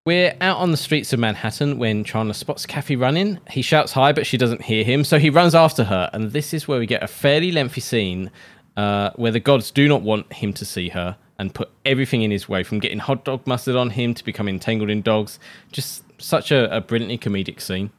We're 0.05 0.35
out 0.41 0.57
on 0.57 0.71
the 0.71 0.77
streets 0.77 1.13
of 1.13 1.19
Manhattan 1.19 1.77
when 1.77 2.03
Chandler 2.03 2.33
spots 2.33 2.65
Kathy 2.65 2.97
running. 2.97 3.39
He 3.49 3.61
shouts 3.61 3.93
hi, 3.93 4.11
but 4.11 4.27
she 4.27 4.35
doesn't 4.35 4.63
hear 4.63 4.83
him, 4.83 5.05
so 5.05 5.19
he 5.19 5.29
runs 5.29 5.55
after 5.55 5.85
her. 5.85 6.09
And 6.11 6.33
this 6.33 6.53
is 6.53 6.67
where 6.67 6.79
we 6.79 6.85
get 6.85 7.01
a 7.01 7.07
fairly 7.07 7.53
lengthy 7.53 7.79
scene 7.79 8.29
uh, 8.75 9.11
where 9.15 9.31
the 9.31 9.39
gods 9.39 9.71
do 9.71 9.87
not 9.87 10.01
want 10.01 10.33
him 10.33 10.51
to 10.51 10.65
see 10.65 10.89
her 10.89 11.15
and 11.37 11.55
put 11.55 11.69
everything 11.85 12.23
in 12.23 12.31
his 12.31 12.49
way, 12.49 12.63
from 12.63 12.79
getting 12.79 12.99
hot 12.99 13.23
dog 13.23 13.47
mustard 13.47 13.77
on 13.77 13.91
him 13.91 14.13
to 14.15 14.25
becoming 14.25 14.55
entangled 14.55 14.89
in 14.89 15.01
dogs. 15.01 15.39
Just 15.71 16.03
such 16.21 16.51
a, 16.51 16.75
a 16.75 16.81
brilliantly 16.81 17.17
comedic 17.17 17.61
scene. 17.61 17.91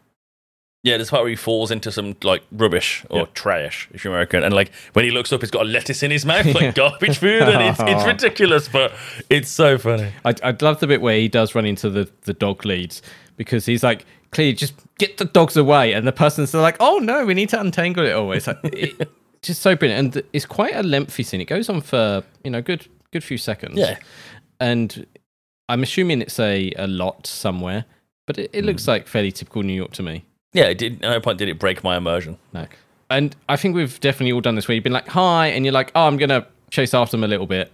Yeah, 0.83 0.97
this 0.97 1.11
part 1.11 1.23
where 1.23 1.31
he 1.31 1.37
falls 1.37 1.71
into 1.71 1.93
some 1.93 2.17
like 2.23 2.43
rubbish 2.53 3.05
or 3.11 3.21
Yeah. 3.21 3.27
trash, 3.35 3.89
if 3.93 4.03
you're 4.03 4.15
American, 4.15 4.43
and 4.43 4.55
like 4.55 4.73
when 4.95 5.05
he 5.05 5.11
looks 5.11 5.31
up, 5.33 5.43
he's 5.43 5.51
got 5.51 5.67
a 5.67 5.69
lettuce 5.69 6.03
in 6.03 6.11
his 6.11 6.25
mouth, 6.25 6.47
like 6.55 6.75
garbage 6.75 7.19
food, 7.19 7.43
and 7.43 7.63
it's, 7.63 7.81
it's 7.81 8.03
oh. 8.05 8.07
ridiculous, 8.07 8.67
but 8.69 8.93
it's 9.29 9.51
so 9.51 9.77
funny. 9.77 10.11
I, 10.25 10.35
I 10.43 10.57
love 10.61 10.81
the 10.81 10.87
bit 10.87 11.03
where 11.03 11.17
he 11.17 11.29
does 11.29 11.55
run 11.55 11.67
into 11.67 11.91
the, 11.91 12.11
the 12.23 12.33
dog 12.33 12.65
leads 12.65 13.03
because 13.37 13.67
he's 13.67 13.83
like, 13.83 14.07
clearly, 14.31 14.55
just 14.55 14.75
get 14.99 15.19
the 15.19 15.25
dogs 15.25 15.57
away. 15.57 15.93
And 15.93 16.07
the 16.07 16.13
person's 16.13 16.55
like, 16.55 16.77
oh 16.81 16.99
no, 16.99 17.25
we 17.25 17.35
need 17.35 17.49
to 17.51 17.61
untangle 17.61 18.05
it 18.05 18.13
always. 18.13 18.47
Like, 18.47 18.59
it, 18.65 19.11
just 19.43 19.63
so 19.63 19.77
brilliant. 19.77 20.17
And 20.17 20.25
it's 20.33 20.47
quite 20.47 20.75
a 20.75 20.83
lengthy 20.83 21.23
scene. 21.23 21.41
It 21.41 21.47
goes 21.47 21.69
on 21.69 21.81
for, 21.81 22.23
you 22.45 22.51
know, 22.51 22.63
good 22.63 22.87
good 23.13 23.25
few 23.25 23.39
seconds. 23.39 23.79
Yeah. 23.79 23.99
And 24.61 25.07
I'm 25.69 25.83
assuming 25.83 26.23
it's 26.23 26.39
a, 26.39 26.73
a 26.77 26.87
lot 26.87 27.27
somewhere, 27.27 27.85
but 28.27 28.39
it, 28.39 28.51
it 28.53 28.65
looks 28.65 28.85
hmm. 28.85 28.93
like 28.93 29.07
fairly 29.07 29.33
typical 29.33 29.63
New 29.63 29.75
York 29.75 29.93
to 29.93 30.03
me. 30.03 30.25
Yeah, 30.53 30.65
it 30.65 30.79
did, 30.79 31.05
at 31.05 31.11
no 31.11 31.21
point 31.21 31.39
did 31.39 31.49
it 31.49 31.59
break 31.59 31.85
my 31.85 31.97
immersion. 31.97 32.39
No. 32.53 32.67
And 33.09 33.35
I 33.49 33.57
think 33.57 33.75
we've 33.75 33.99
definitely 34.01 34.33
all 34.33 34.41
done 34.41 34.55
this 34.55 34.69
where 34.69 34.75
you've 34.75 34.85
been 34.85 34.93
like, 34.93 35.09
hi, 35.09 35.49
and 35.49 35.65
you're 35.65 35.73
like, 35.73 35.91
oh, 35.95 36.07
I'm 36.07 36.17
going 36.17 36.29
to 36.29 36.47
chase 36.71 36.95
after 36.95 37.13
them 37.13 37.25
a 37.25 37.29
little 37.29 37.47
bit. 37.47 37.73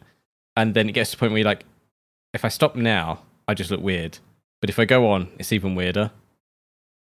And 0.56 0.74
then 0.74 0.88
it 0.88 0.92
gets 0.92 1.10
to 1.10 1.16
the 1.16 1.20
point 1.20 1.32
where 1.32 1.38
you're 1.38 1.46
like, 1.46 1.64
if 2.32 2.44
I 2.44 2.48
stop 2.48 2.76
now, 2.76 3.20
I 3.46 3.54
just 3.54 3.70
look 3.70 3.80
weird. 3.82 4.18
But 4.60 4.70
if 4.70 4.78
I 4.78 4.84
go 4.84 5.10
on, 5.10 5.28
it's 5.38 5.52
even 5.52 5.74
weirder. 5.74 6.10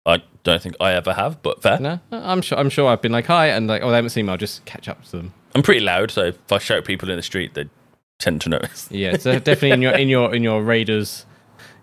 I 0.06 0.22
don't 0.44 0.62
think 0.62 0.76
I 0.80 0.94
ever 0.94 1.14
have, 1.14 1.42
but 1.42 1.62
fair. 1.62 1.80
No, 1.80 2.00
I'm 2.12 2.42
sure. 2.42 2.58
I'm 2.58 2.70
sure 2.70 2.90
I've 2.90 3.02
been 3.02 3.12
like 3.14 3.26
hi, 3.28 3.48
and 3.48 3.68
like, 3.68 3.82
oh, 3.84 3.90
they 3.90 3.96
haven't 3.96 4.10
seen 4.10 4.26
me. 4.26 4.32
I'll 4.32 4.38
just 4.38 4.66
catch 4.66 4.90
up 4.90 5.04
to 5.06 5.12
them. 5.12 5.34
I'm 5.56 5.64
pretty 5.64 5.80
loud, 5.80 6.12
so 6.12 6.26
if 6.26 6.52
I 6.52 6.58
shout 6.58 6.84
people 6.84 7.10
in 7.10 7.16
the 7.16 7.22
street, 7.22 7.54
they 7.54 7.70
tend 8.20 8.42
to 8.42 8.50
notice. 8.58 8.90
Yeah, 8.92 9.16
so 9.18 9.40
definitely 9.40 9.72
in 9.72 9.82
your 9.82 9.94
in 9.94 10.10
your 10.10 10.36
in 10.36 10.44
your 10.44 10.62
Raiders, 10.62 11.26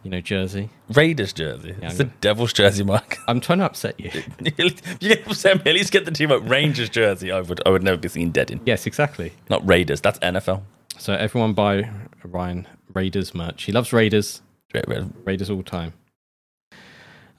you 0.03 0.11
know, 0.11 0.21
jersey. 0.21 0.71
Raiders 0.91 1.33
jersey. 1.33 1.75
Yeah, 1.81 1.89
it's 1.89 1.99
the 1.99 2.05
Devil's 2.05 2.53
jersey, 2.53 2.85
Mark. 2.85 3.17
I'm 3.29 3.41
trying 3.41 3.59
to 3.59 3.67
upset 3.67 3.99
you. 3.99 4.11
you 4.57 4.71
get 5.01 5.27
upset, 5.27 5.67
at 5.67 5.75
least 5.75 5.93
get 5.93 6.05
the 6.05 6.11
team 6.11 6.33
up 6.33 6.49
Rangers 6.49 6.89
jersey. 6.89 7.31
I 7.31 7.41
would, 7.41 7.61
I 7.67 7.71
would 7.71 7.83
never 7.83 7.97
be 7.97 8.09
seen 8.09 8.31
dead 8.31 8.51
in. 8.51 8.61
yes, 8.65 8.87
exactly. 8.87 9.33
Not 9.49 9.67
Raiders. 9.69 10.01
That's 10.01 10.19
NFL. 10.21 10.63
So 10.99 11.15
everyone 11.15 11.53
buy 11.53 11.91
Ryan 12.25 12.67
Raiders 12.93 13.35
merch. 13.35 13.65
He 13.65 13.73
loves 13.73 13.93
Raiders. 13.93 14.43
Straight 14.69 14.89
red. 14.89 15.13
Raiders 15.25 15.51
all 15.51 15.59
the 15.59 15.63
time. 15.63 15.95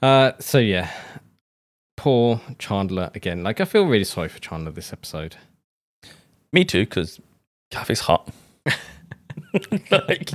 Uh, 0.02 0.32
so 0.40 0.58
yeah, 0.58 0.90
poor 1.96 2.40
Chandler 2.58 3.10
again. 3.14 3.42
Like 3.44 3.60
I 3.60 3.64
feel 3.64 3.86
really 3.86 4.04
sorry 4.04 4.28
for 4.28 4.40
Chandler 4.40 4.72
this 4.72 4.92
episode. 4.92 5.36
Me 6.52 6.64
too, 6.64 6.84
because 6.84 7.20
Kathy's 7.70 8.00
hot. 8.00 8.28
like, 9.90 10.30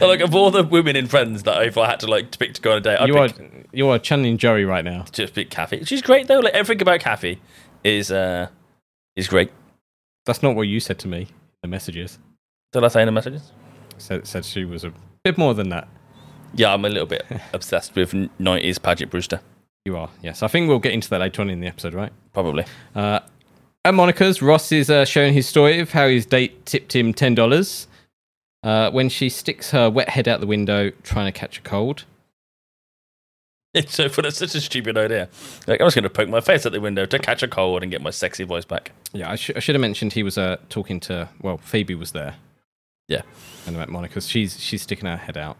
like 0.00 0.20
of 0.20 0.34
all 0.34 0.50
the 0.50 0.62
women 0.62 0.96
in 0.96 1.06
Friends 1.06 1.42
that 1.44 1.62
if 1.62 1.78
I 1.78 1.86
had 1.90 2.00
to 2.00 2.06
like 2.06 2.30
to 2.32 2.38
pick 2.38 2.54
to 2.54 2.60
go 2.60 2.72
on 2.72 2.78
a 2.78 2.80
date, 2.80 2.98
I'd 3.00 3.08
you 3.08 3.16
are 3.16 3.28
pick, 3.28 3.68
you 3.72 3.88
are 3.88 3.98
channeling 3.98 4.36
Joey 4.38 4.64
right 4.64 4.84
now. 4.84 5.04
just 5.12 5.34
pick 5.34 5.50
Kathy. 5.50 5.84
She's 5.84 6.02
great 6.02 6.26
though. 6.28 6.40
Like 6.40 6.54
everything 6.54 6.82
about 6.82 7.00
Kathy 7.00 7.40
is 7.84 8.10
uh 8.10 8.48
is 9.16 9.28
great. 9.28 9.50
That's 10.26 10.42
not 10.42 10.54
what 10.54 10.62
you 10.62 10.78
said 10.80 10.98
to 11.00 11.08
me. 11.08 11.22
in 11.22 11.26
The 11.62 11.68
messages 11.68 12.18
Did 12.72 12.84
I 12.84 12.88
say 12.88 13.02
in 13.02 13.06
the 13.06 13.12
messages? 13.12 13.52
said 13.98 14.26
said 14.26 14.44
she 14.44 14.64
was 14.64 14.84
a 14.84 14.92
bit 15.24 15.38
more 15.38 15.54
than 15.54 15.68
that. 15.70 15.88
Yeah, 16.54 16.74
I'm 16.74 16.84
a 16.84 16.88
little 16.88 17.06
bit 17.06 17.24
obsessed 17.52 17.94
with 17.94 18.12
'90s 18.12 18.82
Paget 18.82 19.10
Brewster. 19.10 19.40
You 19.84 19.96
are, 19.96 20.10
yes. 20.22 20.42
I 20.44 20.48
think 20.48 20.68
we'll 20.68 20.78
get 20.78 20.92
into 20.92 21.10
that 21.10 21.20
later 21.20 21.42
on 21.42 21.50
in 21.50 21.58
the 21.58 21.66
episode, 21.66 21.92
right? 21.92 22.12
Probably. 22.32 22.64
Uh, 22.94 23.18
at 23.84 23.94
Monica's, 23.94 24.40
Ross 24.40 24.70
is 24.70 24.88
uh, 24.88 25.04
showing 25.04 25.32
his 25.32 25.48
story 25.48 25.80
of 25.80 25.90
how 25.90 26.06
his 26.06 26.24
date 26.24 26.64
tipped 26.66 26.94
him 26.94 27.12
ten 27.12 27.34
dollars 27.34 27.88
uh, 28.62 28.90
when 28.90 29.08
she 29.08 29.28
sticks 29.28 29.70
her 29.70 29.90
wet 29.90 30.08
head 30.10 30.28
out 30.28 30.40
the 30.40 30.46
window 30.46 30.90
trying 31.02 31.30
to 31.32 31.38
catch 31.38 31.58
a 31.58 31.62
cold. 31.62 32.04
It's 33.74 33.94
so 33.94 34.10
for 34.10 34.30
such 34.30 34.54
a 34.54 34.60
stupid 34.60 34.98
idea. 34.98 35.30
Like 35.66 35.80
I'm 35.80 35.86
just 35.86 35.94
going 35.94 36.02
to 36.02 36.10
poke 36.10 36.28
my 36.28 36.42
face 36.42 36.66
out 36.66 36.72
the 36.72 36.80
window 36.80 37.06
to 37.06 37.18
catch 37.18 37.42
a 37.42 37.48
cold 37.48 37.82
and 37.82 37.90
get 37.90 38.02
my 38.02 38.10
sexy 38.10 38.44
voice 38.44 38.66
back. 38.66 38.92
Yeah, 39.14 39.30
I, 39.30 39.36
sh- 39.36 39.52
I 39.56 39.60
should 39.60 39.74
have 39.74 39.80
mentioned 39.80 40.12
he 40.12 40.22
was 40.22 40.36
uh, 40.36 40.58
talking 40.68 41.00
to. 41.00 41.30
Well, 41.40 41.56
Phoebe 41.56 41.94
was 41.94 42.12
there, 42.12 42.34
Yeah, 43.08 43.22
and 43.66 43.74
at 43.78 43.88
Monica's, 43.88 44.28
she's 44.28 44.60
she's 44.60 44.82
sticking 44.82 45.06
her 45.06 45.16
head 45.16 45.38
out. 45.38 45.56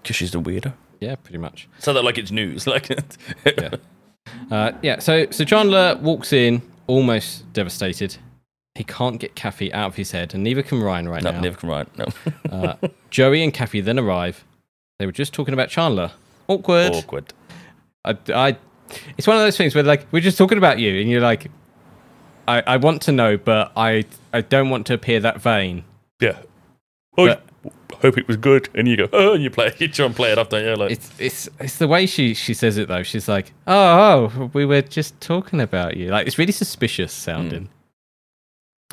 because 0.00 0.14
she's 0.14 0.30
the 0.30 0.40
weirdo. 0.40 0.74
Yeah, 1.00 1.16
pretty 1.16 1.38
much. 1.38 1.68
So 1.80 1.92
that 1.92 2.04
like 2.04 2.18
it's 2.18 2.30
news. 2.30 2.66
Like 2.68 2.88
Yeah. 3.44 3.70
Uh, 4.48 4.70
yeah. 4.82 5.00
So 5.00 5.28
so 5.32 5.44
Chandler 5.44 5.98
walks 6.00 6.32
in 6.32 6.62
almost 6.86 7.52
devastated. 7.52 8.16
He 8.76 8.84
can't 8.84 9.18
get 9.18 9.34
Kathy 9.34 9.72
out 9.72 9.88
of 9.88 9.96
his 9.96 10.10
head, 10.12 10.34
and 10.34 10.42
neither 10.44 10.62
can 10.62 10.82
Ryan 10.82 11.08
right 11.08 11.22
no, 11.22 11.30
now. 11.32 11.40
never 11.40 11.56
can 11.56 11.68
write. 11.68 11.98
No, 11.98 12.06
Uh, 12.50 12.74
Joey 13.10 13.42
and 13.42 13.52
Kathy 13.52 13.80
then 13.80 13.98
arrive. 13.98 14.44
They 14.98 15.06
were 15.06 15.12
just 15.12 15.32
talking 15.34 15.54
about 15.54 15.68
Chandler. 15.68 16.12
Awkward. 16.48 16.92
awkward. 16.94 17.32
I, 18.04 18.16
I, 18.32 18.56
it's 19.18 19.26
one 19.26 19.36
of 19.36 19.42
those 19.42 19.56
things 19.56 19.74
where 19.74 19.84
like 19.84 20.06
we're 20.12 20.20
just 20.20 20.38
talking 20.38 20.58
about 20.58 20.78
you, 20.78 21.00
and 21.00 21.10
you're 21.10 21.20
like, 21.20 21.50
I, 22.46 22.62
I 22.66 22.76
want 22.76 23.02
to 23.02 23.12
know, 23.12 23.36
but 23.36 23.72
I, 23.76 24.04
I 24.32 24.40
don't 24.42 24.70
want 24.70 24.86
to 24.86 24.94
appear 24.94 25.20
that 25.20 25.40
vain. 25.40 25.84
Yeah. 26.20 26.38
Oh, 27.18 27.26
But- 27.26 27.42
hope 28.02 28.18
it 28.18 28.28
was 28.28 28.36
good. 28.36 28.68
And 28.74 28.86
you 28.86 28.96
go, 28.96 29.08
oh, 29.12 29.34
and 29.34 29.42
you 29.42 29.50
play, 29.50 29.72
you 29.78 29.88
try 29.88 30.06
and 30.06 30.14
play 30.14 30.30
it 30.32 30.38
off, 30.38 30.50
don't 30.50 30.64
you? 30.64 30.74
Like, 30.74 30.90
It's, 30.92 31.10
it's, 31.18 31.48
it's 31.58 31.78
the 31.78 31.88
way 31.88 32.06
she, 32.06 32.34
she 32.34 32.52
says 32.54 32.76
it 32.76 32.88
though. 32.88 33.02
She's 33.02 33.26
like, 33.28 33.52
oh, 33.66 34.30
oh, 34.36 34.50
we 34.52 34.64
were 34.66 34.82
just 34.82 35.18
talking 35.20 35.60
about 35.60 35.96
you. 35.96 36.08
Like 36.10 36.26
it's 36.26 36.38
really 36.38 36.52
suspicious 36.52 37.12
sounding. 37.12 37.68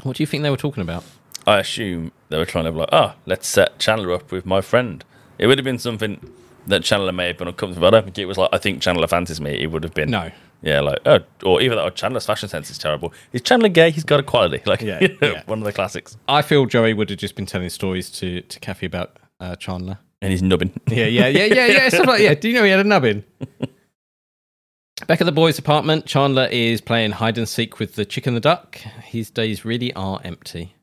What 0.01 0.17
do 0.17 0.23
you 0.23 0.27
think 0.27 0.43
they 0.43 0.49
were 0.49 0.57
talking 0.57 0.81
about? 0.81 1.03
I 1.45 1.59
assume 1.59 2.11
they 2.29 2.37
were 2.37 2.45
trying 2.45 2.65
to 2.65 2.71
be 2.71 2.79
like, 2.79 2.89
oh, 2.91 3.13
let's 3.25 3.47
set 3.47 3.77
Chandler 3.79 4.11
up 4.13 4.31
with 4.31 4.45
my 4.45 4.61
friend. 4.61 5.03
It 5.37 5.47
would 5.47 5.57
have 5.57 5.65
been 5.65 5.77
something 5.77 6.19
that 6.67 6.83
Chandler 6.83 7.11
may 7.11 7.27
have 7.27 7.37
been 7.37 7.47
uncomfortable. 7.47 7.87
I 7.87 7.91
don't 7.91 8.03
think 8.05 8.17
it 8.17 8.25
was 8.25 8.37
like, 8.37 8.49
I 8.51 8.57
think 8.57 8.81
Chandler 8.81 9.07
fancies 9.07 9.39
me. 9.39 9.51
It 9.61 9.67
would 9.67 9.83
have 9.83 9.93
been, 9.93 10.09
No. 10.09 10.31
yeah, 10.61 10.79
like, 10.79 10.99
oh, 11.05 11.19
or 11.45 11.61
either 11.61 11.75
that 11.75 11.83
or 11.83 11.91
Chandler's 11.91 12.25
fashion 12.25 12.49
sense 12.49 12.69
is 12.71 12.77
terrible. 12.77 13.13
Is 13.33 13.41
Chandler 13.41 13.69
gay? 13.69 13.91
He's 13.91 14.03
got 14.05 14.19
a 14.19 14.23
quality. 14.23 14.61
Like, 14.65 14.81
Yeah, 14.81 14.99
you 15.01 15.09
know, 15.21 15.31
yeah. 15.33 15.43
one 15.45 15.59
of 15.59 15.65
the 15.65 15.73
classics. 15.73 16.17
I 16.27 16.41
feel 16.41 16.65
Joey 16.65 16.93
would 16.93 17.09
have 17.09 17.19
just 17.19 17.35
been 17.35 17.45
telling 17.45 17.69
stories 17.69 18.09
to, 18.11 18.41
to 18.41 18.59
Kathy 18.59 18.85
about 18.87 19.17
uh, 19.39 19.55
Chandler. 19.57 19.99
And 20.21 20.31
he's 20.31 20.41
nubbin. 20.41 20.71
Yeah, 20.87 21.05
yeah, 21.05 21.27
yeah, 21.27 21.45
yeah, 21.45 21.65
yeah. 21.65 21.89
Stuff 21.89 22.07
like 22.07 22.21
yeah. 22.21 22.33
Do 22.33 22.47
you 22.47 22.55
know 22.55 22.63
he 22.63 22.69
had 22.71 22.79
a 22.79 22.83
nubbin? 22.85 23.25
Back 25.07 25.19
at 25.21 25.25
the 25.25 25.31
boys' 25.33 25.59
apartment, 25.59 26.05
Chandler 26.05 26.47
is 26.51 26.79
playing 26.81 27.11
hide 27.11 27.37
and 27.37 27.47
seek 27.47 27.79
with 27.79 27.95
the 27.95 28.05
chicken 28.05 28.29
and 28.31 28.37
the 28.37 28.41
duck. 28.41 28.75
His 28.77 29.29
days 29.29 29.65
really 29.65 29.93
are 29.93 30.21
empty. 30.23 30.75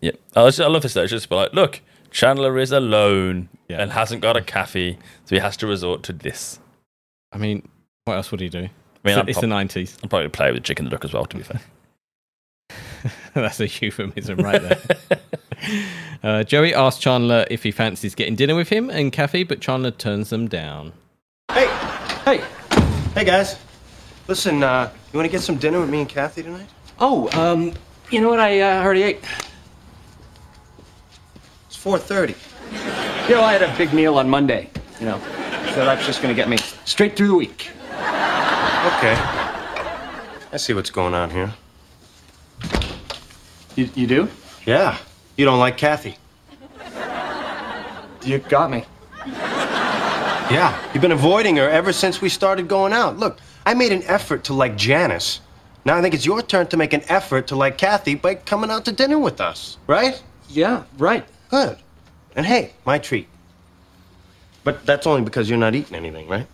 Yep. 0.00 0.18
I, 0.36 0.42
was- 0.44 0.60
I 0.60 0.66
love 0.68 0.82
this 0.82 0.94
though. 0.94 1.02
It's 1.02 1.10
just 1.10 1.28
be 1.28 1.34
like, 1.34 1.52
look, 1.52 1.80
Chandler 2.10 2.58
is 2.58 2.70
alone 2.72 3.48
Yeah. 3.68 3.82
and 3.82 3.92
hasn't 3.92 4.22
got 4.22 4.36
a 4.36 4.42
cafe, 4.42 4.94
so 5.24 5.34
he 5.34 5.40
has 5.40 5.56
to 5.58 5.66
resort 5.66 6.02
to 6.04 6.12
this. 6.12 6.60
I 7.32 7.38
mean, 7.38 7.68
what 8.04 8.14
else 8.14 8.30
would 8.30 8.40
he 8.40 8.48
do? 8.48 8.58
I 8.58 8.62
mean, 8.62 8.70
it's, 9.04 9.16
I'm, 9.18 9.28
it's 9.28 9.36
prob- 9.36 9.42
the 9.42 9.46
nineties. 9.48 9.98
I'm 10.02 10.08
probably 10.08 10.28
play 10.28 10.52
with 10.52 10.62
chicken 10.64 10.86
and 10.86 10.92
the 10.92 10.96
duck 10.96 11.04
as 11.04 11.12
well. 11.12 11.24
To 11.26 11.36
be 11.36 11.42
fair, 11.42 11.60
That's 13.34 13.60
a 13.60 13.66
euphemism 13.68 14.38
right 14.38 14.62
there. 14.62 15.18
uh, 16.22 16.44
Joey 16.44 16.74
asks 16.74 17.00
Chandler 17.00 17.44
if 17.50 17.62
he 17.64 17.70
fancies 17.70 18.14
getting 18.14 18.34
dinner 18.36 18.54
with 18.54 18.68
him 18.68 18.88
and 18.88 19.12
Kathy, 19.12 19.42
but 19.44 19.60
Chandler 19.60 19.90
turns 19.90 20.30
them 20.30 20.48
down. 20.48 20.92
Hey, 21.52 21.66
hey, 22.24 22.44
hey, 23.14 23.24
guys. 23.24 23.56
Listen, 24.26 24.62
uh, 24.62 24.90
you 25.12 25.18
want 25.18 25.26
to 25.26 25.32
get 25.32 25.40
some 25.40 25.56
dinner 25.56 25.80
with 25.80 25.88
me 25.88 26.00
and 26.00 26.08
Kathy 26.08 26.42
tonight? 26.42 26.68
Oh, 27.00 27.30
um, 27.40 27.72
you 28.10 28.20
know 28.20 28.28
what? 28.28 28.40
I 28.40 28.60
uh, 28.60 28.82
already 28.82 29.02
ate. 29.02 29.24
It's 31.66 31.76
4:30. 31.76 32.36
You 33.28 33.34
know, 33.34 33.42
I 33.42 33.52
had 33.52 33.62
a 33.62 33.76
big 33.76 33.92
meal 33.92 34.18
on 34.18 34.28
Monday. 34.28 34.70
You 35.00 35.06
know, 35.06 35.18
so 35.74 35.84
that's 35.84 36.04
just 36.04 36.22
gonna 36.22 36.34
get 36.34 36.48
me 36.48 36.58
straight 36.84 37.16
through 37.16 37.28
the 37.28 37.34
week. 37.34 37.70
Okay. 38.88 39.14
I 40.50 40.56
see 40.56 40.72
what's 40.72 40.90
going 40.90 41.14
on 41.14 41.30
here. 41.30 41.52
You, 43.76 43.88
you 43.94 44.06
do? 44.06 44.28
Yeah. 44.66 44.98
You 45.36 45.44
don't 45.44 45.58
like 45.58 45.76
Kathy. 45.76 46.16
You 48.24 48.38
got 48.38 48.70
me. 48.70 48.84
Yeah. 50.50 50.92
You've 50.92 51.02
been 51.02 51.12
avoiding 51.12 51.56
her 51.56 51.68
ever 51.68 51.92
since 51.92 52.20
we 52.20 52.28
started 52.28 52.68
going 52.68 52.92
out. 52.92 53.18
Look, 53.18 53.38
I 53.66 53.74
made 53.74 53.92
an 53.92 54.02
effort 54.04 54.44
to 54.44 54.54
like 54.54 54.76
Janice. 54.76 55.40
Now 55.84 55.96
I 55.96 56.02
think 56.02 56.14
it's 56.14 56.24
your 56.24 56.42
turn 56.42 56.66
to 56.68 56.76
make 56.76 56.92
an 56.92 57.02
effort 57.08 57.46
to 57.48 57.56
like 57.56 57.76
Kathy 57.78 58.14
by 58.14 58.34
coming 58.36 58.70
out 58.70 58.84
to 58.86 58.92
dinner 58.92 59.18
with 59.18 59.40
us, 59.40 59.76
right? 59.86 60.22
Yeah, 60.48 60.84
right. 60.96 61.26
Good. 61.50 61.78
And 62.34 62.46
hey, 62.46 62.72
my 62.86 62.98
treat. 62.98 63.28
But 64.64 64.84
that's 64.86 65.06
only 65.06 65.22
because 65.22 65.48
you're 65.48 65.58
not 65.58 65.74
eating 65.74 65.96
anything, 65.96 66.28
right? 66.28 66.46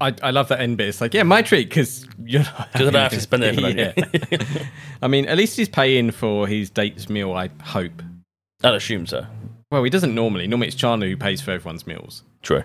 I, 0.00 0.14
I 0.22 0.30
love 0.30 0.48
that 0.48 0.60
end 0.60 0.76
bit. 0.78 0.88
It's 0.88 1.00
like, 1.00 1.14
yeah, 1.14 1.22
my 1.22 1.42
treat 1.42 1.68
because 1.68 2.06
you're 2.24 2.42
not. 2.42 2.72
Because 2.72 2.88
I 2.88 2.90
don't 2.90 3.02
have 3.02 3.12
to 3.12 3.20
spend 3.20 3.44
anything 3.44 3.64
on 3.64 3.78
you. 3.78 3.92
Yeah. 4.30 4.64
I 5.02 5.08
mean, 5.08 5.26
at 5.26 5.36
least 5.36 5.56
he's 5.56 5.68
paying 5.68 6.10
for 6.10 6.46
his 6.46 6.70
date's 6.70 7.08
meal. 7.08 7.32
I 7.32 7.50
hope. 7.62 8.02
I'd 8.64 8.74
assume 8.74 9.06
so. 9.06 9.26
Well, 9.72 9.82
he 9.82 9.88
doesn't 9.88 10.14
normally. 10.14 10.46
Normally, 10.46 10.68
it's 10.68 10.76
Chandler 10.76 11.08
who 11.08 11.16
pays 11.16 11.40
for 11.40 11.50
everyone's 11.50 11.86
meals. 11.86 12.24
True. 12.42 12.62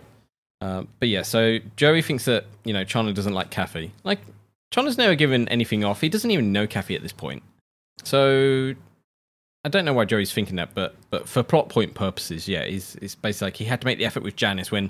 Um, 0.60 0.90
but 1.00 1.08
yeah, 1.08 1.22
so 1.22 1.60
Joey 1.78 2.02
thinks 2.02 2.26
that 2.26 2.44
you 2.66 2.74
know 2.74 2.84
Chandler 2.84 3.14
doesn't 3.14 3.34
like 3.34 3.50
Kathy. 3.50 3.94
Like 4.04 4.20
Chandler's 4.72 4.98
never 4.98 5.16
given 5.16 5.48
anything 5.48 5.86
off. 5.86 6.02
He 6.02 6.10
doesn't 6.10 6.30
even 6.30 6.52
know 6.52 6.68
Kathy 6.68 6.96
at 6.96 7.02
this 7.02 7.14
point. 7.14 7.44
So 8.04 8.74
I 9.64 9.70
don't 9.70 9.86
know 9.86 9.94
why 9.94 10.04
Joey's 10.04 10.34
thinking 10.34 10.58
that, 10.58 10.74
but 10.74 10.96
but 11.10 11.30
for 11.30 11.44
plot 11.44 11.70
point 11.70 11.94
purposes, 11.94 12.46
yeah, 12.46 12.66
he's 12.66 12.96
it's 13.02 13.16
basically 13.16 13.46
like 13.46 13.56
he 13.56 13.64
had 13.64 13.80
to 13.80 13.88
make 13.88 14.00
the 14.00 14.06
effort 14.06 14.24
with 14.24 14.36
Janice 14.36 14.70
when 14.70 14.90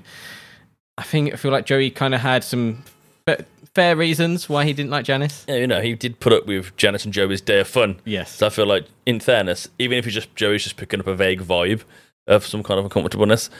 I 0.96 1.04
think 1.04 1.32
I 1.32 1.36
feel 1.36 1.52
like 1.52 1.66
Joey 1.66 1.88
kind 1.88 2.16
of 2.16 2.20
had 2.20 2.42
some 2.42 2.82
fa- 3.26 3.44
fair 3.76 3.94
reasons 3.94 4.48
why 4.48 4.64
he 4.64 4.72
didn't 4.72 4.90
like 4.90 5.04
Janice. 5.04 5.44
Yeah, 5.46 5.54
you 5.58 5.68
know, 5.68 5.80
he 5.80 5.94
did 5.94 6.18
put 6.18 6.32
up 6.32 6.46
with 6.46 6.76
Janice 6.76 7.04
and 7.04 7.14
Joey's 7.14 7.40
day 7.40 7.60
of 7.60 7.68
fun. 7.68 8.00
Yes. 8.04 8.34
So 8.34 8.48
I 8.48 8.50
feel 8.50 8.66
like, 8.66 8.86
in 9.06 9.20
fairness, 9.20 9.68
even 9.78 9.98
if 9.98 10.04
he 10.04 10.10
just 10.10 10.34
Joey's 10.34 10.64
just 10.64 10.76
picking 10.76 10.98
up 10.98 11.06
a 11.06 11.14
vague 11.14 11.42
vibe 11.42 11.84
of 12.28 12.46
some 12.46 12.62
kind 12.62 12.78
of 12.78 12.84
uncomfortableness, 12.84 13.50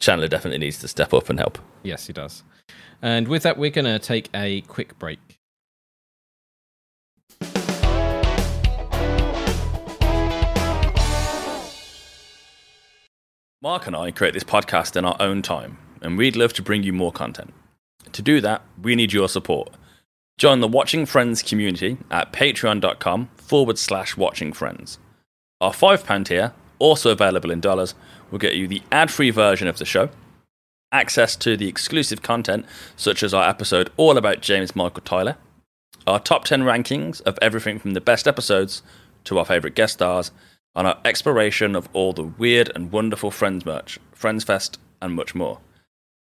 Chandler 0.00 0.28
definitely 0.28 0.58
needs 0.58 0.78
to 0.80 0.88
step 0.88 1.14
up 1.14 1.30
and 1.30 1.38
help. 1.38 1.58
Yes, 1.82 2.06
he 2.06 2.12
does. 2.12 2.44
And 3.00 3.28
with 3.28 3.44
that, 3.44 3.56
we're 3.56 3.70
going 3.70 3.84
to 3.86 3.98
take 3.98 4.28
a 4.34 4.60
quick 4.62 4.98
break. 4.98 5.18
Mark 13.60 13.88
and 13.88 13.96
I 13.96 14.12
create 14.12 14.34
this 14.34 14.44
podcast 14.44 14.94
in 14.96 15.04
our 15.04 15.16
own 15.18 15.42
time, 15.42 15.78
and 16.00 16.16
we'd 16.16 16.36
love 16.36 16.52
to 16.54 16.62
bring 16.62 16.84
you 16.84 16.92
more 16.92 17.10
content. 17.10 17.52
To 18.12 18.22
do 18.22 18.40
that, 18.40 18.62
we 18.80 18.94
need 18.94 19.12
your 19.12 19.28
support. 19.28 19.70
Join 20.38 20.60
the 20.60 20.68
Watching 20.68 21.04
Friends 21.06 21.42
community 21.42 21.98
at 22.08 22.32
patreon.com 22.32 23.30
forward 23.34 23.76
slash 23.76 24.16
watching 24.16 24.52
friends. 24.52 24.98
Our 25.60 25.72
£5 25.72 26.24
tier, 26.26 26.52
also 26.78 27.10
available 27.10 27.50
in 27.50 27.60
dollars, 27.60 27.94
will 28.30 28.38
get 28.38 28.56
you 28.56 28.68
the 28.68 28.82
ad 28.92 29.10
free 29.10 29.30
version 29.30 29.68
of 29.68 29.78
the 29.78 29.84
show, 29.84 30.10
access 30.92 31.36
to 31.36 31.56
the 31.56 31.68
exclusive 31.68 32.22
content, 32.22 32.64
such 32.96 33.22
as 33.22 33.34
our 33.34 33.48
episode 33.48 33.90
all 33.96 34.16
about 34.16 34.40
James 34.40 34.74
Michael 34.74 35.02
Tyler, 35.02 35.36
our 36.06 36.20
top 36.20 36.44
10 36.44 36.62
rankings 36.62 37.20
of 37.22 37.38
everything 37.42 37.78
from 37.78 37.92
the 37.92 38.00
best 38.00 38.26
episodes 38.26 38.82
to 39.24 39.38
our 39.38 39.44
favourite 39.44 39.74
guest 39.74 39.94
stars, 39.94 40.30
and 40.74 40.86
our 40.86 40.98
exploration 41.04 41.74
of 41.74 41.88
all 41.92 42.12
the 42.12 42.22
weird 42.22 42.70
and 42.74 42.92
wonderful 42.92 43.30
Friends 43.30 43.66
merch, 43.66 43.98
Friends 44.12 44.44
Fest, 44.44 44.78
and 45.02 45.14
much 45.14 45.34
more. 45.34 45.58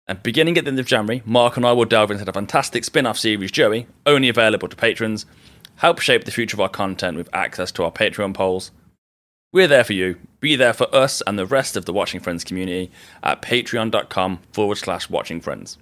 And 0.06 0.22
beginning 0.22 0.58
at 0.58 0.64
the 0.64 0.70
end 0.70 0.80
of 0.80 0.86
January, 0.86 1.22
Mark 1.24 1.56
and 1.56 1.64
I 1.64 1.72
will 1.72 1.84
delve 1.84 2.10
into 2.10 2.24
the 2.24 2.32
fantastic 2.32 2.84
spin 2.84 3.06
off 3.06 3.18
series 3.18 3.52
Joey, 3.52 3.86
only 4.04 4.28
available 4.28 4.68
to 4.68 4.76
patrons, 4.76 5.26
help 5.76 6.00
shape 6.00 6.24
the 6.24 6.30
future 6.30 6.56
of 6.56 6.60
our 6.60 6.68
content 6.68 7.16
with 7.16 7.28
access 7.32 7.72
to 7.72 7.84
our 7.84 7.92
Patreon 7.92 8.34
polls. 8.34 8.72
We're 9.54 9.68
there 9.68 9.84
for 9.84 9.92
you. 9.92 10.16
Be 10.40 10.56
there 10.56 10.72
for 10.72 10.92
us 10.94 11.22
and 11.26 11.38
the 11.38 11.44
rest 11.44 11.76
of 11.76 11.84
the 11.84 11.92
Watching 11.92 12.20
Friends 12.20 12.42
community 12.42 12.90
at 13.22 13.42
patreon.com 13.42 14.40
forward 14.50 14.76
slash 14.78 15.10
watching 15.10 15.42
friends. 15.42 15.76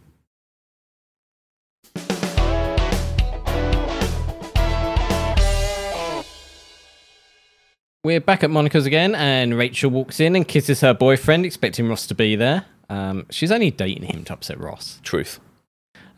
We're 8.02 8.20
back 8.20 8.42
at 8.42 8.50
Monica's 8.50 8.86
again, 8.86 9.14
and 9.14 9.56
Rachel 9.56 9.90
walks 9.90 10.18
in 10.18 10.34
and 10.34 10.48
kisses 10.48 10.80
her 10.80 10.92
boyfriend, 10.92 11.46
expecting 11.46 11.88
Ross 11.88 12.08
to 12.08 12.14
be 12.14 12.34
there. 12.34 12.64
Um, 12.88 13.26
she's 13.30 13.52
only 13.52 13.70
dating 13.70 14.04
him 14.04 14.24
to 14.24 14.32
upset 14.32 14.58
Ross. 14.58 14.98
Truth. 15.04 15.38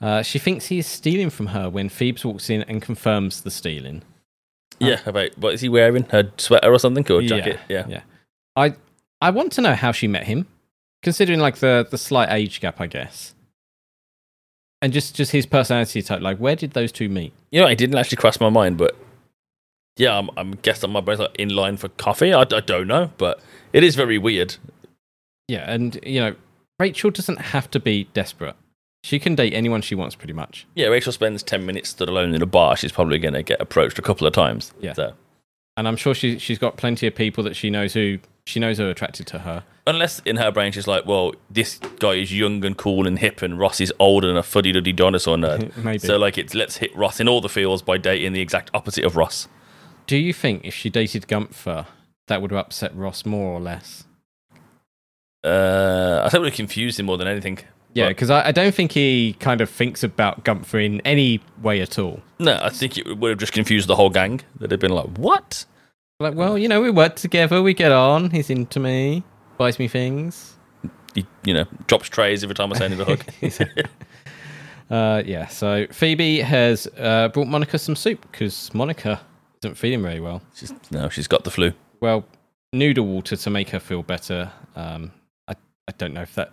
Uh, 0.01 0.23
she 0.23 0.39
thinks 0.39 0.67
he 0.67 0.79
is 0.79 0.87
stealing 0.87 1.29
from 1.29 1.49
her 1.49 1.69
when 1.69 1.91
Phoebes 1.91 2.25
walks 2.25 2.49
in 2.49 2.63
and 2.63 2.81
confirms 2.81 3.43
the 3.43 3.51
stealing. 3.51 4.03
Yeah, 4.79 5.01
about 5.07 5.37
what 5.39 5.55
is 5.55 5.61
he 5.61 5.69
wearing? 5.69 6.05
Her 6.05 6.31
sweater 6.37 6.73
or 6.73 6.79
something? 6.79 7.09
Or 7.11 7.23
jacket? 7.23 7.61
Yeah. 7.69 7.87
yeah. 7.89 8.03
I 8.57 8.75
I 9.21 9.31
want 9.31 9.53
to 9.53 9.61
know 9.61 9.75
how 9.75 9.93
she 9.93 10.09
met 10.09 10.25
him, 10.25 10.47
considering 11.03 11.41
like 11.41 11.57
the 11.57 11.87
the 11.91 11.99
slight 11.99 12.31
age 12.31 12.61
gap, 12.61 12.81
I 12.81 12.87
guess, 12.87 13.35
and 14.81 14.93
just 14.93 15.15
just 15.15 15.33
his 15.33 15.47
personality 15.47 16.03
type. 16.03 16.21
Like, 16.21 16.39
where 16.39 16.57
did 16.57 16.73
those 16.73 16.93
two 16.93 17.09
meet? 17.09 17.33
You 17.51 17.61
know, 17.61 17.69
it 17.69 17.77
didn't 17.77 17.97
actually 17.97 18.17
cross 18.17 18.41
my 18.41 18.51
mind, 18.51 18.79
but 18.79 18.97
yeah, 19.97 20.19
I'm, 20.19 20.31
I'm 20.37 20.53
guessing 20.53 20.91
my 20.91 21.01
like 21.01 21.37
in 21.39 21.51
line 21.51 21.77
for 21.77 21.89
coffee. 21.89 22.33
I, 22.33 22.43
I 22.43 22.61
don't 22.61 22.89
know, 22.89 23.11
but 23.19 23.41
it 23.73 23.85
is 23.85 23.95
very 23.95 24.19
weird. 24.19 24.57
Yeah, 25.49 25.71
and 25.71 25.99
you 26.03 26.21
know, 26.21 26.35
Rachel 26.79 27.11
doesn't 27.11 27.41
have 27.41 27.71
to 27.73 27.81
be 27.81 28.05
desperate. 28.15 28.57
She 29.05 29.19
can 29.19 29.35
date 29.35 29.53
anyone 29.53 29.83
she 29.83 29.95
wants, 29.95 30.15
pretty 30.15 30.33
much. 30.33 30.67
Yeah, 30.75 30.87
Rachel 30.87 31.13
spends 31.13 31.43
10 31.43 31.67
minutes 31.67 31.89
stood 31.89 32.09
alone 32.09 32.35
in 32.35 32.43
a 32.43 32.47
bar. 32.47 32.77
She's 32.77 32.93
probably 32.93 33.19
going 33.19 33.35
to 33.35 33.43
get 33.43 33.61
approached 33.61 33.99
a 33.99 34.03
couple 34.03 34.27
of 34.27 34.33
times. 34.33 34.73
Yeah. 34.81 34.93
So, 34.93 35.15
And 35.77 35.89
I'm 35.89 35.97
sure 35.97 36.15
she 36.15 36.39
she's 36.39 36.59
got 36.59 36.77
plenty 36.77 37.07
of 37.09 37.15
people 37.15 37.43
that 37.45 37.57
she 37.57 37.69
knows 37.69 37.95
who 37.95 38.19
she 38.47 38.61
knows 38.61 38.79
are 38.81 38.89
attracted 38.91 39.27
to 39.29 39.41
her. 39.41 39.65
unless 39.87 40.21
in 40.21 40.37
her 40.37 40.51
brain 40.53 40.71
she's 40.73 40.87
like, 40.87 41.05
well, 41.07 41.33
this 41.51 41.79
guy 41.99 42.13
is 42.15 42.33
young 42.37 42.65
and 42.65 42.77
cool 42.77 43.07
and 43.07 43.19
hip, 43.19 43.43
and 43.43 43.59
Ross 43.59 43.81
is 43.81 43.93
old 43.99 44.25
and 44.25 44.39
a 44.39 44.43
fuddy 44.43 44.71
duddy 44.73 44.93
dinosaur 44.93 45.37
nerd. 45.37 45.77
Maybe. 45.85 45.99
So, 45.99 46.17
like, 46.17 46.39
it's 46.39 46.55
let's 46.55 46.77
hit 46.77 46.95
Ross 46.97 47.19
in 47.19 47.29
all 47.29 47.41
the 47.41 47.49
fields 47.49 47.83
by 47.83 47.99
dating 47.99 48.33
the 48.35 48.41
exact 48.41 48.71
opposite 48.75 49.05
of 49.05 49.17
Ross. 49.17 49.49
Do 50.07 50.17
you 50.17 50.33
think 50.33 50.65
if 50.65 50.75
she 50.75 50.91
dated 50.91 51.27
Gunther, 51.29 51.87
that 52.29 52.41
would 52.43 52.51
have 52.53 52.59
upset 52.67 52.95
Ross 52.97 53.25
more 53.27 53.53
or 53.53 53.61
less? 53.61 54.05
Uh, 55.45 56.23
I 56.25 56.29
think 56.29 56.35
it 56.35 56.41
would 56.41 56.49
have 56.51 56.57
confused 56.57 57.01
him 57.01 57.07
more 57.07 57.17
than 57.19 57.27
anything. 57.27 57.59
Yeah, 57.95 58.09
because 58.09 58.31
I, 58.31 58.49
I 58.49 58.53
don't 58.53 58.75
think 58.75 58.93
he 58.93 59.37
kind 59.39 59.61
of 59.61 59.69
thinks 59.69 60.03
about 60.03 60.45
Gunther 60.45 60.79
in 60.79 61.01
any 61.03 61.41
way 61.61 61.81
at 61.81 61.99
all. 61.99 62.23
no, 62.39 62.59
I 62.63 62.71
think 62.71 62.97
it 62.97 63.19
would 63.19 63.31
have 63.31 63.39
just 63.39 63.53
confused 63.53 63.87
the 63.89 63.97
whole 63.97 64.11
gang. 64.11 64.41
They'd 64.59 64.71
have 64.71 64.81
been 64.81 64.93
like, 64.93 65.07
what? 65.19 65.65
Like, 66.21 66.35
well, 66.35 66.57
you 66.57 66.69
know, 66.69 66.81
we 66.81 66.91
work 66.91 67.17
together, 67.17 67.63
we 67.63 67.75
get 67.75 67.93
on. 67.93 68.31
He's 68.31 68.49
into 68.49 68.81
me, 68.81 69.23
buys 69.59 69.79
me 69.79 69.89
things. 69.89 70.57
He, 71.15 71.27
you 71.45 71.53
know, 71.53 71.67
drops 71.87 72.09
trays 72.09 72.43
every 72.43 72.55
time 72.55 72.73
I 72.73 72.79
say 72.79 72.89
need 72.89 73.01
a 73.01 73.05
hug. 73.05 73.25
Uh, 74.91 75.23
yeah. 75.25 75.47
So 75.47 75.87
Phoebe 75.91 76.41
has 76.41 76.87
uh, 76.99 77.29
brought 77.29 77.49
Monica 77.49 77.79
some 77.79 77.97
soup 77.97 78.21
because 78.31 78.73
Monica 78.75 79.21
isn't 79.63 79.77
feeling 79.77 80.03
very 80.03 80.21
well. 80.21 80.43
she's, 80.55 80.73
no, 80.91 81.09
she's 81.09 81.27
got 81.27 81.45
the 81.45 81.51
flu. 81.51 81.73
Well, 82.01 82.27
noodle 82.75 83.07
water 83.07 83.37
to 83.37 83.51
make 83.51 83.71
her 83.71 83.81
feel 83.81 84.03
better. 84.03 84.53
Um, 84.77 85.13
I 85.49 85.55
I 85.89 85.93
don't 85.97 86.13
know 86.13 86.23
if 86.23 86.35
that. 86.35 86.53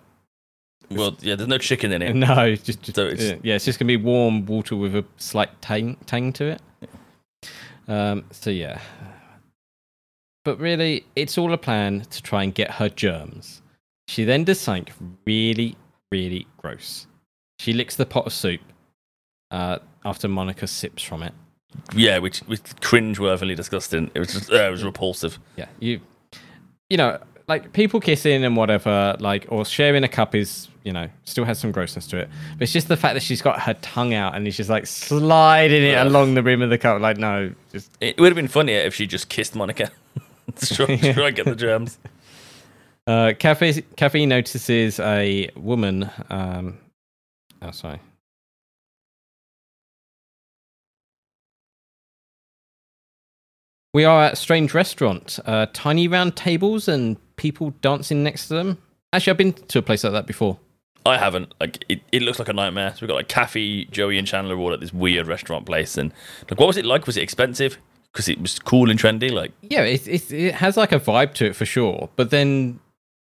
Well, 0.91 1.15
yeah, 1.21 1.35
there's 1.35 1.47
no 1.49 1.57
chicken 1.57 1.91
in 1.91 2.01
it. 2.01 2.13
No, 2.15 2.45
it's 2.45 2.63
just, 2.63 2.81
just 2.81 2.95
So 2.95 3.05
it's- 3.07 3.29
yeah, 3.29 3.35
yeah, 3.43 3.55
it's 3.55 3.65
just 3.65 3.79
gonna 3.79 3.87
be 3.87 3.97
warm 3.97 4.45
water 4.45 4.75
with 4.75 4.95
a 4.95 5.05
slight 5.17 5.61
tang 5.61 5.97
tang 6.05 6.33
to 6.33 6.45
it. 6.45 6.61
Um. 7.87 8.25
So 8.31 8.49
yeah. 8.49 8.79
But 10.45 10.59
really, 10.59 11.05
it's 11.15 11.37
all 11.37 11.53
a 11.53 11.57
plan 11.57 12.01
to 12.09 12.21
try 12.23 12.43
and 12.43 12.55
get 12.55 12.71
her 12.71 12.89
germs. 12.89 13.61
She 14.07 14.23
then 14.23 14.43
does 14.45 14.59
something 14.59 14.87
really, 15.27 15.75
really 16.11 16.47
gross. 16.57 17.05
She 17.59 17.73
licks 17.73 17.95
the 17.95 18.05
pot 18.05 18.25
of 18.25 18.33
soup 18.33 18.61
uh, 19.51 19.79
after 20.05 20.27
Monica 20.27 20.65
sips 20.65 21.03
from 21.03 21.21
it. 21.23 21.33
Yeah, 21.93 22.17
which 22.19 22.41
was 22.47 22.61
cringe-worthily 22.81 23.53
disgusting. 23.53 24.09
It 24.15 24.19
was 24.19 24.33
just, 24.33 24.51
uh, 24.51 24.55
it 24.67 24.71
was 24.71 24.83
repulsive. 24.83 25.37
Yeah, 25.57 25.67
you, 25.79 25.99
you 26.89 26.97
know, 26.97 27.19
like 27.49 27.73
people 27.73 27.99
kissing 27.99 28.45
and 28.45 28.55
whatever, 28.55 29.17
like 29.19 29.47
or 29.49 29.65
sharing 29.65 30.03
a 30.03 30.07
cup 30.07 30.35
is, 30.35 30.69
you 30.83 30.93
know, 30.93 31.09
still 31.25 31.43
has 31.43 31.59
some 31.59 31.71
grossness 31.71 32.07
to 32.07 32.17
it. 32.17 32.29
But 32.53 32.63
it's 32.63 32.71
just 32.71 32.87
the 32.87 32.95
fact 32.95 33.15
that 33.15 33.23
she's 33.23 33.41
got 33.41 33.59
her 33.61 33.73
tongue 33.81 34.13
out 34.13 34.35
and 34.35 34.47
it's 34.47 34.55
just 34.55 34.69
like 34.69 34.85
sliding 34.85 35.83
it 35.83 35.95
Ugh. 35.95 36.07
along 36.07 36.35
the 36.35 36.43
rim 36.43 36.61
of 36.61 36.69
the 36.69 36.77
cup. 36.77 37.01
Like, 37.01 37.17
no, 37.17 37.51
just 37.71 37.91
It 37.99 38.19
would 38.19 38.27
have 38.27 38.35
been 38.35 38.47
funnier 38.47 38.79
if 38.79 38.93
she 38.93 39.07
just 39.07 39.27
kissed 39.29 39.55
Monica. 39.55 39.91
try, 40.61 40.85
try 41.13 41.27
and 41.27 41.35
get 41.35 41.45
the 41.45 41.55
germs. 41.55 41.97
Uh, 43.07 43.33
Kathy, 43.37 43.81
Kathy 43.97 44.27
notices 44.27 44.99
a 44.99 45.49
woman. 45.55 46.09
Um, 46.29 46.77
oh, 47.63 47.71
sorry. 47.71 47.99
We 53.91 54.05
are 54.05 54.25
at 54.25 54.33
a 54.33 54.35
strange 54.35 54.75
restaurant. 54.75 55.39
Uh, 55.45 55.65
tiny 55.73 56.07
round 56.07 56.35
tables 56.35 56.87
and 56.87 57.17
people 57.39 57.73
dancing 57.81 58.21
next 58.21 58.49
to 58.49 58.53
them. 58.53 58.77
Actually, 59.13 59.31
I've 59.31 59.37
been 59.37 59.53
to 59.53 59.79
a 59.79 59.81
place 59.81 60.03
like 60.03 60.13
that 60.13 60.27
before. 60.27 60.59
I 61.05 61.17
haven't. 61.17 61.53
Like 61.59 61.83
it, 61.89 62.01
it 62.11 62.21
looks 62.21 62.37
like 62.37 62.49
a 62.49 62.53
nightmare. 62.53 62.91
So 62.91 62.97
we've 63.01 63.07
got 63.07 63.15
like 63.15 63.29
Kathy, 63.29 63.85
Joey, 63.85 64.17
and 64.17 64.27
Chandler 64.27 64.57
all 64.57 64.73
at 64.73 64.79
this 64.79 64.93
weird 64.93 65.25
restaurant 65.25 65.65
place, 65.65 65.97
and 65.97 66.13
like, 66.49 66.59
what 66.59 66.67
was 66.67 66.77
it 66.77 66.85
like? 66.85 67.07
Was 67.07 67.17
it 67.17 67.23
expensive? 67.23 67.77
Because 68.11 68.27
it 68.27 68.41
was 68.41 68.59
cool 68.59 68.89
and 68.89 68.99
trendy. 68.99 69.31
Like, 69.31 69.51
Yeah, 69.61 69.83
it, 69.83 70.07
it, 70.07 70.31
it 70.31 70.55
has 70.55 70.77
like 70.77 70.91
a 70.91 70.99
vibe 70.99 71.33
to 71.35 71.45
it 71.45 71.55
for 71.55 71.65
sure. 71.65 72.09
But 72.15 72.31
then 72.31 72.79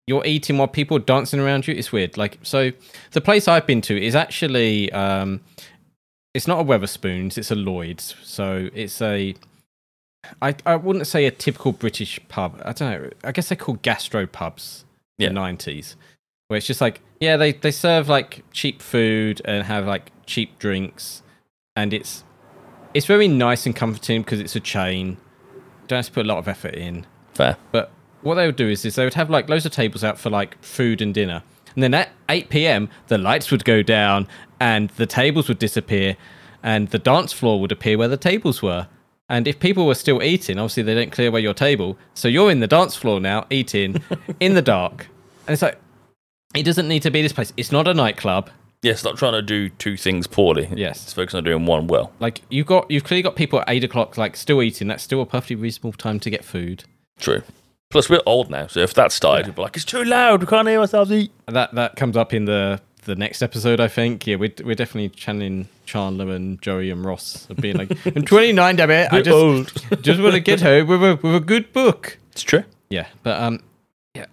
you're 0.08 0.25
eating 0.25 0.58
while 0.58 0.67
people 0.67 0.97
are 0.97 1.01
dancing 1.01 1.39
around 1.39 1.67
you. 1.67 1.75
It's 1.75 1.91
weird. 1.91 2.17
Like, 2.17 2.39
so 2.41 2.71
the 3.12 3.21
place 3.21 3.47
I've 3.47 3.67
been 3.67 3.82
to 3.82 4.01
is 4.01 4.15
actually, 4.15 4.91
um, 4.93 5.41
it's 6.34 6.47
not 6.47 6.62
a 6.62 6.63
Wetherspoons, 6.63 7.38
it's 7.38 7.51
a 7.51 7.56
Lloyd's. 7.56 8.15
So 8.23 8.69
it's 8.73 9.01
a, 9.01 9.36
I, 10.41 10.55
I 10.65 10.75
wouldn't 10.75 11.07
say 11.07 11.25
a 11.25 11.31
typical 11.31 11.71
British 11.71 12.19
pub. 12.29 12.61
I 12.65 12.73
don't 12.73 12.91
know. 13.03 13.09
I 13.23 13.31
guess 13.31 13.49
they're 13.49 13.55
called 13.55 13.81
gastro 13.81 14.25
pubs 14.27 14.85
Yeah. 15.17 15.29
in 15.29 15.35
the 15.35 15.41
90s. 15.41 15.95
Where 16.47 16.57
it's 16.57 16.67
just 16.67 16.81
like, 16.81 17.01
yeah, 17.19 17.35
they, 17.37 17.51
they 17.53 17.71
serve 17.71 18.07
like 18.09 18.43
cheap 18.51 18.81
food 18.81 19.41
and 19.45 19.65
have 19.65 19.85
like 19.85 20.11
cheap 20.25 20.57
drinks. 20.59 21.23
And 21.75 21.93
it's, 21.93 22.23
it's 22.93 23.05
very 23.05 23.27
nice 23.27 23.65
and 23.65 23.75
comforting 23.75 24.21
because 24.21 24.39
it's 24.39 24.55
a 24.55 24.59
chain. 24.61 25.17
Don't 25.87 25.97
have 25.97 26.05
to 26.07 26.11
put 26.11 26.25
a 26.25 26.29
lot 26.29 26.37
of 26.37 26.47
effort 26.47 26.73
in. 26.75 27.05
fair. 27.33 27.57
But 27.71 27.91
what 28.21 28.35
they 28.35 28.45
would 28.45 28.55
do 28.55 28.67
is, 28.69 28.83
is 28.85 28.95
they 28.95 29.03
would 29.03 29.13
have 29.13 29.29
like 29.29 29.49
loads 29.49 29.65
of 29.65 29.71
tables 29.71 30.03
out 30.03 30.17
for 30.19 30.29
like 30.29 30.61
food 30.63 31.01
and 31.01 31.13
dinner. 31.13 31.43
And 31.75 31.83
then 31.83 31.93
at 31.93 32.09
8 32.29 32.49
p.m., 32.49 32.89
the 33.07 33.17
lights 33.17 33.51
would 33.51 33.63
go 33.65 33.83
down 33.83 34.27
and 34.59 34.89
the 34.91 35.05
tables 35.05 35.47
would 35.47 35.59
disappear 35.59 36.17
and 36.63 36.87
the 36.89 36.97
dance 36.97 37.31
floor 37.31 37.59
would 37.61 37.71
appear 37.71 37.97
where 37.97 38.07
the 38.07 38.17
tables 38.17 38.61
were. 38.63 38.87
And 39.29 39.47
if 39.47 39.59
people 39.59 39.85
were 39.85 39.95
still 39.95 40.23
eating, 40.23 40.57
obviously 40.57 40.83
they 40.83 40.95
don't 40.95 41.11
clear 41.11 41.27
away 41.27 41.41
your 41.41 41.53
table. 41.53 41.97
So 42.13 42.27
you're 42.27 42.49
in 42.49 42.59
the 42.59 42.67
dance 42.67 42.95
floor 42.95 43.19
now, 43.19 43.45
eating 43.49 44.01
in 44.39 44.53
the 44.53 44.61
dark. 44.61 45.07
And 45.47 45.53
it's 45.53 45.61
like, 45.61 45.77
it 46.55 46.63
doesn't 46.63 46.87
need 46.87 47.01
to 47.03 47.11
be 47.11 47.21
this 47.21 47.33
place. 47.33 47.51
It's 47.57 47.71
not 47.71 47.87
a 47.87 47.93
nightclub. 47.93 48.49
Yeah, 48.83 48.93
stop 48.93 49.17
trying 49.17 49.33
to 49.33 49.41
do 49.41 49.69
two 49.69 49.97
things 49.97 50.27
poorly. 50.27 50.69
Yes. 50.73 51.03
Just 51.03 51.15
focus 51.15 51.33
on 51.33 51.43
doing 51.43 51.65
one 51.65 51.87
well. 51.87 52.13
Like 52.19 52.41
you've 52.49 52.67
got, 52.67 52.89
you've 52.89 53.03
clearly 53.03 53.23
got 53.23 53.35
people 53.35 53.59
at 53.59 53.69
eight 53.69 53.83
o'clock, 53.83 54.17
like 54.17 54.37
still 54.37 54.61
eating. 54.61 54.87
That's 54.87 55.03
still 55.03 55.21
a 55.21 55.25
perfectly 55.25 55.55
reasonable 55.55 55.93
time 55.93 56.19
to 56.21 56.29
get 56.29 56.45
food. 56.45 56.83
True. 57.19 57.41
Plus, 57.89 58.09
we're 58.09 58.21
old 58.25 58.49
now, 58.49 58.67
so 58.67 58.81
if 58.81 58.93
that 58.95 59.13
started, 59.13 59.45
we'd 59.45 59.55
be 59.55 59.61
like, 59.61 59.75
it's 59.77 59.85
too 59.85 60.03
loud. 60.03 60.41
We 60.41 60.47
can't 60.47 60.67
hear 60.67 60.81
ourselves 60.81 61.09
eat. 61.11 61.31
That 61.47 61.73
that 61.75 61.95
comes 61.95 62.17
up 62.17 62.33
in 62.33 62.43
the 62.43 62.81
the 63.08 63.15
next 63.15 63.41
episode, 63.41 63.80
I 63.80 63.88
think. 63.88 64.28
Yeah, 64.28 64.36
we're 64.36 64.54
we're 64.63 64.76
definitely 64.76 65.10
channeling 65.10 65.67
Chandler 65.86 66.30
and 66.36 66.62
Joey 66.62 66.91
and 66.91 67.04
Ross 67.04 67.50
of 67.50 67.58
being 67.58 67.76
like, 67.78 67.89
"I'm 68.15 68.24
29, 68.24 68.76
damn 68.76 68.91
it! 68.91 69.12
I 69.12 69.22
just 69.22 69.34
old. 69.34 69.74
just 70.04 70.22
want 70.22 70.36
to 70.36 70.39
get 70.39 70.62
home 70.62 70.88
with 70.88 71.04
a 71.04 71.20
with 71.22 71.36
a 71.36 71.39
good 71.39 71.74
book." 71.74 72.20
It's 72.32 72.43
true. 72.43 72.63
Yeah, 72.89 73.08
but 73.24 73.41
um, 73.41 73.62
yeah, 74.13 74.28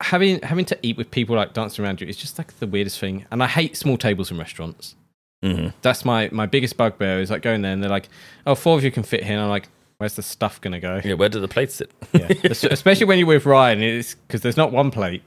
having 0.00 0.40
having 0.40 0.64
to 0.66 0.78
eat 0.82 0.96
with 0.96 1.10
people 1.10 1.36
like 1.36 1.52
dancing 1.52 1.84
around 1.84 2.00
you 2.00 2.06
is 2.06 2.16
just 2.16 2.38
like 2.38 2.58
the 2.58 2.66
weirdest 2.66 2.98
thing. 2.98 3.26
And 3.30 3.42
I 3.42 3.46
hate 3.46 3.76
small 3.76 3.98
tables 3.98 4.30
in 4.30 4.38
restaurants. 4.38 4.94
hmm 5.42 5.68
That's 5.82 6.04
my 6.04 6.30
my 6.32 6.46
biggest 6.46 6.76
bugbear 6.78 7.20
is 7.20 7.30
like 7.30 7.42
going 7.42 7.62
there 7.62 7.72
and 7.72 7.82
they're 7.82 7.90
like, 7.90 8.08
"Oh, 8.46 8.54
four 8.54 8.78
of 8.78 8.84
you 8.84 8.90
can 8.90 9.02
fit 9.02 9.22
here." 9.24 9.34
And 9.34 9.42
I'm 9.42 9.50
like, 9.50 9.68
"Where's 9.98 10.14
the 10.14 10.22
stuff 10.22 10.60
gonna 10.60 10.80
go?" 10.80 11.00
Yeah, 11.04 11.14
where 11.14 11.28
do 11.28 11.40
the 11.40 11.48
plates 11.48 11.74
sit? 11.74 11.90
Yeah, 12.12 12.28
especially 12.70 13.06
when 13.06 13.18
you're 13.18 13.28
with 13.28 13.44
Ryan, 13.46 13.82
it's 13.82 14.14
because 14.14 14.40
there's 14.40 14.56
not 14.56 14.72
one 14.72 14.90
plate. 14.90 15.22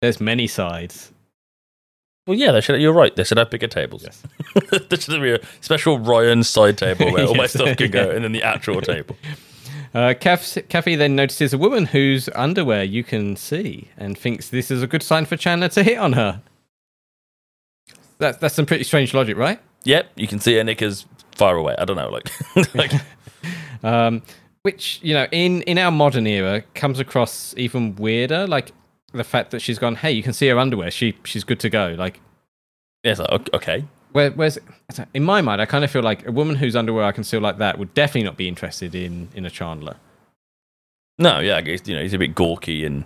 There's 0.00 0.20
many 0.20 0.46
sides. 0.46 1.12
Well, 2.28 2.36
yeah, 2.36 2.52
they 2.52 2.60
should. 2.60 2.78
You're 2.80 2.92
right. 2.92 3.16
They 3.16 3.24
should 3.24 3.38
have 3.38 3.48
bigger 3.48 3.68
tables. 3.68 4.02
Yes. 4.04 4.22
there 4.90 5.00
should 5.00 5.22
be 5.22 5.32
a 5.32 5.40
special 5.62 5.98
Ryan 5.98 6.44
side 6.44 6.76
table 6.76 7.10
where 7.10 7.24
all 7.26 7.34
my 7.34 7.42
Yes. 7.44 7.54
stuff 7.54 7.76
can 7.78 7.90
go, 7.90 8.10
and 8.10 8.22
then 8.22 8.32
the 8.32 8.42
actual 8.42 8.80
table. 8.82 9.16
Uh, 9.94 10.12
Kathy 10.12 10.94
then 10.94 11.16
notices 11.16 11.54
a 11.54 11.58
woman 11.58 11.86
whose 11.86 12.28
underwear 12.34 12.84
you 12.84 13.02
can 13.02 13.34
see 13.34 13.88
and 13.96 14.18
thinks 14.18 14.50
this 14.50 14.70
is 14.70 14.82
a 14.82 14.86
good 14.86 15.02
sign 15.02 15.24
for 15.24 15.38
Chandler 15.38 15.68
to 15.70 15.82
hit 15.82 15.96
on 15.96 16.12
her. 16.12 16.42
That's 18.18 18.36
that's 18.36 18.54
some 18.54 18.66
pretty 18.66 18.84
strange 18.84 19.14
logic, 19.14 19.38
right? 19.38 19.58
Yep, 19.84 20.10
you 20.16 20.26
can 20.28 20.38
see 20.38 20.54
her 20.56 20.64
knickers 20.64 21.06
far 21.34 21.56
away. 21.56 21.74
I 21.78 21.86
don't 21.86 21.96
know, 21.96 22.10
like, 22.10 22.28
like 22.74 22.92
Um, 23.82 24.20
which 24.62 25.00
you 25.02 25.14
know, 25.14 25.26
in 25.32 25.62
in 25.62 25.78
our 25.78 25.90
modern 25.90 26.26
era, 26.26 26.62
comes 26.74 27.00
across 27.00 27.54
even 27.56 27.96
weirder. 27.96 28.46
Like 28.46 28.72
the 29.12 29.24
fact 29.24 29.50
that 29.52 29.60
she's 29.62 29.78
gone, 29.78 29.96
hey, 29.96 30.12
you 30.12 30.22
can 30.22 30.32
see 30.32 30.48
her 30.48 30.58
underwear. 30.58 30.90
She 30.90 31.16
she's 31.24 31.44
good 31.44 31.60
to 31.60 31.70
go. 31.70 31.94
Like, 31.98 32.20
yeah, 33.04 33.12
it's 33.12 33.20
like, 33.20 33.30
ok- 33.32 33.50
okay. 33.56 33.84
where, 34.12 34.30
where's 34.32 34.58
in 35.14 35.22
my 35.22 35.40
mind, 35.40 35.60
I 35.62 35.66
kind 35.66 35.84
of 35.84 35.90
feel 35.90 36.02
like 36.02 36.26
a 36.26 36.32
woman 36.32 36.56
whose 36.56 36.76
underwear 36.76 37.04
I 37.04 37.12
can 37.12 37.24
see 37.24 37.38
like 37.38 37.58
that 37.58 37.78
would 37.78 37.94
definitely 37.94 38.24
not 38.24 38.36
be 38.36 38.48
interested 38.48 38.94
in 38.94 39.28
in 39.34 39.46
a 39.46 39.50
Chandler. 39.50 39.96
No, 41.18 41.40
yeah, 41.40 41.56
I 41.56 41.60
guess 41.62 41.86
you 41.86 41.94
know 41.96 42.02
he's 42.02 42.14
a 42.14 42.18
bit 42.18 42.34
gawky 42.34 42.84
and 42.84 43.04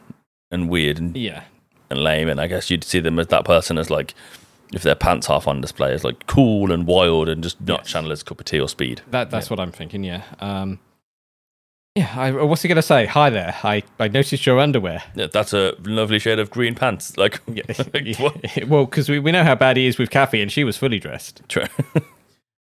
and 0.50 0.68
weird 0.68 0.98
and, 0.98 1.16
Yeah, 1.16 1.44
and 1.88 2.02
lame, 2.02 2.28
and 2.28 2.40
I 2.40 2.46
guess 2.46 2.70
you'd 2.70 2.84
see 2.84 3.00
them 3.00 3.18
as 3.18 3.28
that 3.28 3.44
person 3.44 3.78
as 3.78 3.88
like 3.90 4.14
if 4.72 4.82
their 4.82 4.94
pants 4.94 5.26
half 5.26 5.46
on 5.46 5.60
display 5.60 5.92
as 5.92 6.02
like 6.04 6.26
cool 6.26 6.72
and 6.72 6.86
wild 6.86 7.28
and 7.28 7.42
just 7.42 7.60
not 7.60 7.84
Chandler's 7.84 8.22
cup 8.22 8.40
of 8.40 8.46
tea 8.46 8.58
or 8.60 8.68
speed. 8.68 9.02
that 9.10 9.30
that's 9.30 9.50
what 9.50 9.60
I'm 9.60 9.72
thinking. 9.72 10.02
Yeah. 10.04 10.22
Um, 10.40 10.78
yeah. 11.94 12.12
I, 12.16 12.30
what's 12.30 12.62
he 12.62 12.68
gonna 12.68 12.82
say? 12.82 13.06
Hi 13.06 13.30
there. 13.30 13.54
I 13.62 13.82
I 13.98 14.08
noticed 14.08 14.44
your 14.46 14.58
underwear. 14.58 15.02
Yeah, 15.14 15.28
that's 15.32 15.52
a 15.52 15.74
lovely 15.84 16.18
shade 16.18 16.38
of 16.38 16.50
green 16.50 16.74
pants. 16.74 17.16
Like, 17.22 17.40
well, 18.68 18.86
because 18.86 19.08
we, 19.08 19.18
we 19.18 19.32
know 19.32 19.44
how 19.44 19.54
bad 19.54 19.76
he 19.76 19.86
is 19.86 19.98
with 19.98 20.10
Kathy, 20.10 20.40
and 20.40 20.50
she 20.50 20.64
was 20.64 20.76
fully 20.76 20.98
dressed. 20.98 21.42
True. 21.48 21.64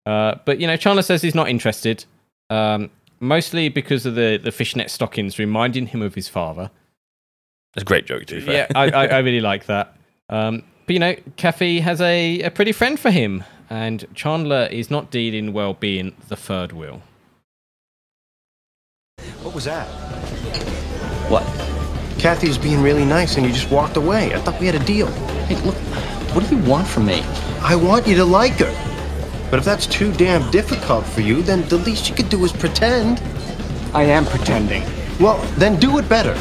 Uh, 0.06 0.36
but 0.46 0.60
you 0.60 0.68
know, 0.68 0.76
Chandler 0.76 1.04
says 1.04 1.22
he's 1.22 1.36
not 1.36 1.50
interested, 1.50 2.06
um, 2.50 2.90
mostly 3.20 3.70
because 3.70 4.06
of 4.06 4.16
the 4.16 4.40
the 4.42 4.52
fishnet 4.52 4.90
stockings 4.90 5.38
reminding 5.38 5.88
him 5.88 6.02
of 6.02 6.16
his 6.16 6.28
father. 6.28 6.72
It's 7.76 7.84
a 7.84 7.86
great 7.86 8.06
joke, 8.08 8.26
too. 8.26 8.40
Yeah, 8.40 8.68
I, 8.74 8.90
I, 8.90 9.06
I 9.06 9.18
really 9.20 9.42
like 9.42 9.68
that. 9.68 9.96
Um, 10.30 10.64
but 10.88 10.94
you 10.94 11.00
know, 11.00 11.16
Kathy 11.38 11.80
has 11.82 12.02
a, 12.02 12.42
a 12.42 12.50
pretty 12.50 12.72
friend 12.72 13.00
for 13.00 13.12
him, 13.12 13.44
and 13.70 14.08
Chandler 14.16 14.68
is 14.72 14.90
not 14.90 15.12
dealing 15.12 15.54
well 15.54 15.76
being 15.76 16.16
the 16.30 16.36
third 16.36 16.72
wheel. 16.72 17.04
What 19.44 19.56
was 19.56 19.66
that? 19.66 19.88
What? 21.30 21.44
Kathy 22.20 22.48
was 22.48 22.58
being 22.58 22.82
really 22.82 23.06
nice 23.06 23.38
and 23.38 23.46
you 23.46 23.54
just 23.54 23.72
walked 23.72 23.96
away. 23.98 24.34
I 24.34 24.40
thought 24.40 24.60
we 24.60 24.66
had 24.66 24.76
a 24.76 24.86
deal. 24.86 25.08
Hey, 25.48 25.56
look, 25.66 25.76
what 26.36 26.48
do 26.48 26.56
you 26.56 26.62
want 26.64 26.88
from 26.88 27.06
me? 27.06 27.24
I 27.62 27.76
want 27.76 28.08
you 28.08 28.16
to 28.18 28.26
like 28.26 28.54
her. 28.54 29.48
But 29.50 29.60
if 29.60 29.66
that's 29.66 29.88
too 29.88 30.12
damn 30.14 30.50
difficult 30.52 31.06
for 31.06 31.22
you, 31.22 31.42
then 31.42 31.68
the 31.70 31.78
least 31.78 32.10
you 32.10 32.16
could 32.16 32.30
do 32.30 32.44
is 32.46 32.52
pretend. 32.52 33.22
I 33.94 34.04
am 34.04 34.26
pretending. 34.26 34.84
Well, 35.20 35.38
then 35.58 35.80
do 35.80 35.98
it 35.98 36.08
better. 36.08 36.38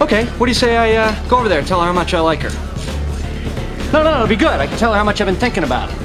Okay, 0.00 0.24
what 0.38 0.46
do 0.46 0.50
you 0.50 0.54
say 0.54 0.76
I 0.76 0.94
uh, 0.94 1.28
go 1.28 1.38
over 1.38 1.48
there 1.48 1.58
and 1.58 1.68
tell 1.68 1.80
her 1.80 1.86
how 1.86 1.92
much 1.92 2.14
I 2.14 2.20
like 2.20 2.40
her? 2.40 3.92
No, 3.92 4.02
no, 4.02 4.14
it'll 4.14 4.26
be 4.26 4.36
good. 4.36 4.58
I 4.58 4.66
can 4.66 4.78
tell 4.78 4.92
her 4.92 4.98
how 4.98 5.04
much 5.04 5.20
I've 5.20 5.26
been 5.26 5.36
thinking 5.36 5.64
about 5.64 5.90
her. 5.90 5.98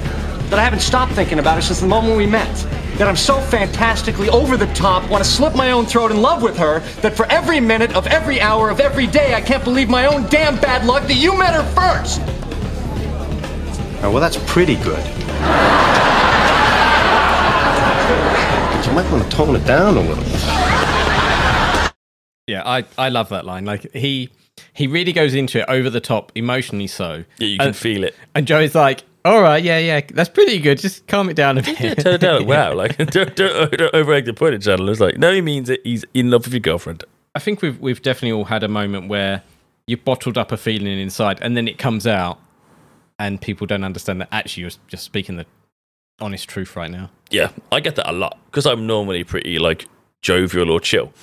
That 0.50 0.60
I 0.60 0.64
haven't 0.64 0.82
stopped 0.82 1.14
thinking 1.14 1.40
about 1.40 1.56
her 1.56 1.62
since 1.62 1.80
the 1.80 1.88
moment 1.88 2.18
we 2.18 2.28
met. 2.28 2.56
That 2.98 3.08
I'm 3.08 3.16
so 3.16 3.40
fantastically 3.40 4.28
over 4.30 4.58
the 4.58 4.66
top, 4.74 5.08
want 5.10 5.24
to 5.24 5.30
slip 5.30 5.56
my 5.56 5.72
own 5.72 5.86
throat 5.86 6.10
in 6.12 6.20
love 6.22 6.42
with 6.42 6.58
her, 6.58 6.80
that 7.02 7.16
for 7.16 7.28
every 7.28 7.60
minute 7.60 7.96
of 7.96 8.08
every 8.08 8.42
hour 8.42 8.70
of 8.72 8.80
every 8.80 9.06
day, 9.06 9.36
I 9.36 9.42
can't 9.42 9.64
believe 9.64 9.88
my 9.88 10.08
own 10.08 10.26
damn 10.30 10.56
bad 10.60 10.84
luck 10.86 11.04
that 11.04 11.14
you 11.14 11.38
met 11.38 11.54
her 11.54 11.64
first. 11.76 12.22
Oh, 14.04 14.10
well, 14.12 14.20
that's 14.20 14.38
pretty 14.52 14.76
good. 14.78 15.04
But 18.74 18.86
you 18.86 18.92
might 18.94 19.12
want 19.12 19.24
to 19.24 19.30
tone 19.38 19.56
it 19.56 19.66
down 19.66 19.98
a 19.98 20.02
little. 20.02 20.24
Yeah, 22.48 22.64
I, 22.66 22.86
I 22.98 23.10
love 23.10 23.30
that 23.30 23.46
line. 23.46 23.66
Like 23.66 23.92
he 23.94 24.30
he 24.74 24.88
really 24.88 25.12
goes 25.14 25.34
into 25.36 25.60
it 25.60 25.66
over 25.68 25.90
the 25.90 26.00
top, 26.02 26.32
emotionally 26.36 26.88
so. 26.88 27.26
Yeah, 27.38 27.48
you 27.48 27.58
can 27.60 27.68
And- 27.68 27.76
feel 27.76 28.04
it. 28.04 28.16
And 28.34 28.48
Joey's 28.48 28.74
like, 28.74 29.04
"All 29.28 29.42
right, 29.42 29.64
yeah, 29.64 29.78
yeah, 29.78 30.02
that's 30.14 30.30
pretty 30.30 30.60
good. 30.60 30.80
Just 30.80 31.08
calm 31.08 31.30
it 31.30 31.36
down 31.36 31.58
a 31.58 31.62
bit." 31.62 31.80
Yeah, 31.80 31.94
turn 31.96 32.16
it 32.16 32.22
down. 32.22 32.46
Wow, 32.48 32.74
like 32.74 32.98
don't, 33.12 33.36
don't, 33.36 33.72
don't 33.72 33.94
overegg 33.94 34.26
the 34.26 34.34
pudding 34.34 34.62
channel. 34.62 34.90
It's 34.90 35.00
like 35.00 35.18
no, 35.18 35.34
he 35.34 35.42
means 35.42 35.70
it. 35.70 35.82
He's 35.84 36.06
in 36.14 36.32
love 36.32 36.46
with 36.46 36.54
your 36.54 36.62
girlfriend. 36.62 37.04
I 37.36 37.40
think 37.40 37.62
we've 37.62 37.80
we've 37.80 38.02
definitely 38.02 38.32
all 38.32 38.46
had 38.46 38.64
a 38.64 38.68
moment 38.68 39.10
where 39.10 39.44
you 39.86 39.98
bottled 39.98 40.38
up 40.38 40.52
a 40.52 40.58
feeling 40.58 41.00
inside, 41.00 41.40
and 41.42 41.56
then 41.56 41.68
it 41.68 41.78
comes 41.78 42.08
out, 42.08 42.40
and 43.20 43.42
people 43.42 43.68
don't 43.68 43.84
understand 43.84 44.22
that 44.22 44.30
actually 44.32 44.62
you're 44.62 44.72
just 44.88 45.04
speaking 45.04 45.38
the 45.38 45.46
honest 46.20 46.48
truth 46.50 46.76
right 46.76 46.90
now. 46.92 47.10
Yeah, 47.30 47.52
I 47.72 47.80
get 47.80 47.96
that 47.96 48.10
a 48.10 48.14
lot 48.14 48.38
because 48.46 48.66
I'm 48.66 48.88
normally 48.88 49.24
pretty 49.24 49.60
like 49.60 49.88
jovial 50.22 50.72
or 50.72 50.80
chill. 50.80 51.14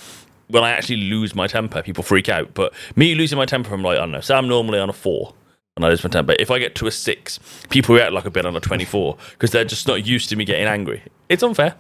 When 0.49 0.63
I 0.63 0.71
actually 0.71 0.99
lose 0.99 1.35
my 1.35 1.47
temper, 1.47 1.83
people 1.83 2.05
freak 2.05 2.29
out. 2.29 2.53
But 2.55 2.75
me 2.97 3.15
losing 3.15 3.39
my 3.39 3.47
temper, 3.47 3.73
I'm 3.75 3.83
like, 3.83 3.97
I 3.97 4.01
don't 4.01 4.13
know. 4.13 4.21
So 4.21 4.35
I'm 4.35 4.47
normally 4.47 4.79
on 4.79 4.91
a 4.91 4.93
four 4.93 5.35
and 5.77 5.85
I 5.85 5.89
lose 5.89 6.03
my 6.05 6.11
temper. 6.11 6.35
If 6.39 6.51
I 6.51 6.59
get 6.59 6.75
to 6.77 6.87
a 6.87 6.91
six, 6.91 7.41
people 7.71 7.95
react 7.95 8.13
like 8.13 8.27
I've 8.27 8.33
been 8.33 8.47
on 8.47 8.57
a 8.57 8.61
24 8.61 9.17
because 9.33 9.51
they're 9.51 9.65
just 9.65 9.87
not 9.89 10.07
used 10.07 10.29
to 10.31 10.37
me 10.37 10.45
getting 10.45 10.67
angry. 10.67 11.03
It's 11.29 11.43
unfair. 11.43 11.75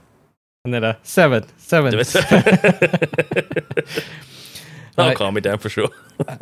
And 0.64 0.72
then 0.74 0.82
a 0.84 0.98
seven, 1.02 1.44
seven. 1.58 1.92
That'll 4.96 5.08
Right. 5.10 5.16
calm 5.16 5.34
me 5.34 5.40
down 5.40 5.58
for 5.58 5.68
sure. 5.68 5.88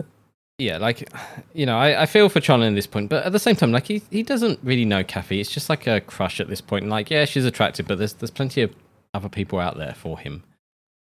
yeah, 0.59 0.77
like 0.79 1.09
you 1.55 1.65
know, 1.67 1.79
I, 1.79 2.03
I 2.03 2.07
feel 2.07 2.29
for 2.29 2.41
Chandler 2.41 2.67
in 2.67 2.75
this 2.75 2.87
point, 2.87 3.09
but 3.09 3.25
at 3.25 3.33
the 3.33 3.39
same 3.39 3.57
time, 3.57 3.73
like 3.73 3.87
he 3.87 4.03
he 4.11 4.23
doesn't 4.23 4.59
really 4.63 4.85
know 4.85 5.03
Kathy. 5.03 5.41
It's 5.41 5.51
just 5.51 5.69
like 5.71 5.87
a 5.87 6.01
crush 6.01 6.39
at 6.41 6.49
this 6.49 6.61
point. 6.61 6.83
And 6.83 6.91
like, 6.91 7.11
yeah, 7.11 7.25
she's 7.25 7.45
attractive, 7.47 7.87
but 7.89 7.99
there's 7.99 8.13
there's 8.15 8.31
plenty 8.31 8.63
of 8.63 8.75
other 9.15 9.29
people 9.31 9.59
out 9.59 9.79
there 9.79 9.95
for 9.95 10.19
him. 10.19 10.43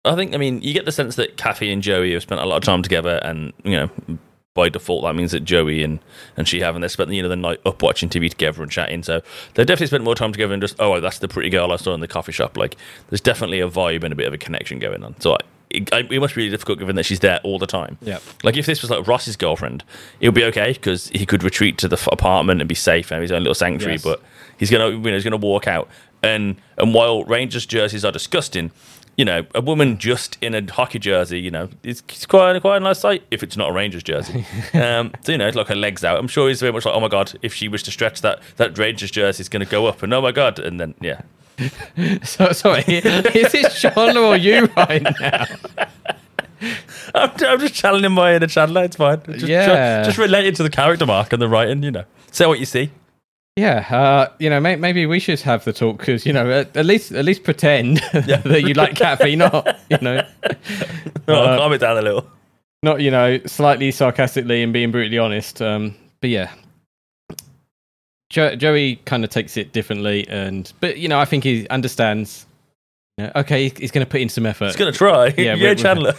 I 0.05 0.14
think, 0.14 0.32
I 0.34 0.38
mean, 0.38 0.62
you 0.62 0.72
get 0.72 0.84
the 0.84 0.92
sense 0.92 1.16
that 1.16 1.36
Kathy 1.36 1.70
and 1.72 1.82
Joey 1.82 2.12
have 2.12 2.22
spent 2.22 2.40
a 2.40 2.46
lot 2.46 2.57
of 2.57 2.62
time 2.62 2.82
together, 2.82 3.18
and 3.22 3.53
you 3.64 3.72
know, 3.72 3.90
by 4.59 4.68
default, 4.68 5.04
that 5.04 5.14
means 5.14 5.30
that 5.30 5.44
Joey 5.44 5.84
and, 5.84 6.00
and 6.36 6.48
she 6.48 6.61
haven't. 6.61 6.82
They 6.82 6.88
spent 6.88 7.11
you 7.12 7.22
know 7.22 7.28
the 7.28 7.36
night 7.36 7.61
up 7.64 7.80
watching 7.80 8.09
TV 8.09 8.28
together 8.28 8.61
and 8.61 8.70
chatting. 8.70 9.04
So 9.04 9.22
they 9.54 9.64
definitely 9.64 9.86
spent 9.86 10.02
more 10.02 10.16
time 10.16 10.32
together 10.32 10.50
than 10.50 10.61
just 10.61 10.74
oh, 10.80 10.98
that's 11.00 11.20
the 11.20 11.28
pretty 11.28 11.48
girl 11.48 11.70
I 11.70 11.76
saw 11.76 11.94
in 11.94 12.00
the 12.00 12.09
coffee 12.09 12.32
shop. 12.32 12.56
Like, 12.56 12.76
there's 13.09 13.20
definitely 13.20 13.61
a 13.61 13.68
vibe 13.68 14.02
and 14.02 14.12
a 14.12 14.16
bit 14.16 14.26
of 14.26 14.34
a 14.34 14.38
connection 14.38 14.80
going 14.80 15.04
on. 15.04 15.14
So 15.20 15.34
I, 15.34 15.38
it, 15.70 15.92
it 15.92 16.18
must 16.18 16.34
be 16.34 16.40
really 16.40 16.50
difficult 16.50 16.80
given 16.80 16.96
that 16.96 17.04
she's 17.04 17.20
there 17.20 17.38
all 17.44 17.61
the 17.61 17.68
time. 17.68 17.98
Yeah. 18.00 18.18
Like 18.42 18.56
if 18.56 18.66
this 18.66 18.82
was 18.82 18.90
like 18.90 19.06
Ross's 19.06 19.36
girlfriend, 19.36 19.84
it 20.18 20.26
would 20.26 20.34
be 20.34 20.44
okay 20.46 20.72
because 20.72 21.06
he 21.11 21.24
could 21.24 21.44
retreat 21.44 21.78
to 21.78 21.86
the 21.86 21.96
f- 21.96 22.09
apartment 22.11 22.61
and 22.61 22.68
be 22.68 22.74
safe 22.74 23.12
and 23.12 23.22
his 23.22 23.30
own 23.30 23.42
little 23.42 23.54
sanctuary. 23.54 23.94
Yes. 23.94 24.02
But 24.02 24.20
he's 24.56 24.72
gonna, 24.72 24.90
you 24.90 24.98
know, 24.98 25.12
he's 25.12 25.22
gonna 25.22 25.36
walk 25.36 25.68
out. 25.68 25.88
And 26.20 26.56
and 26.78 26.94
while 26.94 27.22
Rangers 27.24 27.64
jerseys 27.64 28.04
are 28.04 28.11
disgusting, 28.11 28.72
you 29.18 29.24
know, 29.24 29.44
a 29.54 29.60
woman 29.60 29.98
just 29.98 30.38
in 30.40 30.54
a 30.54 30.72
hockey 30.72 31.00
jersey, 31.00 31.40
you 31.40 31.50
know, 31.50 31.68
it's, 31.82 32.02
it's 32.08 32.24
quite 32.24 32.58
quite 32.62 32.76
a 32.78 32.80
nice 32.80 33.00
sight 33.00 33.24
if 33.32 33.42
it's 33.42 33.56
not 33.56 33.68
a 33.70 33.72
Rangers 33.72 34.04
jersey. 34.04 34.46
um, 34.74 35.12
so 35.24 35.32
you 35.32 35.38
know, 35.38 35.46
it's 35.48 35.56
like 35.56 35.66
her 35.66 35.74
legs 35.74 36.04
out. 36.04 36.18
I'm 36.18 36.28
sure 36.28 36.48
he's 36.48 36.60
very 36.60 36.72
much 36.72 36.86
like, 36.86 36.94
oh 36.94 37.00
my 37.00 37.08
god, 37.08 37.36
if 37.42 37.52
she 37.52 37.68
was 37.68 37.82
to 37.82 37.90
stretch 37.90 38.22
that 38.22 38.40
that 38.56 38.78
Rangers 38.78 39.10
jersey, 39.10 39.40
is 39.42 39.48
going 39.48 39.64
to 39.64 39.70
go 39.70 39.86
up, 39.86 40.02
and 40.02 40.14
oh 40.14 40.22
my 40.22 40.32
god, 40.32 40.58
and 40.60 40.80
then 40.80 40.94
yeah, 41.00 41.20
So 42.24 42.52
sorry, 42.52 42.84
is 42.86 43.54
it 43.54 43.72
Sean 43.72 44.16
or 44.16 44.36
you 44.36 44.66
right 44.76 45.02
now? 45.20 45.46
I'm, 47.14 47.30
I'm 47.40 47.60
just 47.60 47.74
channeling 47.74 48.12
my 48.12 48.34
inner 48.34 48.46
Chandler. 48.46 48.84
It's 48.84 48.96
fine. 48.96 49.22
Just, 49.24 49.46
Yeah. 49.46 50.02
just, 50.02 50.10
just 50.10 50.18
related 50.18 50.54
to 50.56 50.62
the 50.62 50.70
character 50.70 51.06
mark 51.06 51.32
and 51.32 51.40
the 51.42 51.48
writing. 51.48 51.82
You 51.82 51.90
know, 51.90 52.04
say 52.30 52.46
what 52.46 52.60
you 52.60 52.66
see. 52.66 52.90
Yeah, 53.59 53.78
uh, 53.90 54.32
you 54.38 54.48
know, 54.50 54.61
may- 54.61 54.76
maybe 54.76 55.04
we 55.06 55.18
should 55.18 55.40
have 55.40 55.64
the 55.64 55.72
talk 55.72 55.98
because 55.98 56.24
you 56.24 56.32
know, 56.32 56.48
at, 56.48 56.76
at 56.76 56.86
least 56.86 57.11
at 57.11 57.24
least 57.24 57.42
pretend 57.42 57.96
that 58.12 58.62
you 58.66 58.74
like 58.74 58.94
Kathy, 58.94 59.34
not 59.34 59.78
you 59.90 59.98
know, 60.00 60.22
Oh, 61.28 61.56
calm 61.59 61.72
it 61.72 61.78
down 61.78 61.98
a 61.98 62.02
little. 62.02 62.24
not 62.84 63.00
you 63.00 63.11
know, 63.11 63.38
slightly 63.46 63.90
sarcastically 63.90 64.62
and 64.62 64.72
being 64.72 64.92
brutally 64.92 65.18
honest. 65.18 65.61
Um, 65.61 65.96
but 66.20 66.30
yeah, 66.30 66.52
jo- 68.30 68.54
Joey 68.56 68.96
kind 69.04 69.24
of 69.24 69.30
takes 69.30 69.56
it 69.56 69.72
differently, 69.72 70.26
and 70.28 70.72
but 70.80 70.98
you 70.98 71.09
know, 71.09 71.18
I 71.18 71.24
think 71.24 71.44
he 71.44 71.68
understands. 71.68 72.46
You 73.16 73.24
know, 73.24 73.32
okay, 73.36 73.68
he's, 73.70 73.90
going 73.90 74.06
to 74.06 74.11
put 74.11 74.20
in 74.20 74.28
some 74.28 74.46
effort. 74.46 74.66
He's 74.66 74.76
gonna 74.76 74.92
try. 74.92 75.34
Yeah, 75.36 75.54
Yeah, 75.56 75.74
Chandler. 75.74 76.14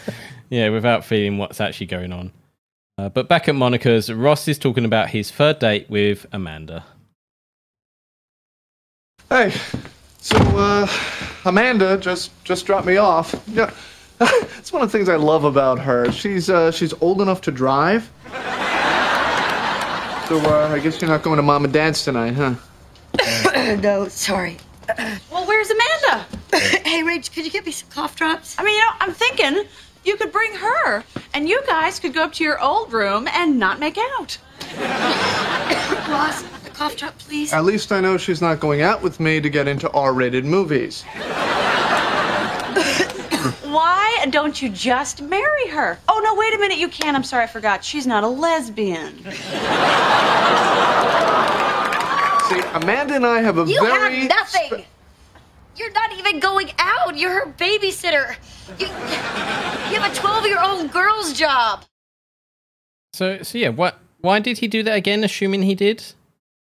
Yeah, 0.49 0.67
without 0.69 1.05
feeling 1.05 1.37
what's 1.37 1.61
actually 1.61 1.85
going 1.87 2.11
on. 2.11 2.33
Uh, 2.97 3.07
but 3.07 3.29
back 3.29 3.47
at 3.47 3.55
Monica's, 3.55 4.11
Ross 4.11 4.45
is 4.49 4.59
talking 4.59 4.83
about 4.83 5.09
his 5.09 5.31
third 5.31 5.59
date 5.59 5.89
with 5.89 6.25
Amanda. 6.33 6.83
Hey, 9.29 9.53
so 10.17 10.37
uh, 10.37 10.87
Amanda 11.45 11.97
just 11.99 12.31
just 12.43 12.65
dropped 12.65 12.87
me 12.87 12.97
off. 12.97 13.35
Yeah, 13.47 13.71
it's 14.19 14.73
one 14.73 14.81
of 14.81 14.91
the 14.91 14.97
things 14.97 15.07
I 15.07 15.17
love 15.17 15.43
about 15.43 15.77
her. 15.79 16.11
She's 16.11 16.49
uh, 16.49 16.71
she's 16.71 16.93
old 16.93 17.21
enough 17.21 17.39
to 17.41 17.51
drive. 17.51 18.09
So 20.29 20.37
uh, 20.39 20.69
I 20.71 20.79
guess 20.79 20.99
you're 21.01 21.09
not 21.09 21.21
going 21.23 21.37
to 21.37 21.43
mom 21.43 21.63
and 21.63 21.73
dad's 21.73 22.03
tonight, 22.03 22.33
huh? 22.33 22.55
no, 23.81 24.07
sorry. 24.07 24.57
Well, 25.31 25.45
where's 25.45 25.69
Amanda? 25.69 26.25
hey, 26.83 27.03
Rach, 27.03 27.31
could 27.31 27.45
you 27.45 27.51
get 27.51 27.63
me 27.65 27.71
some 27.71 27.89
cough 27.89 28.15
drops? 28.15 28.55
I 28.57 28.63
mean, 28.63 28.75
you 28.75 28.81
know, 28.81 28.91
I'm 28.99 29.13
thinking 29.13 29.63
you 30.03 30.17
could 30.17 30.31
bring 30.31 30.53
her, 30.55 31.03
and 31.35 31.47
you 31.47 31.61
guys 31.67 31.99
could 31.99 32.13
go 32.13 32.23
up 32.23 32.33
to 32.33 32.43
your 32.43 32.59
old 32.59 32.91
room 32.91 33.27
and 33.27 33.59
not 33.59 33.79
make 33.79 33.97
out. 33.97 34.39
Ross, 36.09 36.43
a 36.43 36.58
cough 36.79 36.95
drop, 36.95 37.17
please. 37.19 37.51
At 37.51 37.65
least 37.65 37.91
I 37.91 37.99
know 37.99 38.17
she's 38.17 38.41
not 38.41 38.61
going 38.61 38.81
out 38.81 39.01
with 39.01 39.19
me 39.19 39.41
to 39.41 39.49
get 39.49 39.67
into 39.67 39.91
R-rated 39.91 40.45
movies. 40.45 41.03
Why 43.63 44.25
don't 44.29 44.61
you 44.61 44.69
just 44.69 45.21
marry 45.21 45.67
her? 45.67 45.99
Oh, 46.07 46.21
no, 46.23 46.35
wait 46.35 46.53
a 46.53 46.57
minute. 46.57 46.77
You 46.77 46.87
can't. 46.87 47.17
I'm 47.17 47.23
sorry, 47.25 47.43
I 47.43 47.47
forgot. 47.47 47.83
She's 47.83 48.07
not 48.07 48.23
a 48.23 48.27
lesbian. 48.29 49.17
See, 52.49 52.61
Amanda 52.73 53.15
and 53.15 53.25
I 53.25 53.41
have 53.41 53.57
a 53.57 53.65
You 53.65 53.79
very 53.81 54.21
have 54.21 54.29
nothing. 54.29 54.79
spe- 54.79 54.85
You're 55.75 55.91
not 55.91 56.13
even 56.17 56.39
going 56.39 56.71
out. 56.79 57.17
You're 57.17 57.31
her 57.45 57.51
babysitter. 57.57 58.35
You, 58.79 58.87
you 58.87 59.99
have 59.99 60.09
a 60.11 60.15
12 60.15 60.45
year 60.45 60.63
old 60.63 60.91
girl's 60.93 61.33
job. 61.33 61.83
So, 63.13 63.43
so 63.43 63.57
yeah, 63.57 63.69
what? 63.69 63.99
Why 64.21 64.39
did 64.39 64.59
he 64.59 64.67
do 64.69 64.81
that 64.83 64.95
again? 64.95 65.23
Assuming 65.25 65.61
he 65.63 65.75
did, 65.75 66.03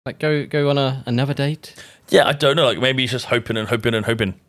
like 0.09 0.19
go 0.19 0.45
go 0.45 0.69
on 0.69 0.77
a 0.77 1.03
another 1.05 1.33
date. 1.33 1.75
Yeah, 2.09 2.27
I 2.27 2.33
don't 2.33 2.55
know. 2.55 2.65
Like 2.65 2.79
maybe 2.79 3.03
he's 3.03 3.11
just 3.11 3.25
hoping 3.25 3.57
and 3.57 3.67
hoping 3.67 3.93
and 3.93 4.05
hoping 4.05 4.39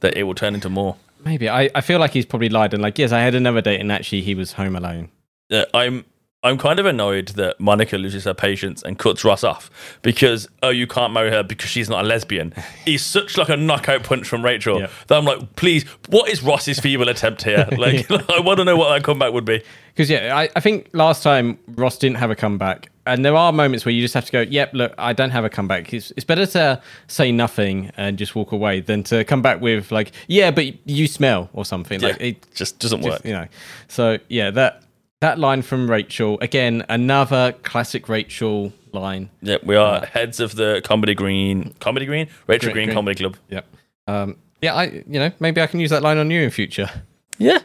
that 0.00 0.16
it 0.16 0.24
will 0.24 0.34
turn 0.34 0.54
into 0.54 0.68
more. 0.68 0.96
Maybe 1.24 1.48
I, 1.48 1.70
I 1.74 1.80
feel 1.80 1.98
like 1.98 2.12
he's 2.12 2.26
probably 2.26 2.48
lied 2.50 2.74
and 2.74 2.82
like 2.82 2.98
yes, 2.98 3.10
I 3.12 3.20
had 3.20 3.34
another 3.34 3.60
date 3.62 3.80
and 3.80 3.90
actually 3.90 4.20
he 4.22 4.34
was 4.34 4.52
home 4.52 4.76
alone. 4.76 5.08
Uh, 5.50 5.64
I'm 5.72 6.04
I'm 6.44 6.56
kind 6.56 6.78
of 6.78 6.86
annoyed 6.86 7.28
that 7.30 7.58
Monica 7.58 7.96
loses 7.98 8.22
her 8.24 8.34
patience 8.34 8.82
and 8.84 8.96
cuts 8.98 9.24
Ross 9.24 9.42
off 9.42 9.70
because 10.02 10.46
oh 10.62 10.68
you 10.68 10.86
can't 10.86 11.12
marry 11.12 11.30
her 11.30 11.42
because 11.42 11.68
she's 11.70 11.88
not 11.88 12.04
a 12.04 12.06
lesbian. 12.06 12.52
He's 12.84 13.04
such 13.04 13.36
like 13.36 13.48
a 13.48 13.56
knockout 13.56 14.04
punch 14.04 14.28
from 14.28 14.44
Rachel 14.44 14.78
Yeah. 14.80 14.90
that 15.08 15.18
I'm 15.18 15.24
like, 15.24 15.56
please, 15.56 15.84
what 16.08 16.28
is 16.28 16.42
Ross's 16.42 16.78
feeble 16.78 17.08
attempt 17.08 17.42
here? 17.42 17.66
Like 17.78 18.08
I 18.30 18.40
want 18.40 18.58
to 18.58 18.64
know 18.64 18.76
what 18.76 18.90
that 18.90 19.02
comeback 19.02 19.32
would 19.32 19.44
be. 19.46 19.62
Because 19.88 20.10
yeah, 20.10 20.36
I, 20.36 20.48
I 20.54 20.60
think 20.60 20.90
last 20.92 21.22
time 21.24 21.58
Ross 21.68 21.98
didn't 21.98 22.18
have 22.18 22.30
a 22.30 22.36
comeback, 22.36 22.90
and 23.08 23.24
there 23.24 23.34
are 23.34 23.52
moments 23.52 23.84
where 23.84 23.92
you 23.92 24.02
just 24.02 24.14
have 24.14 24.26
to 24.26 24.32
go, 24.32 24.40
"Yep, 24.42 24.74
look, 24.74 24.94
I 24.98 25.12
don't 25.12 25.30
have 25.30 25.44
a 25.44 25.48
comeback." 25.48 25.92
It's, 25.92 26.12
it's 26.12 26.24
better 26.24 26.46
to 26.46 26.80
say 27.06 27.32
nothing 27.32 27.90
and 27.96 28.18
just 28.18 28.34
walk 28.34 28.52
away 28.52 28.80
than 28.80 29.02
to 29.04 29.24
come 29.24 29.42
back 29.42 29.60
with 29.60 29.90
like, 29.90 30.12
"Yeah, 30.28 30.50
but 30.50 30.66
you 30.88 31.06
smell" 31.06 31.50
or 31.52 31.64
something. 31.64 32.00
Like 32.00 32.20
it 32.20 32.46
just 32.54 32.78
doesn't 32.78 33.02
just, 33.02 33.10
work. 33.10 33.24
you 33.24 33.32
know. 33.32 33.46
So 33.88 34.18
yeah, 34.28 34.50
that 34.52 34.82
that 35.20 35.38
line 35.38 35.62
from 35.62 35.90
Rachel 35.90 36.38
again, 36.40 36.84
another 36.88 37.52
classic 37.62 38.08
Rachel 38.08 38.72
line. 38.92 39.30
Yeah, 39.42 39.56
we 39.62 39.74
are 39.76 40.06
heads 40.06 40.38
of 40.38 40.54
the 40.54 40.80
comedy 40.84 41.14
green, 41.14 41.74
comedy 41.80 42.06
green, 42.06 42.28
Rachel 42.46 42.72
Green- 42.72 42.86
Green. 42.86 42.94
Comedy 42.94 43.18
Club. 43.18 43.36
Yep. 43.48 43.66
Um, 44.06 44.36
yeah, 44.62 44.74
I 44.74 44.84
you 44.84 45.18
know 45.18 45.32
maybe 45.40 45.60
I 45.60 45.66
can 45.66 45.80
use 45.80 45.90
that 45.90 46.02
line 46.02 46.18
on 46.18 46.30
you 46.30 46.42
in 46.42 46.50
future. 46.50 46.90
Yeah, 47.38 47.60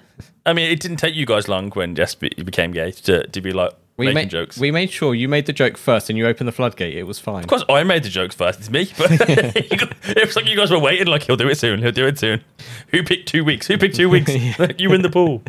I 0.45 0.53
mean, 0.53 0.71
it 0.71 0.79
didn't 0.79 0.97
take 0.97 1.15
you 1.15 1.25
guys 1.25 1.47
long 1.47 1.71
when 1.71 1.95
Jess 1.95 2.15
be- 2.15 2.29
became 2.29 2.71
gay 2.71 2.91
to, 2.91 3.25
to 3.25 3.41
be 3.41 3.51
like 3.51 3.73
We 3.95 4.07
making 4.07 4.15
made 4.15 4.29
jokes. 4.29 4.57
we 4.57 4.71
made 4.71 4.89
sure 4.89 5.13
you 5.13 5.27
made 5.29 5.45
the 5.45 5.53
joke 5.53 5.77
first 5.77 6.09
and 6.09 6.17
you 6.17 6.25
opened 6.25 6.47
the 6.47 6.51
floodgate. 6.51 6.97
It 6.97 7.03
was 7.03 7.19
fine. 7.19 7.43
of 7.43 7.47
course, 7.47 7.63
I 7.69 7.83
made 7.83 8.01
the 8.03 8.09
jokes 8.09 8.33
first. 8.33 8.59
It's 8.59 8.69
me, 8.71 8.85
but 8.97 9.11
it 9.11 10.25
was 10.25 10.35
like 10.35 10.47
you 10.47 10.55
guys 10.55 10.71
were 10.71 10.79
waiting. 10.79 11.07
Like 11.07 11.23
he'll 11.23 11.35
do 11.37 11.47
it 11.47 11.59
soon. 11.59 11.79
He'll 11.81 11.91
do 11.91 12.07
it 12.07 12.17
soon. 12.17 12.43
Who 12.87 13.03
picked 13.03 13.27
two 13.27 13.43
weeks? 13.43 13.67
Who 13.67 13.77
picked 13.77 13.95
two 13.95 14.09
weeks? 14.09 14.31
You 14.79 14.89
win 14.89 15.03
the 15.03 15.09
pool. 15.11 15.43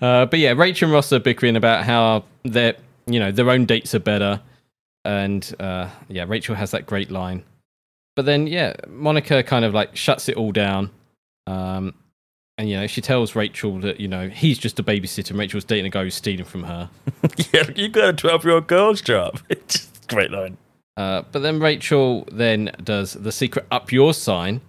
Uh, 0.00 0.26
but 0.26 0.38
yeah, 0.40 0.50
Rachel 0.52 0.86
and 0.86 0.92
Ross 0.92 1.12
are 1.12 1.20
bickering 1.20 1.56
about 1.56 1.84
how 1.84 2.24
their 2.42 2.74
you 3.06 3.20
know 3.20 3.30
their 3.30 3.48
own 3.50 3.66
dates 3.66 3.94
are 3.94 4.00
better, 4.00 4.40
and 5.04 5.54
uh, 5.60 5.88
yeah, 6.08 6.24
Rachel 6.26 6.54
has 6.56 6.72
that 6.72 6.86
great 6.86 7.10
line. 7.10 7.44
But 8.16 8.24
then 8.26 8.46
yeah, 8.48 8.74
Monica 8.88 9.42
kind 9.42 9.64
of 9.64 9.74
like 9.74 9.94
shuts 9.96 10.28
it 10.28 10.36
all 10.36 10.50
down, 10.50 10.90
um, 11.46 11.94
and 12.58 12.68
you 12.68 12.76
know 12.76 12.86
she 12.86 13.00
tells 13.00 13.34
Rachel 13.34 13.78
that 13.80 14.00
you 14.00 14.08
know 14.08 14.28
he's 14.28 14.58
just 14.58 14.78
a 14.78 14.82
babysitter. 14.82 15.30
and 15.30 15.38
Rachel's 15.38 15.64
dating 15.64 15.86
a 15.86 15.90
guy 15.90 16.04
who's 16.04 16.14
stealing 16.14 16.44
from 16.44 16.64
her. 16.64 16.88
yeah, 17.52 17.70
you 17.74 17.88
got 17.88 18.08
a 18.08 18.12
twelve-year-old 18.12 18.66
girl's 18.66 19.00
job. 19.00 19.40
It's 19.48 19.74
just 19.74 20.08
great 20.08 20.30
line. 20.30 20.56
Uh, 20.96 21.22
but 21.30 21.40
then 21.40 21.60
Rachel 21.60 22.26
then 22.32 22.70
does 22.82 23.12
the 23.12 23.32
secret 23.32 23.66
up 23.70 23.92
your 23.92 24.14
sign, 24.14 24.62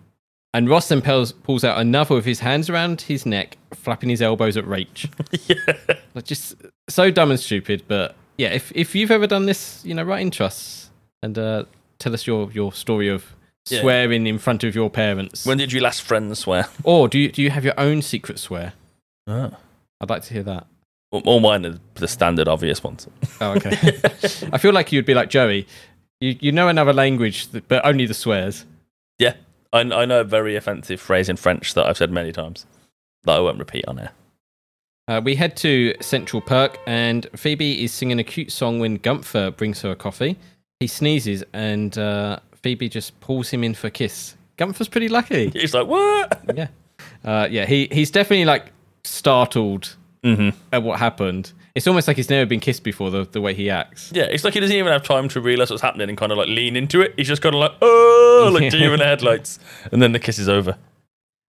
and 0.53 0.67
Ross 0.69 0.89
then 0.89 1.01
pulls, 1.01 1.31
pulls 1.31 1.63
out 1.63 1.79
another 1.79 2.15
with 2.15 2.25
his 2.25 2.41
hands 2.41 2.69
around 2.69 3.01
his 3.01 3.25
neck, 3.25 3.57
flapping 3.73 4.09
his 4.09 4.21
elbows 4.21 4.57
at 4.57 4.65
Rach. 4.65 5.09
yeah. 5.47 5.95
Like 6.13 6.25
just 6.25 6.55
so 6.89 7.11
dumb 7.11 7.31
and 7.31 7.39
stupid. 7.39 7.83
But 7.87 8.15
yeah, 8.37 8.49
if 8.49 8.71
if 8.75 8.93
you've 8.95 9.11
ever 9.11 9.27
done 9.27 9.45
this, 9.45 9.85
you 9.85 9.93
know, 9.93 10.03
write 10.03 10.21
into 10.21 10.43
us 10.43 10.89
and 11.23 11.37
uh, 11.37 11.63
tell 11.99 12.13
us 12.13 12.27
your 12.27 12.51
your 12.51 12.73
story 12.73 13.07
of 13.07 13.33
Yeah. 13.69 13.81
swearing 13.81 14.27
in 14.27 14.37
front 14.37 14.63
of 14.63 14.75
your 14.75 14.89
parents. 14.89 15.45
When 15.45 15.57
did 15.57 15.71
you 15.71 15.81
last 15.81 16.01
friends 16.01 16.39
swear? 16.39 16.67
or 16.83 17.07
do 17.07 17.19
you 17.19 17.31
do 17.31 17.41
you 17.41 17.49
have 17.49 17.65
your 17.65 17.79
own 17.79 18.01
secret 18.01 18.39
swear? 18.39 18.73
Oh. 19.27 19.51
I'd 19.99 20.09
like 20.09 20.23
to 20.23 20.33
hear 20.33 20.43
that. 20.43 20.67
All 21.11 21.39
mine 21.39 21.65
are 21.65 21.79
the 21.95 22.07
standard 22.07 22.47
obvious 22.47 22.83
ones. 22.83 23.07
Oh, 23.39 23.51
okay. 23.51 23.71
I 24.51 24.57
feel 24.57 24.73
like 24.73 24.91
you'd 24.91 25.05
be 25.05 25.13
like 25.13 25.29
Joey. 25.29 25.67
You 26.19 26.35
you 26.39 26.51
know 26.51 26.67
another 26.67 26.93
language, 26.93 27.47
but 27.67 27.85
only 27.85 28.05
the 28.05 28.13
swears. 28.13 28.65
Yeah, 29.17 29.33
I, 29.71 29.79
I 29.79 30.05
know 30.05 30.21
a 30.21 30.25
very 30.25 30.55
offensive 30.55 30.99
phrase 30.99 31.29
in 31.29 31.37
French 31.37 31.73
that 31.75 31.85
I've 31.85 31.97
said 31.97 32.11
many 32.11 32.31
times 32.31 32.65
that 33.23 33.33
I 33.33 33.39
won't 33.39 33.59
repeat 33.59 33.85
on 33.87 33.99
air. 33.99 34.11
Uh, 35.07 35.21
we 35.23 35.35
head 35.35 35.55
to 35.57 35.95
Central 36.01 36.41
Perk, 36.41 36.77
and 36.85 37.27
Phoebe 37.35 37.83
is 37.83 37.93
singing 37.93 38.19
a 38.19 38.23
cute 38.23 38.51
song 38.51 38.79
when 38.79 38.95
Gunther 38.95 39.51
brings 39.51 39.81
her 39.81 39.91
a 39.91 39.95
coffee. 39.95 40.37
He 40.81 40.87
sneezes, 40.87 41.43
and 41.53 41.97
uh, 41.97 42.39
Phoebe 42.67 42.89
just 42.89 43.17
pulls 43.21 43.49
him 43.49 43.63
in 43.63 43.73
for 43.73 43.87
a 43.87 43.89
kiss. 43.89 44.35
Gunther's 44.57 44.89
pretty 44.89 45.07
lucky. 45.07 45.49
He's 45.53 45.73
like, 45.73 45.87
what? 45.87 46.41
yeah, 46.53 46.67
uh, 47.23 47.47
yeah. 47.49 47.65
He 47.65 47.87
he's 47.93 48.11
definitely 48.11 48.43
like 48.43 48.73
startled 49.05 49.95
hmm 50.21 50.49
at 50.73 50.83
what 50.83 50.99
happened. 50.99 51.53
It's 51.75 51.87
almost 51.87 52.09
like 52.09 52.17
he's 52.17 52.29
never 52.29 52.45
been 52.45 52.59
kissed 52.59 52.83
before. 52.83 53.09
The 53.09 53.23
the 53.23 53.39
way 53.39 53.53
he 53.53 53.69
acts. 53.69 54.11
Yeah, 54.13 54.23
it's 54.23 54.43
like 54.43 54.53
he 54.53 54.59
doesn't 54.59 54.75
even 54.75 54.91
have 54.91 55.03
time 55.03 55.29
to 55.29 55.39
realize 55.39 55.69
what's 55.69 55.81
happening 55.81 56.09
and 56.09 56.17
kind 56.17 56.33
of 56.33 56.37
like 56.37 56.49
lean 56.49 56.75
into 56.75 56.99
it. 56.99 57.13
He's 57.15 57.29
just 57.29 57.41
kind 57.41 57.55
of 57.55 57.61
like, 57.61 57.71
oh, 57.81 58.51
like 58.53 58.69
deer 58.69 58.91
in 58.91 58.99
the 58.99 59.05
headlights, 59.05 59.59
and 59.93 60.01
then 60.01 60.11
the 60.11 60.19
kiss 60.19 60.37
is 60.37 60.49
over. 60.49 60.77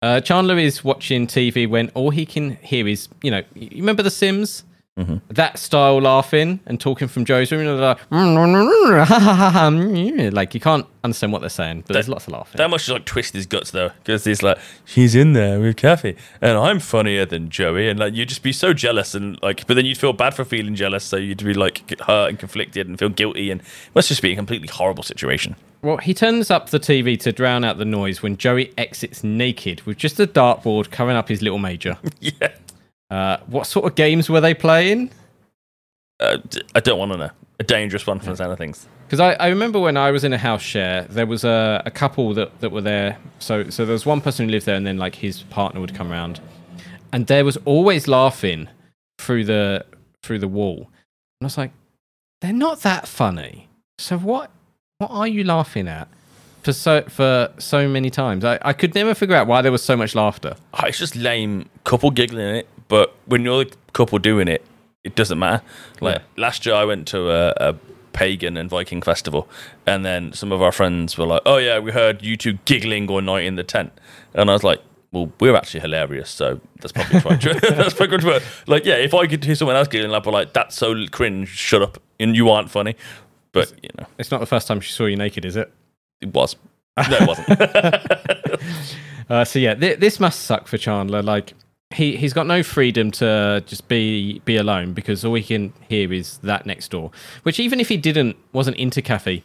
Uh, 0.01 0.19
Chandler 0.19 0.57
is 0.57 0.83
watching 0.83 1.27
TV 1.27 1.69
when 1.69 1.89
all 1.89 2.09
he 2.09 2.25
can 2.25 2.55
hear 2.55 2.87
is, 2.87 3.07
you 3.21 3.29
know, 3.29 3.43
you 3.53 3.69
remember 3.77 4.01
The 4.01 4.11
Sims? 4.11 4.63
Mm-hmm. 4.97 5.17
That 5.33 5.57
style 5.57 5.99
laughing 5.99 6.59
and 6.67 6.79
talking 6.79 7.07
from 7.07 7.25
Joe's 7.25 7.51
room, 7.51 7.61
you 7.61 7.67
know, 7.67 7.77
like, 7.77 7.97
like 10.33 10.53
you 10.53 10.59
can't 10.59 10.85
understand 11.03 11.33
what 11.33 11.39
they're 11.39 11.49
saying, 11.49 11.85
but 11.87 11.93
there's 11.93 12.07
lots 12.07 12.27
of 12.27 12.33
laughing. 12.33 12.59
That 12.59 12.69
must 12.69 12.85
just 12.85 12.93
like 12.93 13.05
twist 13.05 13.33
his 13.33 13.47
guts 13.47 13.71
though, 13.71 13.89
because 13.89 14.23
he's 14.23 14.43
like, 14.43 14.59
she's 14.85 15.15
in 15.15 15.33
there 15.33 15.59
with 15.59 15.77
Kathy, 15.77 16.15
and 16.41 16.59
I'm 16.59 16.79
funnier 16.79 17.25
than 17.25 17.49
Joey, 17.49 17.89
and 17.89 17.99
like 17.99 18.13
you'd 18.13 18.29
just 18.29 18.43
be 18.43 18.53
so 18.53 18.71
jealous, 18.71 19.15
and 19.15 19.41
like, 19.41 19.65
but 19.65 19.73
then 19.73 19.85
you'd 19.85 19.97
feel 19.97 20.13
bad 20.13 20.35
for 20.35 20.45
feeling 20.45 20.75
jealous, 20.75 21.03
so 21.03 21.17
you'd 21.17 21.43
be 21.43 21.55
like 21.55 21.99
hurt 22.01 22.29
and 22.29 22.37
conflicted 22.37 22.87
and 22.87 22.99
feel 22.99 23.09
guilty, 23.09 23.49
and 23.49 23.61
it 23.61 23.67
must 23.95 24.09
just 24.09 24.21
be 24.21 24.33
a 24.33 24.35
completely 24.35 24.67
horrible 24.67 25.01
situation. 25.03 25.55
Well, 25.81 25.97
he 25.97 26.13
turns 26.13 26.49
up 26.49 26.69
the 26.69 26.79
TV 26.79 27.19
to 27.19 27.33
drown 27.33 27.65
out 27.65 27.77
the 27.77 27.83
noise 27.83 28.23
when 28.23 28.37
Joey 28.37 28.71
exits 28.77 29.21
naked 29.21 29.81
with 29.81 29.97
just 29.97 30.17
a 30.17 30.25
dartboard 30.25 30.91
covering 30.91 31.17
up 31.17 31.27
his 31.27 31.41
little 31.41 31.57
major. 31.57 31.97
yeah, 32.21 32.53
Uh, 33.13 33.37
what 33.47 33.67
sort 33.67 33.85
of 33.85 33.95
games 33.95 34.29
were 34.29 34.41
they 34.41 34.53
playing? 34.53 35.11
uh, 36.19 36.37
I 36.73 36.79
don't 36.79 36.97
want 36.97 37.11
to 37.11 37.17
know. 37.17 37.29
A 37.59 37.63
dangerous 37.63 38.07
one 38.07 38.19
from 38.19 38.31
the 38.31 38.37
sound 38.37 38.51
of 38.51 38.57
things. 38.57 38.87
Because 39.05 39.19
I, 39.19 39.33
I 39.33 39.47
remember 39.47 39.79
when 39.79 39.97
I 39.97 40.09
was 40.11 40.23
in 40.23 40.33
a 40.33 40.37
house 40.37 40.61
share, 40.61 41.03
there 41.03 41.27
was 41.27 41.43
a, 41.43 41.83
a 41.85 41.91
couple 41.91 42.33
that, 42.33 42.59
that 42.61 42.71
were 42.71 42.81
there. 42.81 43.17
So 43.39 43.69
so 43.69 43.85
there 43.85 43.93
was 43.93 44.05
one 44.05 44.21
person 44.21 44.45
who 44.45 44.51
lived 44.51 44.65
there, 44.65 44.75
and 44.75 44.87
then 44.87 44.97
like 44.97 45.15
his 45.15 45.43
partner 45.43 45.79
would 45.79 45.93
come 45.93 46.11
around, 46.11 46.39
and 47.11 47.27
there 47.27 47.45
was 47.45 47.57
always 47.65 48.07
laughing 48.07 48.69
through 49.19 49.45
the 49.45 49.85
through 50.23 50.39
the 50.39 50.47
wall. 50.47 50.89
And 51.39 51.43
I 51.43 51.45
was 51.45 51.57
like, 51.57 51.71
they're 52.41 52.53
not 52.53 52.81
that 52.81 53.07
funny. 53.07 53.67
So 53.99 54.17
what 54.17 54.49
what 54.97 55.11
are 55.11 55.27
you 55.27 55.43
laughing 55.43 55.87
at 55.87 56.07
for 56.63 56.73
so 56.73 57.03
for 57.03 57.53
so 57.59 57.87
many 57.87 58.09
times? 58.09 58.43
I, 58.43 58.57
I 58.63 58.73
could 58.73 58.95
never 58.95 59.13
figure 59.13 59.35
out 59.35 59.45
why 59.45 59.61
there 59.61 59.71
was 59.71 59.83
so 59.83 59.95
much 59.95 60.15
laughter. 60.15 60.55
Oh, 60.73 60.87
it's 60.87 60.97
just 60.97 61.15
lame 61.15 61.69
couple 61.83 62.09
giggling 62.09 62.47
in 62.47 62.55
it, 62.55 62.67
but 62.93 63.15
when 63.25 63.43
you're 63.43 63.65
the 63.65 63.75
couple 63.93 64.19
doing 64.19 64.47
it, 64.47 64.63
it 65.03 65.15
doesn't 65.15 65.39
matter. 65.39 65.63
Like 65.99 66.21
last 66.37 66.63
year, 66.63 66.75
I 66.75 66.85
went 66.85 67.07
to 67.07 67.31
a, 67.31 67.53
a 67.69 67.75
pagan 68.11 68.55
and 68.55 68.69
Viking 68.69 69.01
festival, 69.01 69.49
and 69.87 70.05
then 70.05 70.31
some 70.31 70.51
of 70.51 70.61
our 70.61 70.71
friends 70.71 71.17
were 71.17 71.25
like, 71.25 71.41
"Oh 71.43 71.57
yeah, 71.57 71.79
we 71.79 71.91
heard 71.91 72.21
you 72.21 72.37
two 72.37 72.59
giggling 72.65 73.09
all 73.09 73.19
night 73.21 73.45
in 73.45 73.55
the 73.55 73.63
tent," 73.63 73.91
and 74.35 74.47
I 74.51 74.53
was 74.53 74.63
like. 74.63 74.79
Well, 75.11 75.31
we're 75.39 75.55
actually 75.55 75.81
hilarious, 75.81 76.31
so 76.31 76.59
that's 76.81 76.91
probably 76.91 77.21
quite 77.21 77.39
true. 77.39 77.53
that's 77.61 77.93
probably 77.93 78.17
true. 78.17 78.39
Like, 78.65 78.83
yeah, 78.83 78.95
if 78.95 79.13
I 79.13 79.27
could 79.27 79.43
hear 79.43 79.53
someone 79.53 79.75
else 79.75 79.87
giggling, 79.87 80.11
I'd 80.11 80.23
be 80.23 80.31
like, 80.31 80.53
"That's 80.53 80.75
so 80.75 81.05
cringe. 81.11 81.49
Shut 81.49 81.83
up, 81.83 81.99
and 82.19 82.35
you 82.35 82.49
aren't 82.49 82.71
funny." 82.71 82.95
But 83.51 83.73
you 83.83 83.89
know, 83.95 84.07
It's 84.17 84.31
not 84.31 84.39
the 84.39 84.47
first 84.47 84.67
time 84.67 84.81
she 84.81 84.91
saw 84.91 85.05
you 85.05 85.15
naked, 85.15 85.45
is 85.45 85.55
it? 85.55 85.71
it 86.19 86.33
was. 86.33 86.55
No, 86.97 87.17
it 87.21 87.27
wasn't. 87.27 88.61
Uh, 89.29 89.45
so 89.45 89.59
yeah, 89.59 89.75
th- 89.75 89.99
this 89.99 90.19
must 90.19 90.41
suck 90.41 90.67
for 90.67 90.77
Chandler. 90.79 91.21
Like 91.21 91.53
he 91.93 92.15
he's 92.17 92.33
got 92.33 92.47
no 92.47 92.63
freedom 92.63 93.11
to 93.11 93.63
just 93.65 93.87
be 93.87 94.39
be 94.39 94.57
alone 94.57 94.93
because 94.93 95.23
all 95.23 95.35
he 95.35 95.43
can 95.43 95.73
hear 95.87 96.11
is 96.11 96.37
that 96.39 96.65
next 96.65 96.91
door. 96.91 97.11
Which 97.43 97.59
even 97.59 97.79
if 97.79 97.89
he 97.89 97.97
didn't 97.97 98.35
wasn't 98.51 98.77
into 98.77 99.01
Kathy, 99.01 99.43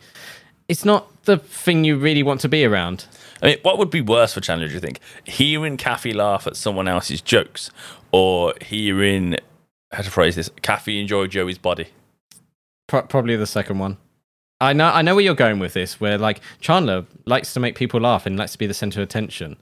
it's 0.68 0.84
not 0.84 1.24
the 1.24 1.38
thing 1.38 1.84
you 1.84 1.96
really 1.96 2.22
want 2.22 2.40
to 2.42 2.48
be 2.48 2.64
around. 2.64 3.06
I 3.42 3.46
mean, 3.46 3.58
what 3.62 3.78
would 3.78 3.90
be 3.90 4.00
worse 4.00 4.34
for 4.34 4.40
Chandler, 4.40 4.68
do 4.68 4.74
you 4.74 4.80
think? 4.80 5.00
Hearing 5.24 5.76
Kathy 5.76 6.12
laugh 6.12 6.46
at 6.46 6.56
someone 6.56 6.88
else's 6.88 7.20
jokes 7.20 7.70
or 8.10 8.54
hearing, 8.60 9.36
how 9.92 10.02
to 10.02 10.10
phrase 10.10 10.34
this, 10.34 10.50
Kathy 10.62 11.00
enjoy 11.00 11.28
Joey's 11.28 11.58
body? 11.58 11.88
Pro- 12.88 13.02
probably 13.02 13.36
the 13.36 13.46
second 13.46 13.78
one. 13.78 13.98
I 14.60 14.72
know 14.72 14.86
I 14.86 15.02
know 15.02 15.14
where 15.14 15.24
you're 15.24 15.34
going 15.34 15.60
with 15.60 15.74
this. 15.74 16.00
Where 16.00 16.18
like 16.18 16.40
Chandler 16.60 17.06
likes 17.26 17.54
to 17.54 17.60
make 17.60 17.76
people 17.76 18.00
laugh 18.00 18.26
and 18.26 18.36
likes 18.36 18.52
to 18.52 18.58
be 18.58 18.66
the 18.66 18.74
center 18.74 19.00
of 19.00 19.04
attention, 19.04 19.56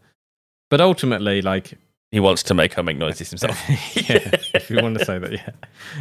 but 0.70 0.80
ultimately, 0.80 1.42
like 1.42 1.78
He 2.12 2.20
wants 2.20 2.42
to 2.44 2.54
make 2.54 2.74
her 2.74 2.82
make 2.82 2.96
noises 2.98 3.30
himself. 3.30 3.58
yeah, 3.68 4.30
if 4.54 4.70
you 4.70 4.80
want 4.82 4.98
to 4.98 5.04
say 5.04 5.18
that, 5.18 5.32
yeah. 5.32 5.50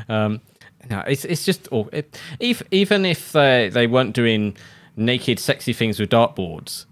Um, 0.07 0.41
no, 0.89 0.99
it's 1.07 1.25
it's 1.25 1.43
just 1.45 1.67
aw- 1.71 1.87
it, 1.91 2.19
if, 2.39 2.61
even 2.71 3.05
if 3.05 3.31
they 3.31 3.69
they 3.69 3.87
weren't 3.87 4.13
doing 4.13 4.55
naked, 4.95 5.39
sexy 5.39 5.73
things 5.73 5.99
with 5.99 6.09
dartboards, 6.09 6.85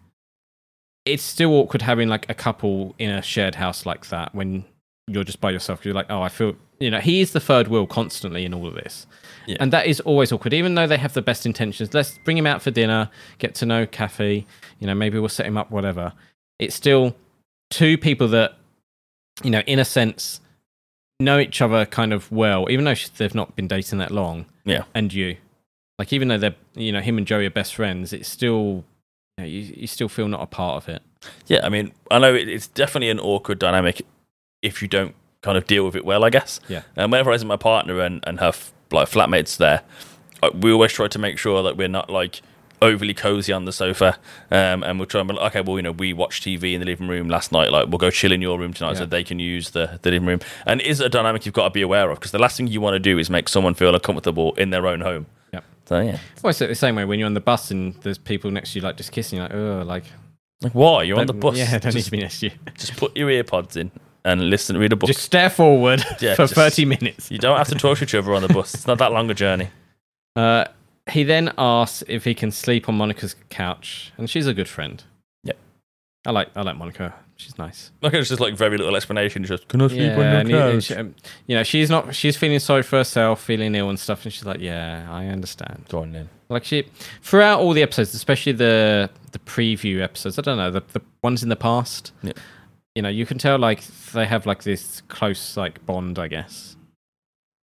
it's 1.06 1.24
still 1.24 1.52
awkward 1.54 1.82
having 1.82 2.08
like 2.10 2.30
a 2.30 2.34
couple 2.34 2.96
in 2.98 3.10
a 3.12 3.22
shared 3.22 3.56
house 3.56 3.86
like 3.86 4.08
that 4.08 4.34
when 4.34 4.66
you're 5.08 5.24
just 5.24 5.40
by 5.42 5.52
yourself. 5.52 5.86
You're 5.86 5.94
like, 5.94 6.08
oh, 6.10 6.22
I 6.22 6.30
feel 6.30 6.56
you 6.80 6.90
know 6.90 7.00
he 7.00 7.22
is 7.22 7.34
the 7.34 7.40
third 7.40 7.68
wheel 7.68 7.86
constantly 7.86 8.46
in 8.46 8.54
all 8.54 8.66
of 8.66 8.74
this, 8.74 9.06
Yeah. 9.46 9.58
and 9.60 9.72
that 9.74 9.86
is 9.86 10.00
always 10.02 10.32
awkward. 10.32 10.54
Even 10.54 10.74
though 10.76 10.88
they 10.88 10.98
have 10.98 11.14
the 11.14 11.22
best 11.22 11.46
intentions, 11.46 11.94
let's 11.94 12.18
bring 12.26 12.38
him 12.38 12.48
out 12.48 12.62
for 12.64 12.72
dinner, 12.72 13.10
get 13.38 13.54
to 13.56 13.66
know 13.68 13.86
Kathy. 13.86 14.48
You 14.80 14.88
know, 14.88 14.96
maybe 14.96 15.20
we'll 15.20 15.30
set 15.30 15.46
him 15.46 15.58
up, 15.58 15.70
whatever. 15.70 16.14
It's 16.58 16.74
still 16.76 17.16
two 17.70 17.98
people 17.98 18.28
that 18.30 18.56
you 19.42 19.50
know, 19.50 19.62
in 19.62 19.80
a 19.80 19.86
sense, 19.86 20.42
know 21.20 21.40
each 21.40 21.62
other 21.62 21.86
kind 21.86 22.14
of 22.14 22.32
well, 22.32 22.70
even 22.70 22.86
though 22.86 22.96
they've 23.18 23.36
not 23.36 23.56
been 23.56 23.68
dating 23.68 24.00
that 24.00 24.12
long. 24.12 24.46
Yeah. 24.66 24.84
And 24.94 25.14
you, 25.14 25.38
like, 25.98 26.14
even 26.14 26.28
though 26.28 26.38
they're, 26.38 26.56
you 26.76 26.92
know, 26.92 27.02
him 27.02 27.18
and 27.18 27.26
Joey 27.26 27.46
are 27.46 27.52
best 27.52 27.76
friends, 27.76 28.14
it's 28.14 28.30
still, 28.30 28.84
you, 29.38 29.40
know, 29.40 29.46
you, 29.46 29.62
you 29.76 29.88
still 29.88 30.10
feel 30.10 30.28
not 30.28 30.42
a 30.42 30.46
part 30.46 30.84
of 30.84 30.90
it. 30.90 31.02
yeah, 31.48 31.62
I 31.64 31.70
mean, 31.70 31.92
I 32.12 32.20
know 32.20 32.34
it, 32.34 32.48
it's 32.48 32.68
definitely 32.68 33.10
an 33.10 33.20
awkward 33.20 33.60
dynamic 33.60 34.06
if 34.62 34.82
you 34.82 34.88
don't 34.88 35.16
kind 35.42 35.58
of 35.58 35.68
deal 35.68 35.86
with 35.86 35.96
it 35.96 36.06
well, 36.06 36.24
I 36.24 36.30
guess. 36.30 36.60
Yeah. 36.68 36.84
And 36.96 37.12
whenever 37.12 37.32
I 37.32 37.34
was 37.34 37.42
with 37.42 37.50
my 37.50 37.58
partner 37.58 38.00
and, 38.00 38.24
and 38.26 38.40
her 38.40 38.48
f- 38.48 38.74
like 38.92 39.10
flatmates 39.10 39.58
there, 39.58 39.82
we 40.54 40.72
always 40.72 40.92
try 40.92 41.08
to 41.08 41.20
make 41.20 41.38
sure 41.38 41.64
that 41.64 41.78
we're 41.78 41.88
not 41.88 42.10
like 42.10 42.42
overly 42.84 43.14
cozy 43.14 43.52
on 43.54 43.66
the 43.66 43.72
sofa. 43.72 44.18
Um, 44.52 44.84
and 44.84 45.00
we'll 45.00 45.08
try 45.08 45.22
and 45.22 45.28
be 45.28 45.34
like, 45.36 45.48
okay, 45.52 45.62
well, 45.62 45.78
you 45.78 45.82
know, 45.84 45.92
we 45.92 46.14
watched 46.14 46.44
TV 46.44 46.74
in 46.74 46.80
the 46.80 46.86
living 46.86 47.08
room 47.08 47.30
last 47.30 47.52
night. 47.52 47.72
Like, 47.72 47.88
we'll 47.88 47.98
go 47.98 48.12
chill 48.12 48.32
in 48.32 48.42
your 48.42 48.60
room 48.60 48.74
tonight 48.74 48.98
so 48.98 49.06
they 49.06 49.24
can 49.24 49.40
use 49.40 49.72
the, 49.72 50.00
the 50.04 50.12
living 50.12 50.28
room. 50.28 50.40
And 50.66 50.82
it 50.82 50.88
is 50.88 51.00
a 51.00 51.10
dynamic 51.10 51.46
you've 51.46 51.56
got 51.56 51.64
to 51.66 51.70
be 51.72 51.82
aware 51.82 52.12
of 52.12 52.20
because 52.20 52.32
the 52.32 52.40
last 52.40 52.58
thing 52.58 52.68
you 52.68 52.82
want 52.82 52.94
to 52.96 53.00
do 53.00 53.18
is 53.18 53.30
make 53.30 53.50
someone 53.50 53.74
feel 53.74 53.94
uncomfortable 53.94 54.54
in 54.56 54.70
their 54.70 54.86
own 54.88 55.02
home. 55.02 55.26
Yep. 55.54 55.64
So, 55.86 56.00
yeah. 56.02 56.18
Well, 56.44 56.50
it's 56.52 56.60
the 56.60 56.76
same 56.76 56.96
way 56.96 57.06
when 57.06 57.18
you're 57.20 57.26
on 57.26 57.34
the 57.34 57.40
bus 57.42 57.72
and 57.72 57.94
there's 58.02 58.18
people 58.18 58.52
next 58.52 58.74
to 58.74 58.80
you, 58.80 58.84
like, 58.84 58.98
just 58.98 59.12
kissing, 59.12 59.40
like, 59.40 59.54
oh, 59.54 59.84
like, 59.86 60.04
Like, 60.62 60.74
why? 60.74 61.04
You're 61.04 61.20
on 61.20 61.28
the 61.28 61.34
bus. 61.34 61.58
Yeah, 61.58 61.72
don't 61.80 61.86
need 61.86 62.00
just, 62.00 62.06
to 62.06 62.12
be 62.12 62.20
next 62.20 62.40
to 62.42 62.48
you. 62.48 62.52
just 62.78 62.96
put 62.98 63.16
your 63.18 63.30
earpods 63.30 63.76
in 63.78 63.92
and 64.26 64.50
listen, 64.50 64.78
read 64.78 64.94
a 64.94 64.96
book. 64.96 65.08
Just 65.08 65.22
stare 65.24 65.50
forward 65.50 66.02
Yeah, 66.22 66.36
for 66.36 66.44
just- 66.44 66.54
30 66.56 66.86
minutes. 66.86 67.30
You 67.32 67.38
don't 67.38 67.58
have 67.58 67.68
to 67.70 67.76
talk 67.76 67.98
to 67.98 68.04
each 68.06 68.16
other 68.16 68.34
on 68.34 68.42
the 68.42 68.48
bus. 68.48 68.74
It's 68.74 68.88
not 68.88 68.98
that 69.00 69.12
long 69.12 69.30
a 69.30 69.34
journey. 69.34 69.68
Uh, 70.36 70.66
he 71.12 71.24
then 71.24 71.52
asks 71.58 72.04
if 72.08 72.24
he 72.26 72.34
can 72.34 72.52
sleep 72.52 72.88
on 72.90 72.96
Monica's 72.96 73.36
couch, 73.50 74.12
and 74.18 74.30
she's 74.30 74.48
a 74.48 74.54
good 74.54 74.68
friend. 74.68 75.04
Yep. 75.44 75.58
I 76.26 76.32
like 76.32 76.50
I 76.56 76.62
like 76.62 76.78
Monica. 76.78 77.14
She's 77.36 77.58
nice. 77.58 77.92
Like 78.02 78.14
it's 78.14 78.30
just 78.30 78.40
like 78.40 78.56
very 78.56 78.78
little 78.78 78.96
explanation. 78.96 79.44
Just 79.44 79.68
can 79.68 79.82
I 79.82 79.88
sleep 79.88 80.00
Yeah, 80.02 80.16
on 80.16 80.22
and 80.22 80.50
your 80.50 80.68
he- 80.68 80.74
couch? 80.76 80.84
she- 80.84 80.96
um, 80.96 81.16
you 81.48 81.56
know, 81.56 81.64
she's 81.64 81.90
not. 81.90 82.16
She's 82.16 82.38
feeling 82.38 82.60
sorry 82.60 82.84
for 82.84 82.98
herself, 82.98 83.42
feeling 83.44 83.76
ill 83.76 83.90
and 83.90 84.00
stuff, 84.00 84.24
and 84.24 84.32
she's 84.32 84.46
like, 84.46 84.60
"Yeah, 84.62 85.08
I 85.10 85.26
understand." 85.28 85.86
Go 85.90 86.00
on 86.04 86.12
then. 86.14 86.30
Like 86.50 86.64
she, 86.64 86.84
throughout 87.22 87.60
all 87.60 87.74
the 87.74 87.82
episodes, 87.82 88.14
especially 88.14 88.52
the 88.54 89.10
the 89.32 89.40
preview 89.40 90.02
episodes, 90.02 90.38
I 90.38 90.44
don't 90.44 90.58
know 90.58 90.72
the 90.72 90.84
the 90.94 91.02
ones 91.24 91.44
in 91.44 91.50
the 91.50 91.56
past. 91.56 92.12
Yeah. 92.22 92.34
You 92.96 93.02
know, 93.02 93.10
you 93.10 93.26
can 93.26 93.40
tell 93.40 93.58
like 93.58 93.84
they 94.14 94.26
have 94.28 94.46
like 94.46 94.64
this 94.64 95.02
close 95.08 95.58
like 95.58 95.84
bond, 95.88 96.20
I 96.20 96.28
guess. 96.28 96.78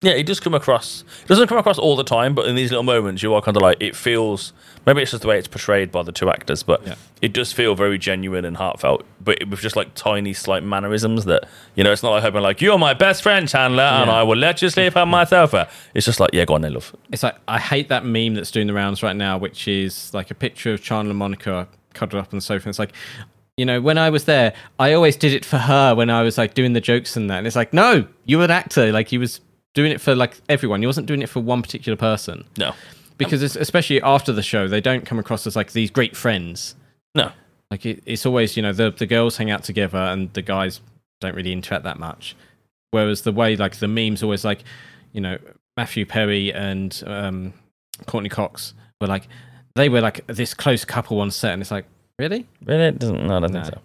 Yeah, 0.02 0.12
it 0.12 0.24
does 0.24 0.40
come 0.40 0.54
across. 0.54 1.04
It 1.24 1.28
doesn't 1.28 1.48
come 1.48 1.58
across 1.58 1.78
all 1.78 1.94
the 1.94 2.04
time, 2.04 2.34
but 2.34 2.46
in 2.46 2.54
these 2.56 2.70
little 2.70 2.82
moments, 2.82 3.22
you 3.22 3.34
are 3.34 3.42
kind 3.42 3.54
of 3.54 3.62
like 3.62 3.76
it 3.80 3.94
feels. 3.94 4.54
Maybe 4.86 5.02
it's 5.02 5.10
just 5.10 5.20
the 5.20 5.28
way 5.28 5.38
it's 5.38 5.46
portrayed 5.46 5.92
by 5.92 6.02
the 6.02 6.10
two 6.10 6.30
actors, 6.30 6.62
but 6.62 6.86
Yeah. 6.86 6.94
it 7.20 7.34
does 7.34 7.52
feel 7.52 7.74
very 7.74 7.98
genuine 7.98 8.46
and 8.46 8.56
heartfelt. 8.56 9.04
But 9.22 9.46
with 9.50 9.60
just 9.60 9.76
like 9.76 9.94
tiny, 9.94 10.32
slight 10.32 10.62
mannerisms 10.62 11.26
that 11.26 11.44
you 11.74 11.84
know, 11.84 11.92
it's 11.92 12.02
not 12.02 12.12
like 12.12 12.22
hoping 12.22 12.40
like 12.40 12.62
you're 12.62 12.78
my 12.78 12.94
best 12.94 13.22
friend, 13.22 13.46
Chandler, 13.46 13.82
and 13.82 14.10
I 14.10 14.22
will 14.22 14.38
let 14.38 14.62
you 14.62 14.70
sleep 14.70 14.96
on 14.96 15.10
my 15.10 15.24
sofa. 15.24 15.68
It's 15.92 16.06
just 16.06 16.18
like 16.18 16.30
yeah, 16.32 16.46
go 16.46 16.54
on, 16.54 16.62
then, 16.62 16.72
love. 16.72 16.96
It's 17.12 17.22
like 17.22 17.36
I 17.46 17.58
hate 17.58 17.90
that 17.90 18.06
meme 18.06 18.32
that's 18.36 18.50
doing 18.50 18.68
the 18.68 18.72
rounds 18.72 19.02
right 19.02 19.14
now, 19.16 19.36
which 19.36 19.68
is 19.68 20.14
like 20.14 20.30
a 20.30 20.34
picture 20.34 20.72
of 20.72 20.82
Chandler 20.82 21.10
and 21.10 21.18
Monica 21.18 21.68
cuddled 21.92 22.22
up 22.22 22.32
on 22.32 22.38
the 22.38 22.42
sofa. 22.42 22.64
And 22.64 22.70
it's 22.70 22.78
like, 22.78 22.94
you 23.58 23.66
know, 23.66 23.82
when 23.82 23.98
I 23.98 24.08
was 24.08 24.24
there, 24.24 24.54
I 24.78 24.94
always 24.94 25.16
did 25.16 25.34
it 25.34 25.44
for 25.44 25.58
her 25.58 25.94
when 25.94 26.08
I 26.08 26.22
was 26.22 26.38
like 26.38 26.54
doing 26.54 26.72
the 26.72 26.80
jokes 26.80 27.18
and 27.18 27.28
that. 27.28 27.36
And 27.36 27.46
it's 27.46 27.56
like, 27.56 27.74
no, 27.74 28.06
you 28.24 28.38
were 28.38 28.44
an 28.44 28.50
actor. 28.50 28.90
Like 28.92 29.08
he 29.08 29.18
was 29.18 29.42
doing 29.74 29.92
it 29.92 30.00
for 30.00 30.14
like 30.14 30.40
everyone. 30.48 30.80
He 30.80 30.86
wasn't 30.86 31.06
doing 31.06 31.22
it 31.22 31.28
for 31.28 31.40
one 31.40 31.62
particular 31.62 31.96
person. 31.96 32.44
No, 32.58 32.74
Because 33.18 33.42
it's, 33.42 33.56
especially 33.56 34.00
after 34.02 34.32
the 34.32 34.42
show, 34.42 34.66
they 34.68 34.80
don't 34.80 35.04
come 35.06 35.18
across 35.18 35.46
as 35.46 35.56
like 35.56 35.72
these 35.72 35.90
great 35.90 36.16
friends. 36.16 36.74
no. 37.14 37.32
Like 37.70 37.86
it, 37.86 38.02
it's 38.04 38.26
always, 38.26 38.56
you 38.56 38.64
know, 38.64 38.72
the 38.72 38.90
the 38.90 39.06
girls 39.06 39.36
hang 39.36 39.48
out 39.52 39.62
together 39.62 39.96
and 39.98 40.32
the 40.32 40.42
guys 40.42 40.80
don't 41.20 41.36
really 41.36 41.52
interact 41.52 41.84
that 41.84 42.00
much. 42.00 42.34
Whereas 42.90 43.22
the 43.22 43.30
way 43.30 43.54
like 43.54 43.76
the 43.76 43.86
memes 43.86 44.24
always 44.24 44.44
like, 44.44 44.64
you 45.12 45.20
know, 45.20 45.38
Matthew 45.76 46.04
Perry 46.04 46.52
and 46.52 47.00
um, 47.06 47.52
Courteney 48.06 48.28
Cox 48.28 48.74
were 49.00 49.06
like 49.06 49.28
they 49.76 49.88
were 49.88 50.00
like 50.00 50.26
this 50.26 50.52
close 50.52 50.84
couple 50.84 51.20
on 51.20 51.30
set, 51.30 51.52
and 51.52 51.62
it's 51.62 51.70
like 51.70 51.84
really. 52.18 52.44
Really, 52.64 52.86
it 52.86 52.98
doesn't. 52.98 53.24
No, 53.24 53.36
I 53.36 53.40
don't 53.40 53.52
No. 53.52 53.62
think 53.62 53.74
so. 53.76 53.80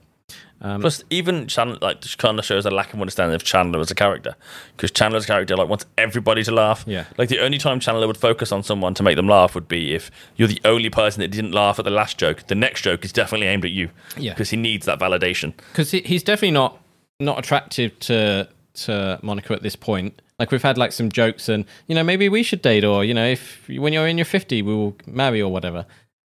Um, 0.62 0.82
Plus, 0.82 1.04
even 1.10 1.48
Chandler 1.48 1.78
like 1.82 2.02
just 2.02 2.18
kind 2.18 2.40
of 2.40 2.46
shows 2.46 2.66
a 2.66 2.72
lack 2.72 2.94
of 2.94 3.02
understanding 3.02 3.36
of 3.36 3.44
Chandler 3.44 3.80
as 3.82 3.92
a 3.92 3.96
character, 3.96 4.36
because 4.76 4.90
Chandler's 4.90 5.26
character 5.26 5.56
like 5.56 5.68
wants 5.68 5.86
everybody 5.98 6.44
to 6.44 6.52
laugh. 6.52 6.84
Yeah. 6.88 7.06
Like 7.18 7.30
the 7.30 7.40
only 7.40 7.58
time 7.58 7.80
Chandler 7.80 8.08
would 8.08 8.18
focus 8.18 8.52
on 8.52 8.64
someone 8.64 8.94
to 8.96 9.04
make 9.04 9.16
them 9.18 9.28
laugh 9.28 9.54
would 9.54 9.68
be 9.68 9.94
if 9.94 10.10
you're 10.38 10.48
the 10.48 10.62
only 10.66 10.90
person 10.90 11.20
that 11.22 11.28
didn't 11.28 11.52
laugh 11.52 11.78
at 11.78 11.86
the 11.86 11.92
last 11.92 12.18
joke. 12.18 12.48
The 12.48 12.56
next 12.56 12.82
joke 12.82 13.04
is 13.04 13.12
definitely 13.12 13.48
aimed 13.48 13.66
at 13.66 13.72
you. 13.72 13.90
Yeah. 14.18 14.34
Because 14.34 14.50
he 14.50 14.58
needs 14.58 14.86
that 14.86 14.98
validation. 15.00 15.54
because 15.72 15.92
he, 15.92 16.00
he's 16.02 16.24
definitely 16.24 16.52
not 16.52 16.80
not 17.20 17.38
attractive 17.38 17.98
to 18.00 18.48
to 18.76 19.20
Monica 19.22 19.54
at 19.54 19.62
this 19.62 19.76
point. 19.76 20.22
Like 20.40 20.52
we've 20.52 20.64
had 20.64 20.78
like 20.78 20.92
some 20.94 21.10
jokes 21.12 21.48
and 21.50 21.66
you 21.88 21.96
know 21.96 22.04
maybe 22.04 22.28
we 22.30 22.44
should 22.44 22.62
date 22.62 22.84
or 22.84 23.04
you 23.06 23.14
know 23.14 23.26
if 23.26 23.68
when 23.70 23.94
you're 23.94 24.08
in 24.08 24.18
your 24.18 24.26
50 24.26 24.62
we 24.62 24.74
will 24.74 24.96
marry 25.06 25.42
or 25.42 25.52
whatever. 25.52 25.86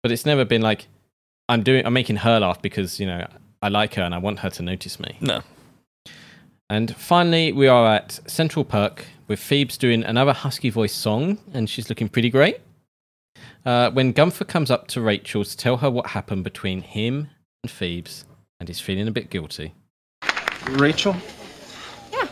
But 0.03 0.11
it's 0.11 0.25
never 0.25 0.45
been 0.45 0.61
like 0.61 0.87
I'm 1.47 1.63
doing 1.63 1.85
I'm 1.85 1.93
making 1.93 2.17
her 2.17 2.39
laugh 2.41 2.61
because 2.61 2.99
you 2.99 3.07
know 3.07 3.25
I 3.61 3.69
like 3.69 3.95
her 3.95 4.03
and 4.03 4.15
I 4.15 4.17
want 4.17 4.39
her 4.39 4.49
to 4.49 4.63
notice 4.63 4.99
me. 4.99 5.17
No. 5.21 5.41
And 6.69 6.95
finally 6.95 7.51
we 7.51 7.67
are 7.67 7.95
at 7.95 8.19
Central 8.27 8.63
Perk 8.63 9.05
with 9.27 9.39
Phoebe's 9.39 9.77
doing 9.77 10.03
another 10.03 10.33
husky 10.33 10.69
voice 10.69 10.93
song 10.93 11.39
and 11.53 11.69
she's 11.69 11.89
looking 11.89 12.09
pretty 12.09 12.29
great. 12.29 12.59
Uh, 13.65 13.91
when 13.91 14.11
Gunther 14.11 14.45
comes 14.45 14.71
up 14.71 14.87
to 14.89 15.01
Rachel 15.01 15.43
to 15.43 15.57
tell 15.57 15.77
her 15.77 15.89
what 15.89 16.07
happened 16.07 16.43
between 16.43 16.81
him 16.81 17.29
and 17.63 17.71
Phoebe's 17.71 18.25
and 18.59 18.69
he's 18.69 18.79
feeling 18.79 19.07
a 19.07 19.11
bit 19.11 19.29
guilty. 19.29 19.73
Rachel? 20.69 21.15
Yeah. 22.11 22.27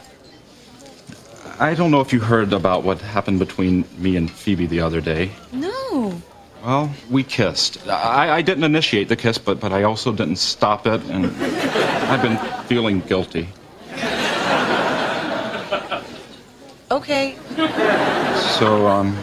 I 1.59 1.73
don't 1.73 1.91
know 1.91 2.01
if 2.01 2.13
you 2.13 2.19
heard 2.19 2.53
about 2.53 2.83
what 2.83 3.01
happened 3.01 3.39
between 3.39 3.85
me 3.97 4.15
and 4.15 4.29
Phoebe 4.29 4.67
the 4.67 4.79
other 4.81 5.01
day. 5.01 5.31
No. 5.51 6.21
Well, 6.67 6.91
we 7.09 7.23
kissed. 7.23 7.87
I, 7.87 8.29
I 8.29 8.41
didn't 8.41 8.65
initiate 8.65 9.07
the 9.07 9.15
kiss, 9.15 9.37
but, 9.37 9.57
but 9.57 9.71
I 9.71 9.83
also 9.83 10.11
didn't 10.11 10.35
stop 10.35 10.85
it, 10.85 11.01
and 11.05 11.27
I've 12.11 12.21
been 12.21 12.37
feeling 12.65 12.99
guilty. 12.99 13.47
Okay. 16.91 17.37
So, 18.59 18.85
um, 18.85 19.17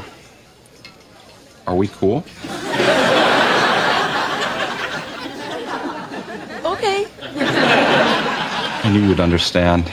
are 1.67 1.77
we 1.77 1.89
cool? 1.89 2.25
Okay. 6.65 7.07
I 8.87 8.91
knew 8.91 9.07
you'd 9.07 9.21
understand. 9.21 9.93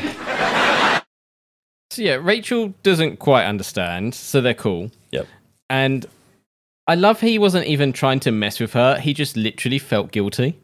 So 1.89 2.01
yeah, 2.01 2.13
Rachel 2.13 2.73
doesn't 2.83 3.19
quite 3.19 3.43
understand, 3.43 4.15
so 4.15 4.39
they're 4.39 4.53
cool. 4.53 4.89
Yep. 5.11 5.27
And 5.69 6.05
I 6.87 6.95
love 6.95 7.21
he 7.21 7.37
wasn't 7.37 7.67
even 7.67 7.93
trying 7.93 8.19
to 8.21 8.31
mess 8.31 8.59
with 8.59 8.73
her. 8.73 8.99
He 8.99 9.13
just 9.13 9.37
literally 9.37 9.79
felt 9.79 10.11
guilty. 10.11 10.59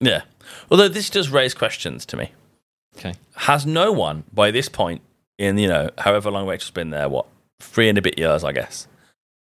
Yeah. 0.00 0.22
Although 0.70 0.88
this 0.88 1.10
does 1.10 1.28
raise 1.28 1.54
questions 1.54 2.06
to 2.06 2.16
me. 2.16 2.32
Okay. 2.96 3.14
Has 3.36 3.66
no 3.66 3.92
one 3.92 4.24
by 4.32 4.50
this 4.50 4.68
point 4.68 5.02
in 5.38 5.58
you 5.58 5.68
know 5.68 5.90
however 5.98 6.30
long 6.30 6.46
Rachel's 6.46 6.70
been 6.70 6.90
there, 6.90 7.08
what 7.08 7.26
three 7.60 7.88
and 7.88 7.98
a 7.98 8.02
bit 8.02 8.18
years, 8.18 8.42
I 8.42 8.52
guess, 8.52 8.88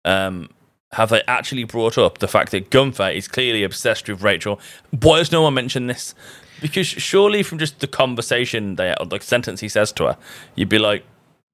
um, 0.05 0.49
have 0.93 1.09
they 1.09 1.21
actually 1.27 1.63
brought 1.63 1.97
up 1.97 2.17
the 2.17 2.27
fact 2.27 2.51
that 2.51 2.69
Gunther 2.69 3.09
is 3.09 3.27
clearly 3.27 3.63
obsessed 3.63 4.07
with 4.07 4.21
Rachel? 4.21 4.59
Why 5.01 5.19
has 5.19 5.31
no 5.31 5.43
one 5.43 5.53
mentioned 5.53 5.89
this? 5.89 6.15
Because 6.61 6.87
surely 6.87 7.43
from 7.43 7.57
just 7.57 7.79
the 7.79 7.87
conversation 7.87 8.75
they 8.75 8.93
or 8.99 9.05
the 9.05 9.19
sentence 9.19 9.61
he 9.61 9.69
says 9.69 9.91
to 9.93 10.05
her, 10.05 10.17
you'd 10.55 10.69
be 10.69 10.79
like, 10.79 11.05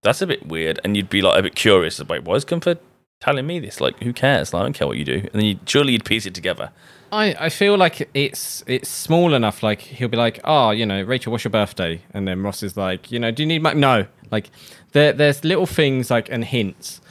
that's 0.03 0.21
a 0.21 0.27
bit 0.27 0.47
weird, 0.47 0.79
and 0.83 0.95
you'd 0.95 1.09
be 1.09 1.21
like 1.21 1.39
a 1.39 1.43
bit 1.43 1.55
curious 1.55 1.99
about 1.99 2.23
why 2.23 2.35
is 2.35 2.45
Gunther 2.45 2.77
telling 3.19 3.47
me 3.47 3.59
this? 3.59 3.81
Like, 3.81 4.01
who 4.03 4.13
cares? 4.13 4.53
Like, 4.53 4.61
I 4.61 4.63
don't 4.63 4.73
care 4.73 4.87
what 4.87 4.97
you 4.97 5.05
do, 5.05 5.15
and 5.15 5.31
then 5.33 5.45
you 5.45 5.59
surely 5.65 5.93
you'd 5.93 6.05
piece 6.05 6.25
it 6.25 6.33
together. 6.33 6.71
I, 7.11 7.35
I 7.39 7.49
feel 7.49 7.77
like 7.77 8.09
it's 8.13 8.63
it's 8.67 8.89
small 8.89 9.33
enough. 9.33 9.63
Like 9.63 9.81
he'll 9.81 10.09
be 10.09 10.17
like, 10.17 10.39
oh, 10.43 10.71
you 10.71 10.85
know, 10.85 11.01
Rachel, 11.01 11.31
what's 11.31 11.43
your 11.43 11.51
birthday? 11.51 12.01
And 12.13 12.27
then 12.27 12.43
Ross 12.43 12.63
is 12.63 12.75
like, 12.75 13.11
you 13.11 13.19
know, 13.19 13.31
do 13.31 13.43
you 13.43 13.47
need 13.47 13.61
my 13.61 13.73
no? 13.73 14.07
Like 14.31 14.49
there 14.91 15.13
there's 15.13 15.43
little 15.43 15.65
things 15.65 16.11
like 16.11 16.29
and 16.29 16.43
hints. 16.43 17.01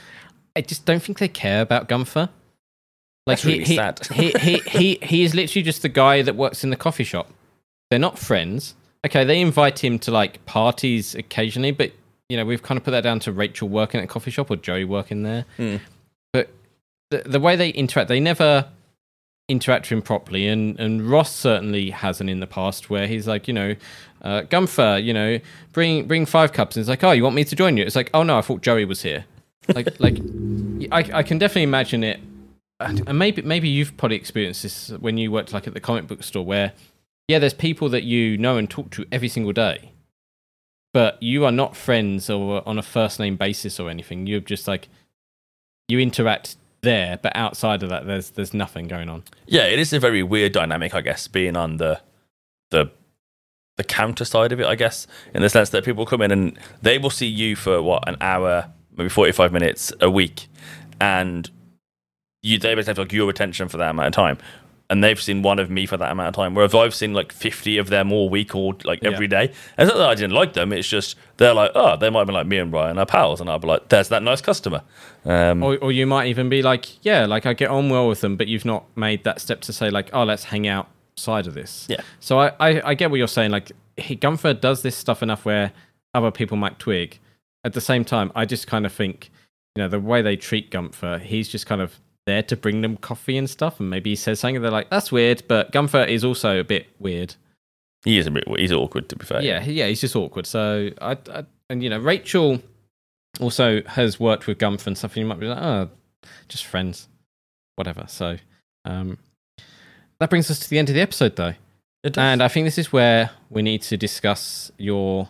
I 0.57 0.61
just 0.61 0.85
don't 0.85 1.03
think 1.03 1.19
they 1.19 1.29
care 1.29 1.63
about 1.63 1.89
Gunther. 1.89 2.29
Like 3.27 3.39
That's 3.39 3.45
really 3.47 3.65
he, 3.65 3.77
sad. 3.77 4.07
he, 4.13 4.31
he 4.33 4.59
he 4.67 4.99
he 5.03 5.25
is 5.25 5.35
literally 5.35 5.63
just 5.63 5.83
the 5.83 5.89
guy 5.89 6.23
that 6.23 6.37
works 6.37 6.65
in 6.65 6.71
the 6.71 6.77
coffee 6.77 7.05
shop. 7.05 7.31
They're 7.89 7.99
not 7.99 8.19
friends. 8.19 8.75
Okay, 9.07 9.25
they 9.25 9.41
invite 9.41 9.83
him 9.83 9.99
to 10.01 10.11
like 10.11 10.45
parties 10.45 11.15
occasionally, 11.15 11.71
but 11.71 11.93
you 12.29 12.37
know 12.37 12.45
we've 12.45 12.63
kind 12.63 12.77
of 12.77 12.85
put 12.85 12.91
that 12.91 13.03
down 13.03 13.21
to 13.21 13.33
Rachel 13.33 13.69
working 13.69 14.01
at 14.01 14.05
a 14.05 14.07
coffee 14.09 14.31
shop 14.31 14.51
or 14.51 14.57
Joey 14.57 14.85
working 14.85 15.23
there. 15.23 15.47
Hmm. 15.57 15.77
The 17.23 17.29
the 17.29 17.41
way 17.41 17.57
they 17.57 17.71
interact, 17.71 18.09
they 18.09 18.21
never 18.21 18.69
interact 19.49 19.87
with 19.87 19.99
him 19.99 20.03
properly. 20.03 20.49
And, 20.49 20.79
and 20.81 21.03
Ross 21.03 21.35
certainly 21.35 21.91
hasn't 21.91 22.31
in 22.31 22.41
the 22.41 22.47
past, 22.47 22.91
where 22.91 23.07
he's 23.07 23.27
like, 23.27 23.47
you 23.47 23.55
know, 23.55 23.77
uh, 24.23 24.43
Gunther, 24.43 24.99
you 24.99 25.13
know, 25.13 25.39
bring 25.73 26.07
bring 26.07 26.27
five 26.27 26.53
cups. 26.53 26.77
And 26.77 26.83
it's 26.83 26.89
like, 26.89 27.05
oh, 27.05 27.13
you 27.13 27.23
want 27.23 27.37
me 27.37 27.45
to 27.45 27.57
join 27.57 27.77
you? 27.77 27.85
It's 27.85 27.97
like, 27.97 28.11
oh 28.15 28.23
no, 28.23 28.39
I 28.39 28.41
thought 28.41 28.63
Joey 28.63 28.85
was 28.85 29.03
here. 29.03 29.25
Like 29.75 29.89
like, 30.01 30.19
I 30.93 31.19
I 31.19 31.23
can 31.23 31.39
definitely 31.39 31.65
imagine 31.65 32.05
it. 32.05 32.21
And 32.81 33.19
maybe 33.19 33.43
maybe 33.43 33.69
you've 33.69 33.97
probably 33.97 34.17
experienced 34.17 34.63
this 34.63 34.91
when 34.91 35.19
you 35.19 35.31
worked 35.31 35.53
like 35.53 35.67
at 35.67 35.75
the 35.75 35.81
comic 35.81 36.07
book 36.07 36.23
store, 36.23 36.45
where 36.45 36.73
yeah, 37.29 37.39
there's 37.39 37.55
people 37.55 37.89
that 37.91 38.03
you 38.03 38.37
know 38.37 38.57
and 38.57 38.69
talk 38.69 38.91
to 38.91 39.07
every 39.13 39.29
single 39.29 39.53
day. 39.53 39.91
But 40.93 41.21
you 41.23 41.45
are 41.45 41.53
not 41.53 41.77
friends 41.77 42.31
or 42.31 42.67
on 42.69 42.79
a 42.79 42.83
first 42.83 43.19
name 43.19 43.37
basis 43.37 43.81
or 43.81 43.91
anything. 43.91 44.27
You're 44.27 44.41
just 44.41 44.69
like 44.69 44.89
you 45.89 45.99
interact 45.99 46.57
there, 46.85 47.19
but 47.23 47.35
outside 47.35 47.83
of 47.83 47.89
that, 47.89 48.07
there's 48.07 48.31
there's 48.31 48.55
nothing 48.55 48.87
going 48.87 49.09
on. 49.09 49.25
Yeah, 49.47 49.65
it 49.65 49.79
is 49.79 49.93
a 49.93 49.99
very 49.99 50.23
weird 50.23 50.53
dynamic, 50.53 50.95
I 50.95 51.01
guess, 51.01 51.27
being 51.29 51.57
on 51.57 51.79
the 51.79 52.01
the 52.71 52.91
the 53.77 53.85
counter 53.85 54.25
side 54.25 54.53
of 54.53 54.61
it, 54.61 54.67
I 54.67 54.77
guess, 54.77 55.07
in 55.35 55.43
the 55.43 55.49
sense 55.49 55.71
that 55.71 55.85
people 55.85 56.07
come 56.07 56.23
in 56.23 56.31
and 56.31 56.59
they 56.83 56.99
will 56.99 57.11
see 57.11 57.27
you 57.27 57.57
for 57.57 57.83
what 57.83 58.09
an 58.09 58.17
hour, 58.21 58.71
maybe 58.97 59.09
forty 59.09 59.33
five 59.33 59.53
minutes 59.53 59.93
a 60.01 60.11
week, 60.11 60.47
and 61.01 61.51
you 62.43 62.59
they 62.59 62.75
basically 62.75 62.91
have 62.91 62.99
like 62.99 63.13
your 63.13 63.31
attention 63.31 63.69
for 63.69 63.79
that 63.79 63.91
amount 63.91 64.09
of 64.09 64.13
time. 64.13 64.39
And 64.91 65.03
they've 65.03 65.21
seen 65.21 65.41
one 65.41 65.59
of 65.59 65.71
me 65.71 65.87
for 65.87 65.97
that 65.97 66.13
amount 66.13 66.29
of 66.29 66.35
time, 66.35 66.55
whereas 66.55 66.75
I've 66.75 66.95
seen 66.95 67.15
like 67.15 67.33
fifty 67.33 67.79
of 67.79 67.89
them 67.89 68.13
all 68.13 68.29
week 68.29 68.55
or 68.55 68.75
like 68.85 69.03
every 69.03 69.27
day. 69.27 69.45
And 69.79 69.89
it's 69.89 69.89
not 69.89 69.97
that 69.97 70.11
I 70.11 70.15
didn't 70.15 70.35
like 70.35 70.53
them; 70.53 70.75
it's 70.75 70.87
just 70.87 71.17
they're 71.39 71.55
like, 71.55 71.71
oh, 71.75 71.97
they 71.97 72.11
might 72.11 72.21
have 72.21 72.27
been 72.27 72.35
like 72.35 72.47
me 72.47 72.59
and 72.59 72.71
Brian 72.71 72.99
are 72.99 73.07
pals, 73.07 73.41
and 73.41 73.49
I'll 73.49 73.59
be 73.59 73.67
like, 73.67 73.89
there's 73.89 74.11
that 74.11 74.23
nice 74.23 74.43
customer. 74.43 74.83
Um, 75.25 75.63
Or, 75.63 75.79
or 75.79 75.91
you 75.91 76.07
might 76.07 76.27
even 76.27 76.51
be 76.51 76.61
like, 76.61 77.03
yeah, 77.03 77.25
like 77.25 77.47
I 77.47 77.55
get 77.55 77.71
on 77.71 77.89
well 77.89 78.09
with 78.09 78.21
them, 78.21 78.37
but 78.37 78.47
you've 78.47 78.67
not 78.67 78.85
made 78.95 79.25
that 79.25 79.41
step 79.41 79.63
to 79.63 79.73
say 79.73 79.89
like, 79.89 80.11
oh, 80.13 80.25
let's 80.25 80.45
hang 80.45 80.69
out 80.69 80.89
side 81.17 81.47
of 81.47 81.55
this. 81.55 81.87
Yeah. 81.89 82.03
So 82.21 82.39
I, 82.41 82.53
I, 82.61 82.91
I 82.91 82.95
get 82.95 83.11
what 83.11 83.17
you're 83.17 83.27
saying. 83.27 83.53
Like 83.53 83.73
he, 83.97 84.17
Gunther 84.17 84.55
does 84.55 84.83
this 84.83 84.97
stuff 84.97 85.23
enough 85.23 85.47
where 85.47 85.73
other 86.13 86.31
people 86.31 86.57
might 86.59 86.79
twig. 86.79 87.19
At 87.65 87.73
the 87.73 87.81
same 87.81 88.05
time, 88.05 88.31
I 88.35 88.45
just 88.45 88.67
kind 88.67 88.85
of 88.85 88.93
think, 88.93 89.31
you 89.75 89.83
know, 89.83 89.89
the 89.89 89.99
way 89.99 90.21
they 90.21 90.37
treat 90.37 90.71
Gunther, 90.71 91.21
he's 91.21 91.49
just 91.49 91.65
kind 91.67 91.81
of 91.81 91.99
there 92.27 92.43
to 92.45 92.57
bring 92.57 92.81
them 92.81 92.97
coffee 92.97 93.37
and 93.37 93.49
stuff, 93.49 93.81
and 93.81 93.91
maybe 93.91 94.11
he 94.11 94.17
says 94.17 94.41
something, 94.41 94.57
and 94.57 94.65
they're 94.65 94.73
like, 94.73 94.91
that's 94.91 95.13
weird. 95.13 95.43
But 95.49 95.73
Gunther 95.73 96.05
is 96.05 96.25
also 96.25 96.59
a 96.61 96.65
bit 96.65 96.87
weird. 96.99 97.35
he 98.05 98.19
is 98.19 98.27
a 98.27 98.31
bit 98.31 98.45
he's 98.59 98.73
awkward 98.73 99.09
to 99.11 99.17
be 99.17 99.25
fair. 99.25 99.43
Yeah, 99.43 99.63
yeah, 99.65 99.87
he's 99.89 100.01
just 100.01 100.17
awkward. 100.17 100.47
So 100.47 100.91
I, 101.01 101.13
I 101.33 101.45
and 101.71 101.83
you 101.83 101.91
know, 101.91 101.99
Rachel 101.99 102.61
also 103.41 103.83
has 103.83 104.19
worked 104.21 104.47
with 104.47 104.59
Gunther 104.59 104.89
and 104.91 104.97
stuff, 104.99 105.13
and 105.13 105.23
you 105.23 105.27
might 105.27 105.41
be 105.41 105.47
like, 105.47 105.59
oh, 105.63 105.91
just 106.49 106.65
friends, 106.67 107.09
whatever. 107.77 108.05
So 108.09 108.37
um, 108.85 109.19
that 110.21 110.31
brings 110.31 110.51
us 110.51 110.59
to 110.61 110.71
the 110.71 110.79
end 110.79 110.89
of 110.89 110.95
the 110.95 111.01
episode, 111.01 111.37
though, 111.37 111.55
It 112.03 112.13
does. 112.15 112.19
and 112.23 112.43
I 112.43 112.49
think 112.49 112.67
this 112.67 112.79
is 112.79 112.93
where 112.93 113.31
we 113.51 113.63
need 113.63 113.83
to 113.83 113.97
discuss 113.97 114.71
your. 114.79 115.29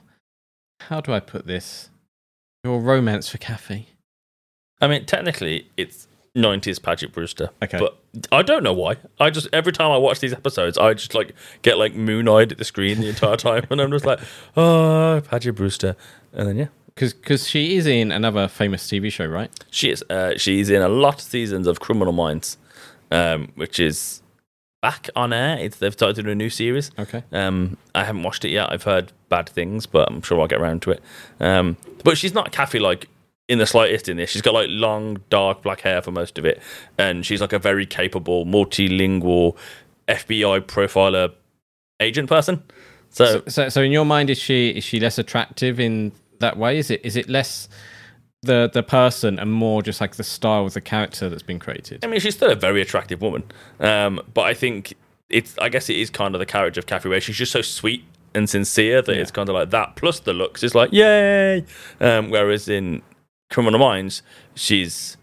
How 0.81 1.01
do 1.01 1.13
I 1.13 1.21
put 1.21 1.47
this? 1.47 1.89
Your 2.65 2.81
romance 2.81 3.29
for 3.29 3.39
Kathy. 3.39 3.89
I 4.81 4.87
mean, 4.89 5.07
technically, 5.07 5.69
it's 5.77 6.07
90s 6.35 6.83
Paget 6.83 7.13
Brewster. 7.13 7.51
Okay. 7.63 7.79
But 7.79 7.99
I 8.33 8.43
don't 8.43 8.63
know 8.63 8.73
why. 8.73 8.97
I 9.21 9.31
just, 9.31 9.49
every 9.53 9.73
time 9.73 9.91
I 9.91 9.97
watch 9.97 10.21
these 10.21 10.33
episodes, 10.33 10.77
I 10.77 10.95
just 10.95 11.15
like 11.15 11.35
get 11.63 11.79
like 11.79 11.95
moon 11.95 12.29
eyed 12.29 12.53
at 12.53 12.59
the 12.59 12.65
screen 12.65 13.01
the 13.01 13.09
entire 13.09 13.37
time. 13.37 13.67
And 13.71 13.81
I'm 13.81 13.91
just 13.91 14.05
like, 14.05 14.21
oh, 14.57 15.23
Paget 15.29 15.55
Brewster. 15.55 15.97
And 16.33 16.49
then, 16.49 16.57
yeah. 16.57 16.67
Because 16.97 17.49
she 17.49 17.77
is 17.77 17.87
in 17.87 18.13
another 18.13 18.47
famous 18.47 18.87
TV 18.87 19.11
show, 19.11 19.27
right? 19.27 19.51
She 19.71 19.91
is. 19.91 20.05
Uh, 20.09 20.39
she's 20.39 20.71
in 20.71 20.81
a 20.81 20.89
lot 20.89 21.17
of 21.17 21.21
seasons 21.23 21.67
of 21.67 21.81
Criminal 21.81 22.13
Minds, 22.13 22.57
um, 23.11 23.51
which 23.57 23.81
is 23.81 24.23
back 24.81 25.11
on 25.17 25.33
air. 25.33 25.59
It's, 25.59 25.79
they've 25.79 25.93
started 25.93 26.29
a 26.29 26.35
new 26.37 26.51
series. 26.51 26.93
Okay. 26.99 27.25
Um, 27.33 27.79
I 27.97 28.05
haven't 28.05 28.23
watched 28.23 28.45
it 28.45 28.51
yet. 28.51 28.71
I've 28.71 28.85
heard 28.85 29.13
bad 29.29 29.49
things, 29.49 29.87
but 29.87 30.09
I'm 30.09 30.23
sure 30.23 30.41
I'll 30.41 30.47
get 30.47 30.61
around 30.61 30.83
to 30.83 30.93
it. 30.93 31.03
Um, 31.41 31.77
but 32.05 32.17
she's 32.17 32.35
not 32.35 32.53
Kathy 32.53 32.79
like 32.79 33.09
in 33.49 33.59
the 33.59 33.67
slightest 33.67 34.09
in 34.09 34.17
this. 34.17 34.31
She's 34.31 34.43
got 34.43 34.55
like 34.55 34.69
long, 34.71 35.19
dark 35.31 35.63
black 35.63 35.81
hair 35.81 36.01
for 36.03 36.11
most 36.11 36.39
of 36.39 36.45
it, 36.45 36.61
and 36.99 37.25
she's 37.27 37.41
like 37.41 37.53
a 37.53 37.59
very 37.59 37.87
capable, 37.87 38.47
multilingual 38.47 39.57
FBI 40.09 40.61
profiler 40.63 41.33
agent 42.01 42.29
person. 42.29 42.63
So, 43.11 43.43
So, 43.47 43.69
so 43.69 43.83
in 43.83 43.93
your 43.93 44.05
mind, 44.05 44.31
is 44.31 44.39
she 44.39 44.71
is 44.71 44.85
she 44.85 44.99
less 45.01 45.19
attractive 45.19 45.79
in 45.79 46.13
that 46.41 46.57
way? 46.57 46.79
Is 46.79 46.91
it 46.91 47.01
is 47.05 47.17
it 47.17 47.29
less 47.29 47.69
the 48.43 48.69
the 48.73 48.83
person 48.83 49.39
and 49.39 49.53
more 49.53 49.83
just 49.83 50.01
like 50.01 50.17
the 50.17 50.25
style 50.25 50.67
of 50.67 50.75
the 50.75 50.81
character 50.81 51.29
that's 51.29 51.43
been 51.43 51.59
created? 51.59 52.05
I 52.05 52.09
mean, 52.09 52.21
she's 52.21 52.35
still 52.35 52.51
a 52.51 52.57
very 52.57 52.81
attractive 52.81 53.21
woman. 53.23 53.45
Um, 53.79 54.21
but 54.33 54.43
I 54.43 54.55
think 54.55 54.95
it's 55.29 55.57
I 55.59 55.69
guess 55.69 55.89
it 55.89 55.97
is 55.97 56.11
kind 56.11 56.35
of 56.35 56.39
the 56.39 56.47
character 56.47 56.81
of 56.81 56.87
Kathy 56.87 57.09
where 57.09 57.21
she's 57.21 57.37
just 57.37 57.53
so 57.53 57.63
sweet 57.63 58.05
and 58.35 58.51
sincere 58.51 59.01
that 59.01 59.17
it's 59.17 59.31
kind 59.31 59.49
of 59.49 59.55
like 59.55 59.71
that 59.71 59.95
plus 59.95 60.19
the 60.21 60.33
looks 60.33 60.63
is 60.63 60.75
like 60.75 60.93
yay. 60.93 61.65
Um, 62.01 62.31
whereas 62.31 62.69
in 62.69 63.01
Criminal 63.55 63.79
Minds, 63.79 64.23
she's 64.55 65.17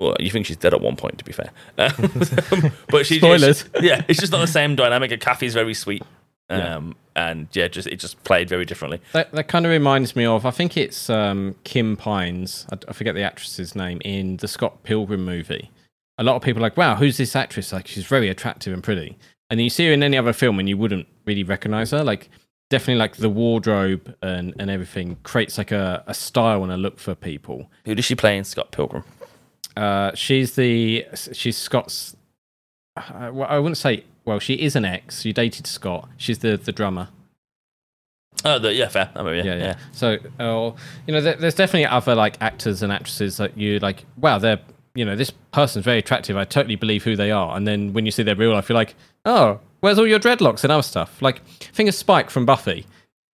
well, 0.00 0.16
you 0.20 0.30
think 0.30 0.46
she's 0.46 0.56
dead 0.56 0.72
at 0.72 0.80
one 0.80 0.94
point, 0.94 1.18
to 1.18 1.24
be 1.24 1.32
fair. 1.32 1.50
Um, 1.78 2.72
but 2.88 3.04
she, 3.04 3.18
Spoilers. 3.18 3.64
yeah, 3.80 4.02
it's 4.08 4.20
just 4.20 4.30
not 4.32 4.38
the 4.38 4.46
same 4.46 4.76
dynamic. 4.76 5.10
And 5.10 5.20
Kathy's 5.20 5.54
very 5.54 5.74
sweet, 5.74 6.02
Yeah. 6.48 6.76
um, 6.76 6.94
and 7.16 7.48
yeah, 7.52 7.66
just 7.66 7.88
it 7.88 7.96
just 7.96 8.22
played 8.22 8.48
very 8.48 8.64
differently. 8.64 9.00
That, 9.12 9.32
that 9.32 9.48
kind 9.48 9.66
of 9.66 9.70
reminds 9.70 10.14
me 10.14 10.24
of, 10.24 10.46
I 10.46 10.52
think 10.52 10.76
it's 10.76 11.10
um, 11.10 11.56
Kim 11.64 11.96
Pines, 11.96 12.64
I, 12.72 12.78
I 12.88 12.92
forget 12.92 13.16
the 13.16 13.22
actress's 13.22 13.74
name, 13.74 14.00
in 14.04 14.36
the 14.36 14.46
Scott 14.46 14.84
Pilgrim 14.84 15.24
movie. 15.24 15.70
A 16.16 16.22
lot 16.22 16.36
of 16.36 16.42
people 16.42 16.60
are 16.62 16.66
like, 16.66 16.76
wow, 16.76 16.94
who's 16.94 17.16
this 17.16 17.34
actress? 17.34 17.72
Like, 17.72 17.88
she's 17.88 18.06
very 18.06 18.28
attractive 18.28 18.72
and 18.72 18.82
pretty. 18.84 19.18
And 19.50 19.58
then 19.58 19.64
you 19.64 19.70
see 19.70 19.86
her 19.88 19.92
in 19.92 20.02
any 20.04 20.16
other 20.16 20.32
film 20.32 20.60
and 20.60 20.68
you 20.68 20.76
wouldn't 20.76 21.08
really 21.26 21.42
recognize 21.44 21.90
her. 21.90 22.04
Like, 22.04 22.28
definitely 22.70 22.96
like 22.96 23.16
the 23.16 23.28
wardrobe 23.28 24.14
and, 24.22 24.54
and 24.58 24.70
everything 24.70 25.16
creates 25.22 25.58
like 25.58 25.70
a, 25.70 26.04
a 26.06 26.14
style 26.14 26.62
and 26.62 26.72
a 26.72 26.76
look 26.76 26.98
for 26.98 27.14
people. 27.14 27.70
Who 27.84 27.94
does 27.94 28.04
she 28.04 28.14
play 28.14 28.36
in 28.36 28.44
Scott 28.44 28.70
Pilgrim? 28.70 29.04
Uh, 29.76 30.14
she's 30.14 30.54
the, 30.56 31.06
she's 31.32 31.56
Scott's, 31.56 32.16
uh, 32.96 33.30
well, 33.32 33.48
I 33.48 33.58
wouldn't 33.58 33.78
say, 33.78 34.04
well, 34.24 34.38
she 34.38 34.54
is 34.54 34.76
an 34.76 34.84
ex. 34.84 35.22
She 35.22 35.32
dated 35.32 35.66
Scott. 35.66 36.08
She's 36.16 36.40
the, 36.40 36.56
the 36.56 36.72
drummer. 36.72 37.08
Oh, 38.44 38.58
the, 38.58 38.72
yeah, 38.74 38.88
fair. 38.88 39.10
I 39.16 39.22
mean, 39.22 39.36
yeah, 39.36 39.44
yeah, 39.44 39.56
yeah. 39.56 39.76
So, 39.92 40.18
uh, 40.38 40.76
you 41.06 41.14
know, 41.14 41.20
there, 41.20 41.34
there's 41.34 41.54
definitely 41.54 41.86
other 41.86 42.14
like 42.14 42.36
actors 42.40 42.82
and 42.82 42.92
actresses 42.92 43.38
that 43.38 43.56
you 43.56 43.78
like. 43.78 44.04
Wow, 44.16 44.38
they're 44.38 44.60
you 44.98 45.04
know, 45.04 45.14
this 45.14 45.30
person's 45.52 45.84
very 45.84 45.98
attractive. 45.98 46.36
I 46.36 46.42
totally 46.44 46.74
believe 46.74 47.04
who 47.04 47.14
they 47.14 47.30
are. 47.30 47.56
And 47.56 47.68
then 47.68 47.92
when 47.92 48.04
you 48.04 48.10
see 48.10 48.24
their 48.24 48.34
real 48.34 48.52
life, 48.52 48.68
you're 48.68 48.74
like, 48.74 48.96
oh, 49.24 49.60
where's 49.80 49.98
all 49.98 50.06
your 50.06 50.18
dreadlocks 50.20 50.62
and 50.64 50.72
other 50.72 50.82
stuff? 50.82 51.20
Like, 51.22 51.44
think 51.46 51.88
of 51.88 51.94
Spike 51.94 52.30
from 52.30 52.46
Buffy. 52.46 52.86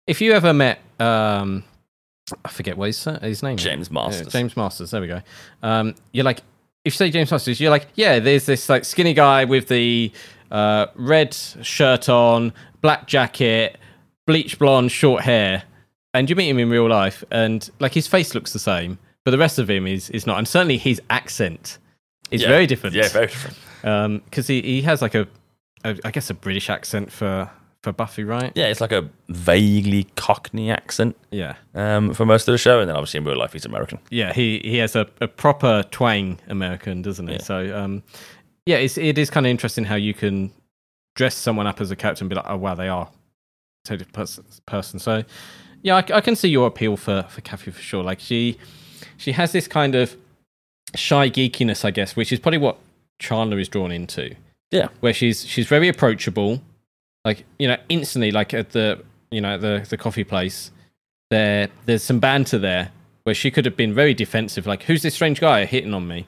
If 0.06 0.20
you 0.20 0.32
ever 0.32 0.52
met, 0.52 0.80
um, 1.00 1.64
I 2.44 2.48
forget 2.48 2.76
what 2.76 2.86
his, 2.86 3.02
his 3.22 3.42
name. 3.42 3.56
is. 3.58 3.64
James 3.64 3.88
Yeah, 3.88 3.94
Marsters. 3.94 4.32
James 4.32 4.56
Marsters. 4.56 4.90
There 4.90 5.00
we 5.00 5.06
go. 5.06 5.20
Um, 5.62 5.94
you're 6.12 6.24
like, 6.24 6.38
if 6.84 6.92
you 6.92 6.96
say 6.96 7.10
James 7.10 7.30
Marsters, 7.30 7.60
you're 7.60 7.70
like, 7.70 7.86
yeah, 7.94 8.18
there's 8.18 8.46
this 8.46 8.68
like 8.68 8.84
skinny 8.84 9.14
guy 9.14 9.44
with 9.44 9.68
the 9.68 10.12
uh, 10.50 10.86
red 10.94 11.32
shirt 11.34 12.08
on, 12.08 12.52
black 12.82 13.06
jacket, 13.06 13.78
bleach 14.26 14.58
blonde, 14.58 14.92
short 14.92 15.22
hair, 15.22 15.62
and 16.12 16.28
you 16.28 16.36
meet 16.36 16.48
him 16.50 16.58
in 16.58 16.68
real 16.70 16.88
life, 16.88 17.24
and 17.30 17.70
like 17.80 17.92
his 17.94 18.06
face 18.06 18.34
looks 18.34 18.52
the 18.52 18.58
same, 18.58 18.98
but 19.24 19.30
the 19.32 19.38
rest 19.38 19.58
of 19.58 19.68
him 19.68 19.86
is 19.86 20.10
is 20.10 20.26
not, 20.26 20.36
and 20.38 20.46
certainly 20.46 20.76
his 20.76 21.00
accent 21.10 21.78
is 22.30 22.42
Yeah. 22.42 22.48
very 22.48 22.66
different. 22.66 22.94
Yeah, 22.94 23.08
very 23.08 23.26
different. 23.26 23.56
Because 24.26 24.46
he 24.46 24.60
he 24.62 24.82
has 24.82 25.00
like 25.02 25.14
a, 25.14 25.26
a, 25.84 25.96
I 26.04 26.10
guess 26.10 26.30
a 26.30 26.34
British 26.34 26.70
accent 26.70 27.12
for 27.12 27.50
for 27.82 27.92
Buffy, 27.92 28.24
right? 28.24 28.50
Yeah, 28.54 28.66
it's 28.66 28.80
like 28.80 28.92
a 28.92 29.08
vaguely 29.28 30.04
Cockney 30.16 30.70
accent. 30.70 31.16
Yeah. 31.30 31.56
Um, 31.74 32.14
for 32.14 32.24
most 32.24 32.48
of 32.48 32.52
the 32.52 32.58
show, 32.58 32.80
and 32.80 32.88
then 32.88 32.96
obviously 32.96 33.18
in 33.18 33.24
real 33.24 33.38
life 33.38 33.52
he's 33.52 33.66
American. 33.66 33.98
Yeah, 34.10 34.32
he 34.32 34.60
he 34.64 34.78
has 34.78 34.96
a, 34.96 35.06
a 35.20 35.28
proper 35.28 35.84
twang 35.90 36.40
American, 36.48 37.02
doesn't 37.02 37.28
he? 37.28 37.38
So 37.38 37.76
um, 37.76 38.02
yeah, 38.66 38.76
it's 38.76 38.98
it 38.98 39.18
is 39.18 39.30
kind 39.30 39.46
of 39.46 39.50
interesting 39.50 39.84
how 39.84 39.96
you 39.96 40.14
can 40.14 40.50
dress 41.14 41.34
someone 41.34 41.66
up 41.66 41.80
as 41.80 41.90
a 41.90 41.96
character 41.96 42.24
and 42.24 42.30
be 42.30 42.34
like, 42.34 42.46
oh 42.48 42.56
wow, 42.56 42.74
they 42.74 42.88
are 42.88 43.04
a 43.04 43.88
totally 43.88 44.10
person. 44.10 44.44
person. 44.66 44.98
So 44.98 45.22
yeah, 45.82 45.96
I, 45.96 46.16
I 46.16 46.20
can 46.22 46.34
see 46.34 46.48
your 46.48 46.66
appeal 46.66 46.96
for 46.96 47.24
for 47.28 47.42
Kathy 47.42 47.70
for 47.70 47.82
sure. 47.82 48.02
Like 48.02 48.18
she 48.18 48.56
she 49.18 49.32
has 49.32 49.52
this 49.52 49.68
kind 49.68 49.94
of 49.94 50.16
shy 50.96 51.28
geekiness, 51.28 51.84
I 51.84 51.90
guess, 51.90 52.16
which 52.16 52.32
is 52.32 52.38
probably 52.38 52.58
what 52.58 52.78
Chandler 53.18 53.58
is 53.58 53.68
drawn 53.68 53.92
into. 53.92 54.34
Yeah, 54.74 54.88
where 55.00 55.14
she's 55.14 55.46
she's 55.46 55.66
very 55.66 55.88
approachable, 55.88 56.60
like 57.24 57.44
you 57.58 57.68
know, 57.68 57.76
instantly, 57.88 58.30
like 58.30 58.52
at 58.52 58.70
the 58.70 59.02
you 59.30 59.40
know 59.40 59.56
the 59.58 59.86
the 59.88 59.96
coffee 59.96 60.24
place, 60.24 60.70
there 61.30 61.68
there's 61.86 62.02
some 62.02 62.18
banter 62.20 62.58
there 62.58 62.90
where 63.22 63.34
she 63.34 63.50
could 63.50 63.64
have 63.64 63.76
been 63.76 63.94
very 63.94 64.12
defensive, 64.14 64.66
like 64.66 64.82
who's 64.82 65.02
this 65.02 65.14
strange 65.14 65.40
guy 65.40 65.64
hitting 65.64 65.94
on 65.94 66.06
me? 66.06 66.26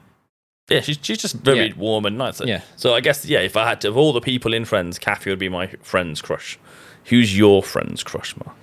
Yeah, 0.70 0.80
she's, 0.80 0.99
she's 1.01 1.18
just 1.18 1.36
very 1.36 1.68
Yeah. 1.68 1.74
warm 1.76 2.07
and 2.07 2.16
nice. 2.18 2.40
Yeah. 2.40 2.62
So 2.76 2.94
I 2.94 3.01
guess, 3.01 3.24
yeah, 3.24 3.38
if 3.40 3.57
I 3.57 3.68
had 3.68 3.80
to, 3.82 3.88
of 3.88 3.97
all 3.97 4.12
the 4.12 4.20
people 4.20 4.53
in 4.55 4.64
Friends, 4.64 4.99
Kathy 4.99 5.30
would 5.30 5.38
be 5.38 5.49
my 5.49 5.68
friend's 5.82 6.20
crush. 6.22 6.59
Who's 7.05 7.36
your 7.38 7.62
friend's 7.62 8.03
crush, 8.03 8.34
Mark? 8.44 8.57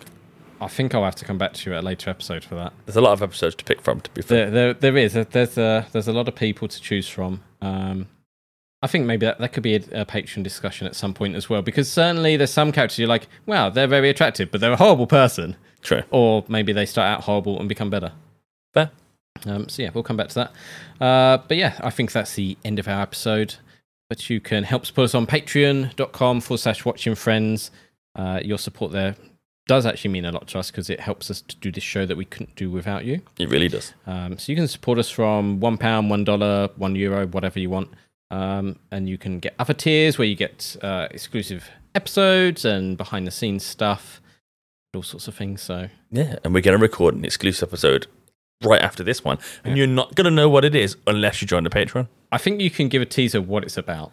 I 0.60 0.68
think 0.68 0.94
I'll 0.94 1.06
have 1.06 1.16
to 1.16 1.26
come 1.26 1.38
back 1.38 1.54
to 1.54 1.70
you 1.70 1.76
at 1.78 1.84
a 1.84 1.86
later 1.86 2.10
episode 2.10 2.44
for 2.44 2.56
that. 2.56 2.74
There's 2.86 2.98
a 2.98 3.02
lot 3.02 3.14
of 3.14 3.22
episodes 3.22 3.56
to 3.56 3.64
pick 3.64 3.82
from, 3.82 4.02
to 4.02 4.10
be 4.12 4.22
fair. 4.22 4.50
There, 4.50 4.74
there, 4.74 4.92
there 4.92 4.98
is. 4.98 5.14
There's 5.14 5.58
a, 5.58 5.88
there's 5.94 6.08
a 6.10 6.14
lot 6.14 6.28
of 6.28 6.36
people 6.36 6.68
to 6.68 6.82
choose 6.82 7.08
from. 7.08 7.42
Um, 7.62 8.08
I 8.84 8.88
think 8.88 9.06
maybe 9.06 9.26
that, 9.26 9.40
that 9.40 9.54
could 9.54 9.64
be 9.64 9.76
a, 9.76 10.02
a 10.02 10.06
Patreon 10.06 10.44
discussion 10.44 10.86
at 10.86 10.96
some 10.96 11.14
point 11.14 11.36
as 11.36 11.50
well, 11.50 11.62
because 11.62 11.90
certainly 11.90 12.36
there's 12.36 12.52
some 12.52 12.74
characters 12.74 13.00
you're 13.00 13.08
like, 13.08 13.28
wow, 13.46 13.70
they're 13.70 13.88
very 13.88 14.10
attractive, 14.10 14.52
but 14.52 14.60
they're 14.60 14.74
a 14.74 14.78
horrible 14.78 15.08
person. 15.08 15.56
True. 15.82 16.04
Or 16.12 16.44
maybe 16.50 16.74
they 16.74 16.86
start 16.86 17.08
out 17.08 17.24
horrible 17.24 17.60
and 17.60 17.70
become 17.70 17.90
better. 17.90 18.12
Fair. 18.74 18.92
Um, 19.46 19.70
so 19.70 19.84
yeah, 19.84 19.90
we'll 19.94 20.04
come 20.04 20.18
back 20.18 20.28
to 20.30 20.36
that. 20.36 20.52
Uh, 21.04 21.38
but 21.48 21.56
yeah, 21.56 21.80
I 21.82 21.92
think 21.92 22.12
that's 22.12 22.36
the 22.36 22.58
end 22.66 22.78
of 22.78 22.90
our 22.90 23.02
episode. 23.02 23.56
But 24.10 24.30
you 24.30 24.42
can 24.42 24.64
help 24.66 24.86
support 24.86 25.06
us 25.06 25.16
on 25.16 25.28
patreon.com 25.28 26.42
forward 26.42 26.60
slash 26.60 26.84
watching 26.84 27.16
friends. 27.16 27.72
Uh, 28.16 28.42
your 28.44 28.58
support 28.58 28.92
there 28.92 29.16
does 29.66 29.86
actually 29.86 30.12
mean 30.12 30.26
a 30.26 30.32
lot 30.32 30.48
to 30.50 30.60
us 30.60 30.70
because 30.70 30.90
it 30.90 31.00
helps 31.00 31.32
us 31.32 31.42
to 31.42 31.56
do 31.56 31.72
this 31.72 31.84
show 31.84 32.06
that 32.06 32.18
we 32.18 32.26
couldn't 32.26 32.54
do 32.58 32.70
without 32.70 33.06
you. 33.06 33.22
It 33.40 33.50
really 33.50 33.70
does. 33.70 33.94
Um, 34.06 34.38
so 34.38 34.52
you 34.52 34.58
can 34.58 34.68
support 34.68 35.00
us 35.00 35.10
from 35.10 35.62
one 35.62 35.78
pound, 35.78 36.10
one 36.10 36.26
dollar, 36.26 36.70
one 36.76 36.96
euro, 36.96 37.26
whatever 37.28 37.60
you 37.60 37.70
want, 37.70 37.90
um, 38.32 38.78
and 38.92 39.08
you 39.08 39.18
can 39.18 39.40
get 39.40 39.56
other 39.60 39.74
tiers 39.74 40.18
where 40.18 40.28
you 40.28 40.36
get 40.36 40.76
uh, 40.82 41.08
exclusive 41.12 41.70
episodes 41.96 42.66
and 42.66 42.98
behind 42.98 43.28
the 43.28 43.32
scenes 43.32 43.64
stuff, 43.64 44.22
all 44.94 45.04
sorts 45.04 45.28
of 45.28 45.36
things. 45.36 45.62
So 45.62 45.90
Yeah, 46.12 46.38
and 46.44 46.54
we're 46.54 46.62
going 46.62 46.78
to 46.78 46.82
record 46.82 47.16
an 47.16 47.26
exclusive 47.26 47.70
episode 47.70 48.08
right 48.64 48.82
after 48.82 49.04
this 49.04 49.24
one, 49.24 49.38
and 49.64 49.78
you're 49.78 49.88
not 49.88 50.16
going 50.16 50.26
to 50.26 50.32
know 50.32 50.50
what 50.50 50.66
it 50.66 50.76
is 50.76 50.96
unless 51.08 51.42
you 51.42 51.48
join 51.48 51.64
the 51.64 51.70
Patreon. 51.70 52.08
I 52.32 52.38
think 52.38 52.62
you 52.62 52.70
can 52.70 52.88
give 52.88 53.02
a 53.02 53.06
teaser 53.06 53.38
of 53.40 53.48
what 53.48 53.64
it's 53.64 53.78
about. 53.78 54.12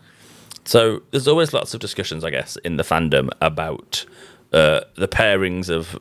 So 0.64 1.02
there's 1.11 1.28
always 1.28 1.52
lots 1.54 1.72
of 1.72 1.80
discussions, 1.80 2.24
I 2.24 2.30
guess, 2.30 2.56
in 2.56 2.76
the 2.76 2.82
fandom 2.82 3.30
about 3.40 4.04
uh, 4.52 4.82
the 4.96 5.08
pairings 5.08 5.70
of 5.70 5.98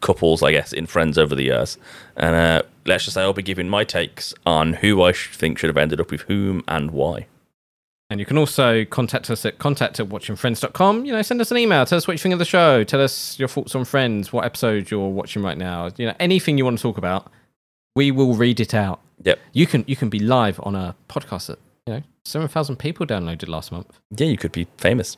couples, 0.00 0.42
I 0.42 0.52
guess, 0.52 0.72
in 0.72 0.86
Friends 0.86 1.16
over 1.16 1.34
the 1.34 1.44
years. 1.44 1.78
And 2.16 2.36
uh, 2.36 2.62
let's 2.84 3.04
just 3.04 3.14
say 3.14 3.22
I'll 3.22 3.32
be 3.32 3.42
giving 3.42 3.68
my 3.68 3.84
takes 3.84 4.34
on 4.44 4.74
who 4.74 5.02
I 5.02 5.12
think 5.12 5.58
should 5.58 5.68
have 5.68 5.78
ended 5.78 6.00
up 6.00 6.10
with 6.10 6.22
whom 6.22 6.62
and 6.68 6.90
why. 6.90 7.26
And 8.12 8.20
you 8.20 8.26
can 8.26 8.36
also 8.36 8.84
contact 8.84 9.30
us 9.30 9.46
at 9.46 9.58
contact 9.58 9.98
at 9.98 10.10
watchingfriends.com. 10.10 11.06
You 11.06 11.12
know, 11.12 11.22
send 11.22 11.40
us 11.40 11.50
an 11.50 11.56
email. 11.56 11.86
Tell 11.86 11.96
us 11.96 12.06
what 12.06 12.12
you 12.12 12.18
think 12.18 12.34
of 12.34 12.38
the 12.38 12.44
show. 12.44 12.84
Tell 12.84 13.00
us 13.00 13.38
your 13.38 13.48
thoughts 13.48 13.74
on 13.74 13.86
Friends, 13.86 14.34
what 14.34 14.44
episode 14.44 14.90
you're 14.90 15.08
watching 15.08 15.42
right 15.42 15.56
now. 15.56 15.88
You 15.96 16.08
know, 16.08 16.14
anything 16.20 16.58
you 16.58 16.66
want 16.66 16.76
to 16.76 16.82
talk 16.82 16.98
about, 16.98 17.32
we 17.96 18.10
will 18.10 18.34
read 18.34 18.60
it 18.60 18.74
out. 18.74 19.00
Yep. 19.22 19.38
You 19.54 19.66
can 19.66 19.84
you 19.86 19.96
can 19.96 20.10
be 20.10 20.18
live 20.18 20.60
on 20.62 20.74
a 20.74 20.94
podcast 21.08 21.46
that, 21.46 21.58
you 21.86 21.94
know, 21.94 22.02
7,000 22.26 22.76
people 22.76 23.06
downloaded 23.06 23.48
last 23.48 23.72
month. 23.72 23.98
Yeah, 24.10 24.26
you 24.26 24.36
could 24.36 24.52
be 24.52 24.66
famous. 24.76 25.16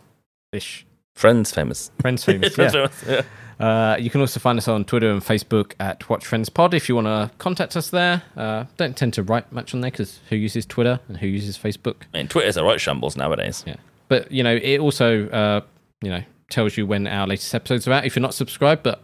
Ish. 0.52 0.86
Friends 1.14 1.52
famous. 1.52 1.90
Friends 2.00 2.24
famous. 2.24 2.54
Friends 2.54 2.74
yeah. 2.74 2.88
famous, 2.88 3.04
yeah. 3.06 3.22
Uh, 3.64 3.96
you 3.96 4.10
can 4.10 4.20
also 4.20 4.40
find 4.40 4.58
us 4.58 4.66
on 4.66 4.84
Twitter 4.84 5.10
and 5.10 5.22
Facebook 5.22 5.74
at 5.78 6.08
Watch 6.08 6.26
Friends 6.26 6.48
Pod 6.48 6.74
if 6.74 6.88
you 6.88 6.96
want 6.96 7.06
to 7.06 7.30
contact 7.38 7.76
us 7.76 7.90
there. 7.90 8.22
Uh, 8.36 8.64
don't 8.76 8.96
tend 8.96 9.14
to 9.14 9.22
write 9.22 9.50
much 9.52 9.74
on 9.74 9.80
there 9.80 9.90
because 9.90 10.18
who 10.28 10.36
uses 10.36 10.66
Twitter 10.66 10.98
and 11.08 11.16
who 11.16 11.28
uses 11.28 11.56
Facebook? 11.56 12.02
I 12.12 12.18
mean, 12.18 12.28
Twitter's 12.28 12.56
a 12.56 12.64
right 12.64 12.80
shambles 12.80 13.16
nowadays. 13.16 13.62
Yeah. 13.66 13.76
But, 14.08 14.30
you 14.32 14.42
know, 14.42 14.54
it 14.54 14.80
also, 14.80 15.28
uh, 15.28 15.60
you 16.02 16.10
know, 16.10 16.22
tells 16.50 16.76
you 16.76 16.86
when 16.86 17.06
our 17.06 17.26
latest 17.26 17.54
episodes 17.54 17.86
are 17.88 17.92
out 17.92 18.04
if 18.04 18.16
you're 18.16 18.22
not 18.22 18.34
subscribed. 18.34 18.82
But 18.82 19.00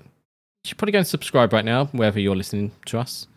you 0.64 0.68
should 0.68 0.78
probably 0.78 0.92
go 0.92 0.98
and 0.98 1.06
subscribe 1.06 1.52
right 1.52 1.64
now, 1.64 1.86
wherever 1.86 2.18
you're 2.18 2.36
listening 2.36 2.72
to 2.86 2.98
us. 2.98 3.28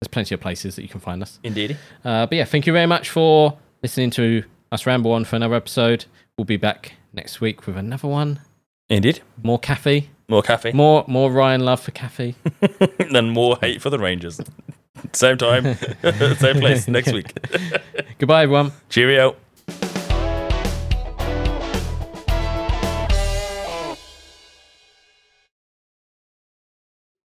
There's 0.00 0.08
plenty 0.08 0.34
of 0.34 0.40
places 0.40 0.76
that 0.76 0.82
you 0.82 0.88
can 0.88 1.00
find 1.00 1.22
us. 1.22 1.38
Indeed. 1.44 1.78
Uh, 2.04 2.26
but 2.26 2.36
yeah, 2.36 2.44
thank 2.44 2.66
you 2.66 2.72
very 2.72 2.86
much 2.86 3.10
for 3.10 3.56
listening 3.82 4.10
to 4.12 4.44
us 4.72 4.86
ramble 4.86 5.12
on 5.12 5.24
for 5.24 5.36
another 5.36 5.54
episode. 5.54 6.06
We'll 6.36 6.46
be 6.46 6.56
back 6.56 6.94
next 7.14 7.40
week 7.40 7.66
with 7.66 7.76
another 7.76 8.08
one. 8.08 8.40
Indeed. 8.88 9.20
More 9.42 9.58
Kathy. 9.58 10.10
More 10.28 10.42
Kathy. 10.42 10.72
More 10.72 11.04
more 11.06 11.30
Ryan 11.30 11.64
love 11.64 11.80
for 11.80 11.90
Kathy. 11.90 12.34
then 13.12 13.30
more 13.30 13.56
hate 13.60 13.80
for 13.80 13.90
the 13.90 13.98
Rangers. 13.98 14.40
Same 15.12 15.36
time, 15.36 15.74
same 16.38 16.60
place 16.60 16.88
next 16.88 17.12
week. 17.12 17.32
Goodbye, 18.18 18.44
everyone. 18.44 18.72
Cheerio. 18.88 19.36